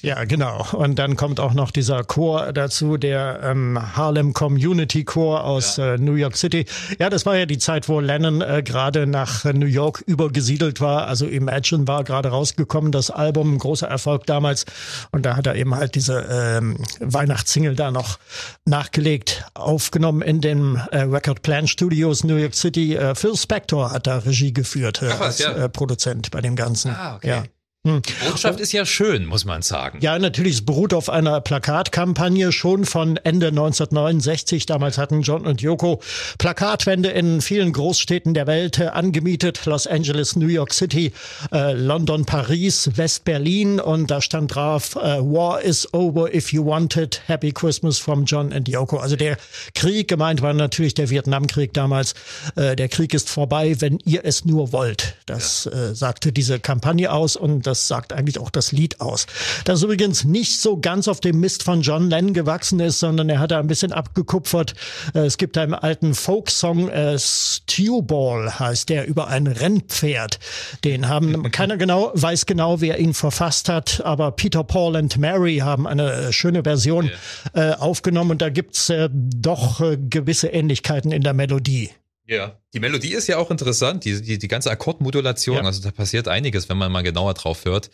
Ja, 0.00 0.24
genau. 0.24 0.66
Und 0.72 0.98
dann 0.98 1.16
kommt 1.16 1.40
auch 1.40 1.54
noch 1.54 1.70
dieser 1.70 2.04
Chor 2.04 2.52
dazu, 2.52 2.96
der 2.96 3.40
ähm, 3.42 3.78
Harlem 3.96 4.32
Community 4.32 5.04
Chor 5.04 5.44
aus 5.44 5.78
äh, 5.78 5.98
New 5.98 6.14
York 6.14 6.36
City. 6.36 6.66
Ja, 6.98 7.10
das 7.10 7.26
war 7.26 7.36
ja 7.36 7.46
die 7.46 7.58
Zeit, 7.58 7.88
wo 7.88 8.00
Lennon 8.00 8.40
äh, 8.40 8.62
gerade 8.64 9.06
nach 9.06 9.44
New 9.44 9.66
York 9.66 10.02
übergesiedelt 10.06 10.80
war. 10.80 11.06
Also 11.06 11.26
Imagine 11.26 11.86
war 11.86 12.04
gerade 12.04 12.30
rausgekommen, 12.30 12.92
das 12.92 13.10
Album, 13.10 13.58
großer 13.58 13.86
Erfolg 13.88 14.26
damals. 14.26 14.64
Und 15.10 15.26
da 15.26 15.36
hat 15.36 15.46
er 15.46 15.54
eben 15.56 15.74
halt 15.74 15.94
diese 15.94 16.26
ähm, 16.30 16.76
Weihnachtssingle 17.00 17.74
da 17.74 17.90
noch 17.90 18.18
nachgelegt, 18.64 19.44
aufgenommen 19.54 20.22
in 20.22 20.40
den 20.40 20.76
äh, 20.90 21.02
Record 21.02 21.42
Plan 21.42 21.66
Studios 21.66 22.24
New 22.24 22.36
York 22.36 22.54
City. 22.54 22.96
Äh, 22.96 23.14
Phil 23.14 23.36
Spector 23.36 23.90
hat 23.92 24.06
da 24.06 24.18
Regie 24.18 24.52
geführt 24.52 25.02
äh, 25.02 25.10
Ach 25.12 25.20
was, 25.20 25.26
als 25.26 25.38
ja. 25.40 25.64
äh, 25.64 25.68
Produzent 25.68 26.30
bei 26.30 26.40
dem 26.40 26.56
Ganzen. 26.56 26.92
Ah, 26.92 27.16
okay. 27.16 27.28
Ja. 27.28 27.44
Die 27.84 28.00
Botschaft 28.28 28.60
ist 28.60 28.70
ja 28.70 28.86
schön, 28.86 29.26
muss 29.26 29.44
man 29.44 29.60
sagen. 29.62 29.98
Ja, 30.02 30.16
natürlich, 30.16 30.54
es 30.54 30.64
beruht 30.64 30.94
auf 30.94 31.10
einer 31.10 31.40
Plakatkampagne 31.40 32.52
schon 32.52 32.84
von 32.84 33.16
Ende 33.16 33.48
1969. 33.48 34.66
Damals 34.66 34.98
hatten 34.98 35.22
John 35.22 35.44
und 35.44 35.62
Yoko 35.62 36.00
Plakatwände 36.38 37.08
in 37.08 37.40
vielen 37.40 37.72
Großstädten 37.72 38.34
der 38.34 38.46
Welt 38.46 38.80
angemietet. 38.80 39.66
Los 39.66 39.88
Angeles, 39.88 40.36
New 40.36 40.46
York 40.46 40.72
City, 40.72 41.10
äh, 41.50 41.72
London, 41.72 42.24
Paris, 42.24 42.88
West-Berlin. 42.94 43.80
Und 43.80 44.12
da 44.12 44.20
stand 44.20 44.54
drauf, 44.54 44.94
äh, 44.94 45.18
War 45.18 45.60
is 45.60 45.92
over 45.92 46.32
if 46.32 46.52
you 46.52 46.64
want 46.64 46.96
it. 46.96 47.22
Happy 47.26 47.50
Christmas 47.50 47.98
from 47.98 48.26
John 48.26 48.52
and 48.52 48.68
Yoko. 48.68 48.98
Also 48.98 49.16
der 49.16 49.36
Krieg, 49.74 50.06
gemeint 50.06 50.40
war 50.40 50.52
natürlich 50.52 50.94
der 50.94 51.10
Vietnamkrieg 51.10 51.74
damals. 51.74 52.14
Äh, 52.54 52.76
der 52.76 52.88
Krieg 52.88 53.12
ist 53.12 53.28
vorbei, 53.28 53.74
wenn 53.80 53.98
ihr 54.04 54.24
es 54.24 54.44
nur 54.44 54.70
wollt. 54.70 55.16
Das 55.26 55.66
äh, 55.66 55.96
sagte 55.96 56.30
diese 56.30 56.60
Kampagne 56.60 57.10
aus 57.10 57.34
und 57.34 57.71
das 57.72 57.88
sagt 57.88 58.12
eigentlich 58.12 58.38
auch 58.38 58.50
das 58.50 58.70
Lied 58.70 59.00
aus. 59.00 59.26
Das 59.64 59.82
übrigens 59.82 60.24
nicht 60.24 60.60
so 60.60 60.78
ganz 60.78 61.08
auf 61.08 61.20
dem 61.20 61.40
Mist 61.40 61.62
von 61.62 61.80
John 61.80 62.10
Lennon 62.10 62.34
gewachsen 62.34 62.80
ist, 62.80 62.98
sondern 62.98 63.30
er 63.30 63.38
hat 63.38 63.50
da 63.50 63.58
ein 63.58 63.66
bisschen 63.66 63.92
abgekupfert. 63.92 64.74
Äh, 65.14 65.20
Es 65.20 65.38
gibt 65.38 65.56
einen 65.56 65.72
alten 65.72 66.14
Folksong, 66.14 66.90
äh, 66.90 67.18
Stewball 67.18 68.58
heißt 68.58 68.90
der, 68.90 69.06
über 69.06 69.28
ein 69.28 69.46
Rennpferd. 69.46 70.38
Den 70.84 71.08
haben, 71.08 71.50
keiner 71.50 71.78
genau, 71.78 72.10
weiß 72.14 72.44
genau, 72.44 72.82
wer 72.82 72.98
ihn 72.98 73.14
verfasst 73.14 73.70
hat, 73.70 74.02
aber 74.04 74.32
Peter, 74.32 74.64
Paul 74.64 74.96
and 74.96 75.16
Mary 75.16 75.58
haben 75.58 75.86
eine 75.86 76.12
äh, 76.12 76.32
schöne 76.32 76.62
Version 76.64 77.10
äh, 77.54 77.72
aufgenommen 77.72 78.32
und 78.32 78.42
da 78.42 78.50
gibt's 78.50 78.90
äh, 78.90 79.08
doch 79.10 79.80
äh, 79.80 79.96
gewisse 79.96 80.48
Ähnlichkeiten 80.48 81.10
in 81.10 81.22
der 81.22 81.32
Melodie. 81.32 81.90
Ja. 82.26 82.58
Die 82.72 82.80
Melodie 82.80 83.14
ist 83.14 83.26
ja 83.26 83.38
auch 83.38 83.50
interessant, 83.50 84.04
die, 84.04 84.20
die, 84.22 84.38
die 84.38 84.48
ganze 84.48 84.70
Akkordmodulation, 84.70 85.56
Ja. 85.58 85.62
also 85.64 85.82
da 85.82 85.90
passiert 85.90 86.28
einiges, 86.28 86.68
wenn 86.68 86.76
man 86.78 86.92
mal 86.92 87.02
genauer 87.02 87.34
drauf 87.34 87.64
hört. 87.64 87.90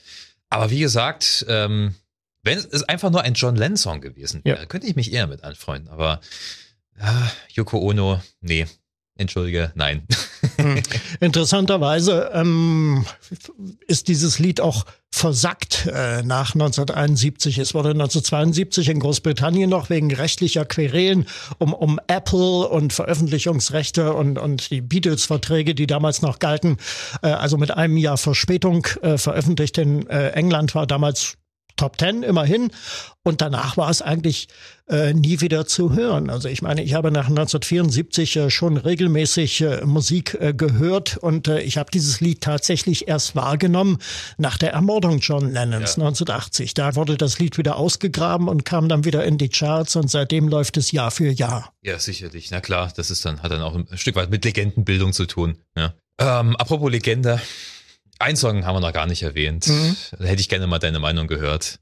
Aber 0.51 0.71
wie 0.71 0.81
gesagt, 0.81 1.45
ähm, 1.49 1.95
wenn 2.43 2.59
es 2.59 2.83
einfach 2.85 3.11
nur 3.11 3.23
ein 3.23 3.35
John 3.35 3.57
Lennon-Song 3.57 4.01
gewesen 4.01 4.43
wäre, 4.45 4.61
Ja. 4.61 4.67
könnte 4.67 4.87
ich 4.87 4.97
mich 4.97 5.13
eher 5.13 5.27
mit 5.27 5.45
anfreunden. 5.45 5.89
Aber 5.91 6.21
ah, 6.99 7.31
Yoko 7.53 7.79
Ono, 7.79 8.23
nee, 8.41 8.67
entschuldige, 9.19 9.73
nein. 9.75 10.03
Hm. 10.57 10.83
Interessanterweise 11.21 12.31
ähm, 12.33 13.05
ist 13.87 14.09
dieses 14.09 14.39
Lied 14.39 14.61
auch 14.61 14.85
versackt 15.11 15.87
äh, 15.87 16.23
nach 16.23 16.55
1971. 16.55 17.59
Es 17.59 17.75
wurde 17.75 17.91
1972 17.91 18.89
in 18.89 19.01
Großbritannien 19.01 19.69
noch 19.69 19.91
wegen 19.91 20.13
rechtlicher 20.13 20.65
Querelen 20.65 21.27
um, 21.59 21.73
um 21.73 21.99
Apple 22.07 22.69
und 22.69 22.93
Veröffentlichungsrechte 22.93 24.13
und, 24.13 24.39
und 24.39 24.71
die 24.71 24.81
Beatles-Verträge, 24.81 25.75
die 25.75 25.87
damals 25.87 26.23
noch 26.23 26.39
galten, 26.39 26.77
äh, 27.23 27.29
also 27.29 27.57
mit 27.57 27.71
einem 27.71 27.97
Jahr 27.97 28.19
Verspätung 28.19 28.87
äh, 29.03 29.19
veröffentlicht. 29.19 29.79
In 29.79 30.09
äh, 30.09 30.31
England 30.31 30.75
war 30.75 30.87
damals 30.87 31.37
Top 31.79 31.97
Ten 31.97 32.23
immerhin. 32.23 32.71
Und 33.23 33.41
danach 33.41 33.77
war 33.77 33.91
es 33.91 34.01
eigentlich 34.01 34.49
äh, 34.89 35.13
nie 35.13 35.41
wieder 35.41 35.67
zu 35.67 35.95
hören. 35.95 36.31
Also 36.31 36.49
ich 36.49 36.63
meine, 36.63 36.83
ich 36.83 36.95
habe 36.95 37.11
nach 37.11 37.29
1974 37.29 38.37
äh, 38.37 38.51
schon 38.51 38.77
regelmäßig 38.79 39.61
äh, 39.61 39.85
Musik 39.85 40.37
äh, 40.41 40.55
gehört 40.55 41.19
und 41.19 41.47
äh, 41.49 41.61
ich 41.61 41.77
habe 41.77 41.91
dieses 41.91 42.21
Lied 42.21 42.41
tatsächlich 42.41 43.07
erst 43.07 43.37
wahrgenommen 43.37 43.99
nach 44.39 44.57
der 44.57 44.73
Ermordung 44.73 45.19
John 45.19 45.53
Lennons 45.53 45.97
ja. 45.97 46.05
1980. 46.05 46.73
Da 46.75 46.95
wurde 46.97 47.19
das 47.19 47.39
Lied 47.39 47.59
wieder 47.59 47.77
ausgegraben 47.77 48.49
und 48.49 48.65
kam 48.65 48.89
dann 48.89 49.05
wieder 49.05 49.25
in 49.25 49.37
die 49.37 49.51
Charts 49.51 49.97
und 49.97 50.11
seitdem 50.11 50.49
läuft 50.49 50.79
es 50.79 50.91
Jahr 50.91 51.11
für 51.11 51.31
Jahr. 51.31 51.73
Ja, 51.83 51.99
sicherlich. 51.99 52.51
Na 52.51 52.61
klar, 52.61 52.91
das 52.97 53.11
ist 53.11 53.25
dann, 53.25 53.43
hat 53.43 53.51
dann 53.51 53.63
auch 53.63 53.75
ein 53.75 53.87
Stück 53.99 54.17
weit 54.17 54.31
mit 54.31 54.45
Legendenbildung 54.45 55.13
zu 55.13 55.27
tun. 55.27 55.59
Ja. 55.77 55.93
Ähm, 56.19 56.57
apropos 56.57 56.91
Legende, 56.91 57.41
ein 58.19 58.37
Song 58.37 58.65
haben 58.65 58.77
wir 58.77 58.81
noch 58.81 58.93
gar 58.93 59.07
nicht 59.07 59.23
erwähnt. 59.23 59.67
Mhm. 59.69 59.97
Da 60.19 60.25
hätte 60.25 60.41
ich 60.41 60.49
gerne 60.49 60.67
mal 60.67 60.79
deine 60.79 60.99
Meinung 60.99 61.27
gehört. 61.27 61.79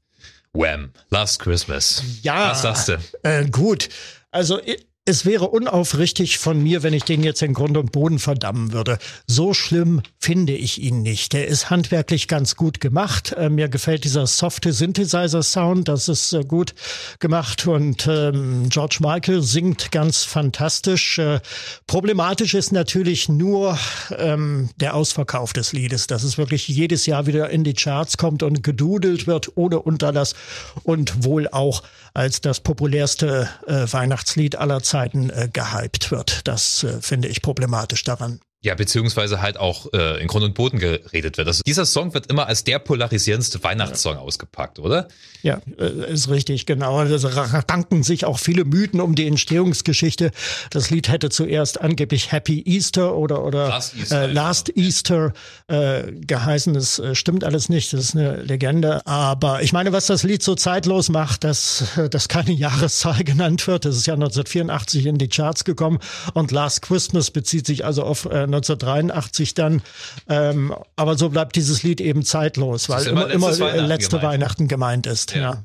Wham, 0.53 0.91
Last 1.09 1.39
Christmas. 1.39 2.03
Ja. 2.21 2.51
Was 2.51 2.61
sagst 2.61 2.89
du? 2.89 2.97
Äh, 3.23 3.45
gut. 3.49 3.89
Also 4.31 4.59
es 5.07 5.25
wäre 5.25 5.47
unaufrichtig 5.47 6.37
von 6.37 6.61
mir, 6.61 6.83
wenn 6.83 6.91
ich 6.91 7.03
den 7.03 7.23
jetzt 7.23 7.41
in 7.41 7.53
Grund 7.53 7.77
und 7.77 7.93
Boden 7.93 8.19
verdammen 8.19 8.73
würde. 8.73 8.97
So 9.25 9.53
schlimm 9.53 10.01
finde 10.19 10.51
ich 10.51 10.81
ihn 10.81 11.01
nicht. 11.01 11.31
Der 11.31 11.47
ist 11.47 11.69
handwerklich 11.69 12.27
ganz 12.27 12.57
gut 12.57 12.81
gemacht. 12.81 13.31
Äh, 13.31 13.49
mir 13.49 13.69
gefällt 13.69 14.03
dieser 14.03 14.27
softe 14.27 14.73
Synthesizer-Sound, 14.73 15.87
das 15.87 16.09
ist 16.09 16.33
äh, 16.33 16.43
gut 16.43 16.75
gemacht. 17.19 17.65
Und 17.67 18.05
ähm, 18.05 18.67
George 18.67 18.97
Michael 18.99 19.41
singt 19.43 19.93
ganz 19.93 20.25
fantastisch. 20.25 21.19
Äh, 21.19 21.39
problematisch 21.87 22.53
ist 22.53 22.73
natürlich 22.73 23.29
nur 23.29 23.79
ähm, 24.17 24.71
der 24.75 24.93
Ausverkauf 24.93 25.53
des 25.53 25.71
Liedes, 25.71 26.07
dass 26.07 26.23
es 26.23 26.37
wirklich 26.37 26.67
jedes 26.67 27.05
Jahr 27.05 27.27
wieder 27.27 27.49
in 27.49 27.63
die 27.63 27.75
Charts 27.75 28.17
kommt 28.17 28.43
und 28.43 28.61
gedudelt 28.61 29.25
wird 29.25 29.55
ohne 29.55 29.79
Unterlass 29.79 30.35
und 30.83 31.23
wohl 31.23 31.47
auch 31.47 31.81
als 32.17 32.41
das 32.41 32.59
populärste 32.61 33.47
äh, 33.67 33.85
Weihnachtslied 33.93 34.55
aller 34.55 34.81
Zeiten 34.81 35.29
äh, 35.29 35.49
gehypt 35.53 36.09
wird. 36.09 36.47
Das 36.47 36.83
äh, 36.83 36.99
finde 36.99 37.27
ich 37.27 37.43
problematisch 37.43 38.03
daran. 38.03 38.39
Ja, 38.67 38.75
beziehungsweise 38.75 39.41
halt 39.41 39.55
auch 39.55 39.93
äh, 39.93 40.21
in 40.21 40.27
Grund 40.27 40.43
und 40.43 40.53
Boden 40.53 40.77
geredet 40.77 41.37
wird. 41.37 41.47
Also 41.47 41.61
dieser 41.65 41.85
Song 41.85 42.13
wird 42.13 42.27
immer 42.27 42.47
als 42.47 42.65
der 42.65 42.79
polarisierendste 42.79 43.63
Weihnachtssong 43.63 44.15
ja. 44.15 44.19
ausgepackt, 44.19 44.79
oder? 44.79 45.07
Ja, 45.41 45.61
äh, 45.79 46.11
ist 46.11 46.27
richtig, 46.27 46.65
genau. 46.65 47.01
Es 47.01 47.23
ranken 47.23 48.03
sich 48.03 48.25
auch 48.25 48.39
viele 48.39 48.65
Mythen 48.65 48.99
um 48.99 49.15
die 49.15 49.25
Entstehungsgeschichte. 49.25 50.31
Das 50.69 50.89
Lied 50.89 51.07
hätte 51.07 51.29
zuerst 51.29 51.79
angeblich 51.79 52.33
Happy 52.33 52.61
Easter 52.65 53.15
oder 53.15 53.45
oder 53.45 53.69
Last 53.69 53.95
Easter, 53.95 54.23
äh, 54.23 54.33
Last 54.33 54.67
ja. 54.75 54.83
Easter 54.83 55.33
äh, 55.67 56.11
geheißen. 56.11 56.73
Das 56.73 56.99
äh, 56.99 57.15
stimmt 57.15 57.45
alles 57.45 57.69
nicht. 57.69 57.93
Das 57.93 58.01
ist 58.01 58.15
eine 58.17 58.41
Legende. 58.41 59.07
Aber 59.07 59.61
ich 59.61 59.71
meine, 59.71 59.93
was 59.93 60.07
das 60.07 60.23
Lied 60.23 60.43
so 60.43 60.55
zeitlos 60.55 61.07
macht, 61.07 61.45
dass, 61.45 61.85
dass 62.11 62.27
keine 62.27 62.51
Jahreszahl 62.51 63.23
genannt 63.23 63.65
wird. 63.65 63.85
Das 63.85 63.95
ist 63.95 64.07
ja 64.07 64.15
1984 64.15 65.05
in 65.05 65.17
die 65.17 65.29
Charts 65.29 65.63
gekommen 65.63 65.99
und 66.33 66.51
Last 66.51 66.81
Christmas 66.81 67.31
bezieht 67.31 67.65
sich 67.65 67.85
also 67.85 68.03
auf 68.03 68.25
äh, 68.25 68.43
1983 68.57 69.53
dann. 69.53 69.81
Ähm, 70.27 70.75
aber 70.95 71.17
so 71.17 71.29
bleibt 71.29 71.55
dieses 71.55 71.83
Lied 71.83 72.01
eben 72.01 72.23
zeitlos, 72.23 72.89
weil 72.89 73.05
immer, 73.07 73.29
immer, 73.29 73.51
immer 73.51 73.59
Weihnachten 73.59 73.85
letzte 73.85 74.09
gemeint. 74.17 74.33
Weihnachten 74.33 74.67
gemeint 74.67 75.07
ist. 75.07 75.33
Ja. 75.33 75.41
ja. 75.41 75.63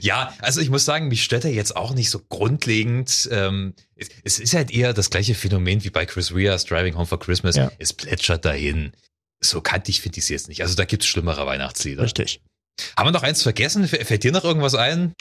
Ja. 0.00 0.34
also 0.40 0.60
ich 0.60 0.70
muss 0.70 0.84
sagen, 0.84 1.08
mich 1.08 1.24
stört 1.24 1.44
er 1.44 1.52
jetzt 1.52 1.76
auch 1.76 1.94
nicht 1.94 2.10
so 2.10 2.20
grundlegend. 2.28 3.28
Ähm, 3.32 3.74
es, 3.96 4.08
es, 4.24 4.38
ist 4.38 4.54
halt 4.54 4.70
eher 4.70 4.92
das 4.92 5.10
gleiche 5.10 5.34
Phänomen 5.34 5.84
wie 5.84 5.90
bei 5.90 6.06
Chris 6.06 6.34
Ria's 6.34 6.64
Driving 6.64 6.96
Home 6.96 7.06
for 7.06 7.18
Christmas. 7.18 7.56
Ja. 7.56 7.70
Es 7.78 7.92
plätschert 7.92 8.44
dahin. 8.44 8.92
So 9.40 9.60
kantig 9.60 10.00
finde 10.00 10.18
ich 10.18 10.24
es 10.24 10.28
jetzt 10.30 10.48
nicht. 10.48 10.62
Also 10.62 10.74
da 10.74 10.84
gibt 10.84 11.02
es 11.02 11.08
schlimmere 11.08 11.46
Weihnachtslieder. 11.46 12.02
Richtig. 12.02 12.40
Haben 12.96 13.08
wir 13.08 13.12
noch 13.12 13.22
eins 13.22 13.42
vergessen? 13.42 13.86
Fällt 13.86 14.24
dir 14.24 14.32
noch 14.32 14.44
irgendwas 14.44 14.74
ein? 14.74 15.14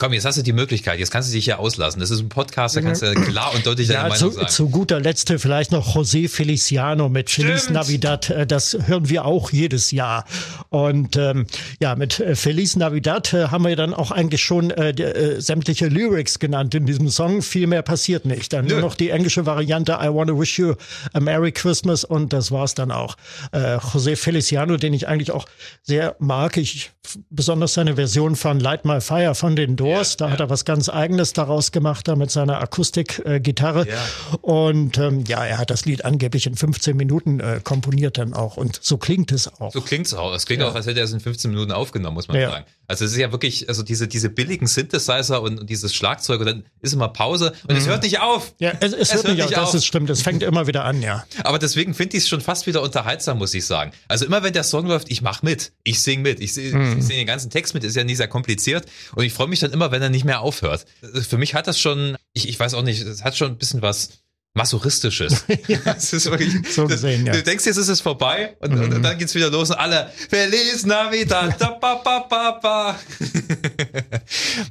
Komm, 0.00 0.12
jetzt 0.12 0.24
hast 0.24 0.38
du 0.38 0.42
die 0.42 0.52
Möglichkeit, 0.52 1.00
jetzt 1.00 1.10
kannst 1.10 1.28
du 1.28 1.32
dich 1.34 1.46
ja 1.46 1.58
auslassen. 1.58 1.98
Das 1.98 2.12
ist 2.12 2.20
ein 2.20 2.28
Podcast, 2.28 2.76
da 2.76 2.82
kannst 2.82 3.02
du 3.02 3.12
klar 3.14 3.52
und 3.52 3.66
deutlich 3.66 3.88
deine 3.88 3.98
ja, 3.98 4.08
Meinung 4.08 4.30
zu, 4.30 4.36
sagen. 4.36 4.48
Zu 4.48 4.68
guter 4.68 5.00
Letzt 5.00 5.28
vielleicht 5.38 5.72
noch 5.72 5.96
José 5.96 6.28
Feliciano 6.28 7.08
mit 7.08 7.28
Stimmt. 7.28 7.48
Feliz 7.48 7.70
Navidad. 7.70 8.30
Äh, 8.30 8.46
das 8.46 8.78
hören 8.86 9.08
wir 9.08 9.24
auch 9.24 9.50
jedes 9.50 9.90
Jahr. 9.90 10.24
Und 10.68 11.16
ähm, 11.16 11.48
ja, 11.80 11.96
mit 11.96 12.20
äh, 12.20 12.36
Feliz 12.36 12.76
Navidad 12.76 13.34
äh, 13.34 13.48
haben 13.48 13.64
wir 13.64 13.74
dann 13.74 13.92
auch 13.92 14.12
eigentlich 14.12 14.40
schon 14.40 14.70
äh, 14.70 14.90
äh, 14.90 15.40
sämtliche 15.40 15.88
Lyrics 15.88 16.38
genannt 16.38 16.76
in 16.76 16.86
diesem 16.86 17.08
Song. 17.08 17.42
Viel 17.42 17.66
mehr 17.66 17.82
passiert 17.82 18.24
nicht. 18.24 18.52
Dann 18.52 18.66
Nö. 18.66 18.74
nur 18.74 18.82
noch 18.82 18.94
die 18.94 19.10
englische 19.10 19.46
Variante 19.46 19.98
I 20.00 20.14
Wanna 20.14 20.38
Wish 20.38 20.60
You 20.60 20.74
a 21.12 21.18
Merry 21.18 21.50
Christmas 21.50 22.04
und 22.04 22.32
das 22.32 22.52
war's 22.52 22.76
dann 22.76 22.92
auch. 22.92 23.16
Äh, 23.50 23.78
José 23.78 24.14
Feliciano, 24.14 24.76
den 24.76 24.94
ich 24.94 25.08
eigentlich 25.08 25.32
auch 25.32 25.46
sehr 25.82 26.14
mag. 26.20 26.56
Ich 26.56 26.92
besonders 27.30 27.74
seine 27.74 27.96
Version 27.96 28.36
von 28.36 28.60
Light 28.60 28.84
My 28.84 29.00
Fire 29.00 29.34
von 29.34 29.56
den 29.56 29.76
Doors 29.88 29.98
Doors. 29.98 30.16
da 30.16 30.26
ja. 30.26 30.30
hat 30.32 30.40
er 30.40 30.50
was 30.50 30.64
ganz 30.64 30.88
Eigenes 30.88 31.32
daraus 31.32 31.72
gemacht, 31.72 32.08
da 32.08 32.16
mit 32.16 32.30
seiner 32.30 32.60
Akustikgitarre. 32.60 33.86
Äh, 33.86 33.90
ja. 33.90 33.98
Und 34.42 34.98
ähm, 34.98 35.24
ja, 35.26 35.44
er 35.44 35.58
hat 35.58 35.70
das 35.70 35.84
Lied 35.84 36.04
angeblich 36.04 36.46
in 36.46 36.56
15 36.56 36.96
Minuten 36.96 37.40
äh, 37.40 37.60
komponiert 37.62 38.18
dann 38.18 38.34
auch. 38.34 38.56
Und 38.56 38.78
so 38.82 38.98
klingt 38.98 39.32
es 39.32 39.48
auch. 39.60 39.72
So 39.72 39.80
klingt 39.80 40.06
es 40.06 40.14
auch. 40.14 40.34
Es 40.34 40.46
klingt 40.46 40.62
auch, 40.62 40.74
als 40.74 40.86
hätte 40.86 41.00
er 41.00 41.04
es 41.04 41.12
in 41.12 41.20
15 41.20 41.50
Minuten 41.50 41.72
aufgenommen, 41.72 42.14
muss 42.14 42.28
man 42.28 42.40
sagen. 42.40 42.64
Also 42.88 43.04
es 43.04 43.12
ist 43.12 43.18
ja 43.18 43.30
wirklich, 43.32 43.68
also 43.68 43.82
diese, 43.82 44.08
diese 44.08 44.30
billigen 44.30 44.66
Synthesizer 44.66 45.42
und, 45.42 45.60
und 45.60 45.68
dieses 45.68 45.94
Schlagzeug 45.94 46.40
und 46.40 46.46
dann 46.46 46.64
ist 46.80 46.94
immer 46.94 47.08
Pause 47.08 47.52
und 47.64 47.72
mhm. 47.72 47.76
es 47.76 47.86
hört 47.86 48.02
nicht 48.02 48.20
auf. 48.20 48.54
Ja, 48.58 48.72
es, 48.80 48.94
es, 48.94 49.00
es 49.00 49.14
hört, 49.14 49.26
hört, 49.26 49.36
nicht 49.36 49.58
auf, 49.58 49.64
das 49.66 49.74
ist 49.74 49.84
stimmt. 49.84 50.08
Es 50.08 50.22
fängt 50.22 50.42
immer 50.42 50.66
wieder 50.66 50.84
an, 50.84 51.02
ja. 51.02 51.26
Aber 51.44 51.58
deswegen 51.58 51.92
finde 51.92 52.16
ich 52.16 52.22
es 52.22 52.28
schon 52.30 52.40
fast 52.40 52.66
wieder 52.66 52.80
unterhaltsam, 52.80 53.38
muss 53.38 53.52
ich 53.52 53.66
sagen. 53.66 53.92
Also 54.08 54.24
immer 54.24 54.42
wenn 54.42 54.54
der 54.54 54.64
Song 54.64 54.86
läuft, 54.86 55.10
ich 55.10 55.20
mach 55.20 55.42
mit. 55.42 55.72
Ich 55.84 56.02
sing 56.02 56.22
mit. 56.22 56.40
Ich, 56.40 56.56
mhm. 56.56 56.98
ich 56.98 57.04
sing 57.04 57.18
den 57.18 57.26
ganzen 57.26 57.50
Text 57.50 57.74
mit, 57.74 57.84
ist 57.84 57.94
ja 57.94 58.04
nicht 58.04 58.16
sehr 58.16 58.28
kompliziert. 58.28 58.86
Und 59.14 59.22
ich 59.22 59.34
freue 59.34 59.48
mich 59.48 59.60
dann 59.60 59.72
immer, 59.72 59.90
wenn 59.90 60.00
er 60.00 60.08
nicht 60.08 60.24
mehr 60.24 60.40
aufhört. 60.40 60.86
Für 61.28 61.36
mich 61.36 61.54
hat 61.54 61.66
das 61.66 61.78
schon, 61.78 62.16
ich, 62.32 62.48
ich 62.48 62.58
weiß 62.58 62.72
auch 62.72 62.82
nicht, 62.82 63.02
es 63.02 63.22
hat 63.22 63.36
schon 63.36 63.48
ein 63.52 63.58
bisschen 63.58 63.82
was 63.82 64.10
Masochistisches. 64.58 65.44
ja, 65.68 65.78
das 65.84 66.12
ist 66.12 66.30
wirklich, 66.30 66.52
so 66.74 66.86
gesehen, 66.86 67.24
ja. 67.24 67.32
Du 67.32 67.42
denkst, 67.42 67.64
jetzt 67.64 67.76
ist 67.76 67.88
es 67.88 68.00
vorbei 68.00 68.56
und, 68.60 68.74
mhm. 68.74 68.96
und 68.96 69.02
dann 69.02 69.16
geht's 69.16 69.34
wieder 69.34 69.50
los 69.50 69.70
und 69.70 69.76
alle 69.76 70.10
Feliz 70.28 70.84
Navidad. 70.84 71.54
Da, 71.58 71.70
ba, 71.70 71.94
ba, 71.94 72.26
ba, 72.28 72.50
ba. 72.60 72.98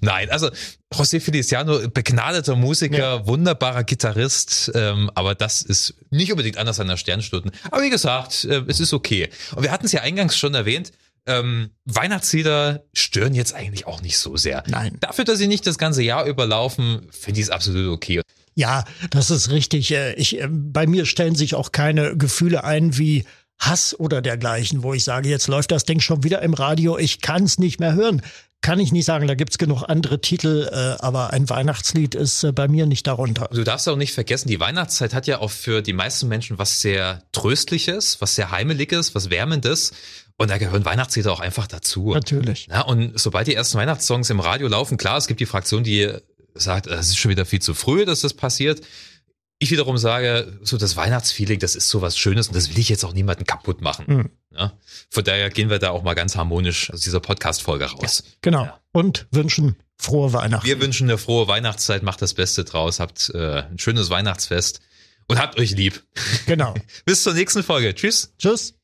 Nein, 0.02 0.30
also 0.30 0.50
José 0.94 1.20
Feliciano, 1.20 1.88
begnadeter 1.90 2.56
Musiker, 2.56 2.98
ja. 2.98 3.28
wunderbarer 3.28 3.84
Gitarrist, 3.84 4.72
ähm, 4.76 5.10
aber 5.16 5.36
das 5.36 5.62
ist 5.62 5.96
nicht 6.10 6.32
unbedingt 6.32 6.58
einer 6.58 6.74
seiner 6.74 6.98
Sternstunden. 6.98 7.52
Aber 7.72 7.82
wie 7.82 7.90
gesagt, 7.90 8.44
äh, 8.46 8.64
es 8.68 8.80
ist 8.80 8.94
okay. 8.94 9.30
Und 9.56 9.64
wir 9.64 9.72
hatten 9.72 9.86
es 9.86 9.94
ja 9.94 10.02
eingangs 10.02 10.38
schon 10.38 10.54
erwähnt, 10.54 10.92
ähm, 11.28 11.72
Weihnachtslieder 11.86 12.86
stören 12.94 13.34
jetzt 13.36 13.54
eigentlich 13.54 13.86
auch 13.86 14.02
nicht 14.02 14.18
so 14.18 14.38
sehr. 14.38 14.64
Nein. 14.68 14.98
Dafür, 15.02 15.26
dass 15.26 15.38
sie 15.38 15.48
nicht 15.48 15.68
das 15.68 15.78
ganze 15.78 16.02
Jahr 16.02 16.26
überlaufen, 16.26 17.08
finde 17.12 17.40
ich 17.42 17.48
es 17.48 17.50
absolut 17.50 17.94
okay. 17.94 18.22
Ja, 18.58 18.86
das 19.12 19.30
ist 19.30 19.52
richtig. 19.52 19.92
Äh, 19.92 20.14
ich, 20.16 20.42
äh, 20.42 20.48
bei 20.50 20.88
mir 20.88 21.06
stellen 21.06 21.36
sich 21.36 21.54
auch 21.54 21.72
keine 21.72 22.18
Gefühle 22.18 22.64
ein 22.64 22.98
wie 22.98 23.24
Hass 23.60 23.98
oder 23.98 24.20
dergleichen, 24.22 24.82
wo 24.82 24.96
ich 24.96 25.04
sage, 25.04 25.30
jetzt 25.30 25.48
läuft 25.48 25.72
das 25.72 25.86
Ding 25.86 26.00
schon 26.00 26.24
wieder 26.24 26.42
im 26.42 26.56
Radio, 26.56 26.98
ich 26.98 27.22
kann 27.22 27.44
es 27.44 27.60
nicht 27.60 27.80
mehr 27.80 27.94
hören. 27.94 28.24
Kann 28.62 28.80
ich 28.80 28.92
nicht 28.92 29.06
sagen, 29.06 29.28
da 29.28 29.36
gibt's 29.36 29.60
genug 29.60 29.84
andere 29.88 30.20
Titel, 30.20 30.68
äh, 30.72 31.04
aber 31.04 31.32
ein 31.34 31.48
Weihnachtslied 31.48 32.16
ist 32.16 32.44
äh, 32.44 32.52
bei 32.52 32.68
mir 32.68 32.88
nicht 32.88 33.06
darunter. 33.06 33.48
Du 33.54 33.64
darfst 33.64 33.88
auch 33.88 33.96
nicht 33.96 34.14
vergessen, 34.14 34.48
die 34.48 34.60
Weihnachtszeit 34.60 35.14
hat 35.14 35.28
ja 35.28 35.40
auch 35.40 35.52
für 35.52 35.84
die 35.84 35.94
meisten 35.94 36.28
Menschen 36.28 36.58
was 36.58 36.82
sehr 36.82 37.22
Tröstliches, 37.32 38.20
was 38.22 38.34
sehr 38.34 38.50
Heimeliges, 38.50 39.14
was 39.14 39.30
Wärmendes. 39.30 39.92
Und 40.38 40.50
da 40.50 40.58
gehören 40.58 40.84
Weihnachtslieder 40.84 41.32
auch 41.32 41.40
einfach 41.40 41.68
dazu. 41.68 42.14
Natürlich. 42.14 42.68
Ja, 42.72 42.82
und 42.82 43.20
sobald 43.20 43.48
die 43.48 43.54
ersten 43.54 43.78
Weihnachtssongs 43.78 44.32
im 44.32 44.40
Radio 44.40 44.68
laufen, 44.68 44.98
klar, 44.98 45.18
es 45.18 45.28
gibt 45.28 45.40
die 45.40 45.46
Fraktion, 45.46 45.84
die 45.84 46.12
sagt, 46.60 46.88
es 46.88 47.08
ist 47.08 47.18
schon 47.18 47.32
wieder 47.32 47.46
viel 47.46 47.62
zu 47.62 47.74
früh, 47.74 48.06
dass 48.06 48.22
das 48.22 48.34
passiert. 48.34 48.82
Ich 49.60 49.72
wiederum 49.72 49.98
sage, 49.98 50.60
so 50.62 50.78
das 50.78 50.96
Weihnachtsfeeling, 50.96 51.60
das 51.60 51.76
ist 51.76 51.90
so 51.90 52.02
was 52.02 52.18
Schönes 52.18 52.48
und 52.48 52.56
das 52.56 52.70
will 52.70 52.80
ich 52.80 52.90
jetzt 52.90 53.04
auch 53.04 53.14
niemanden 53.14 53.46
kaputt 53.46 53.82
machen. 53.82 54.06
Mhm. 54.08 54.30
Ja? 54.56 54.74
Von 55.10 55.24
daher 55.24 55.50
gehen 55.50 55.70
wir 55.70 55.80
da 55.80 55.90
auch 55.90 56.04
mal 56.04 56.14
ganz 56.14 56.36
harmonisch 56.36 56.92
aus 56.92 57.02
dieser 57.02 57.20
Podcast-Folge 57.20 57.86
raus. 57.86 58.24
Ja, 58.24 58.32
genau. 58.42 58.64
Ja. 58.66 58.80
Und 58.92 59.28
wünschen 59.32 59.78
frohe 59.98 60.32
Weihnachten. 60.34 60.66
Wir 60.66 60.80
wünschen 60.80 61.10
eine 61.10 61.18
frohe 61.18 61.48
Weihnachtszeit, 61.48 62.04
macht 62.04 62.22
das 62.22 62.36
Beste 62.36 62.64
draus, 62.64 63.00
habt 63.00 63.32
äh, 63.34 63.64
ein 63.64 63.80
schönes 63.80 64.10
Weihnachtsfest 64.10 64.80
und 65.28 65.40
habt 65.40 65.60
euch 65.60 65.72
lieb. 65.72 66.04
Genau. 66.46 66.76
Bis 67.06 67.24
zur 67.24 67.34
nächsten 67.34 67.64
Folge. 67.64 67.94
Tschüss. 67.96 68.34
Tschüss. 68.38 68.77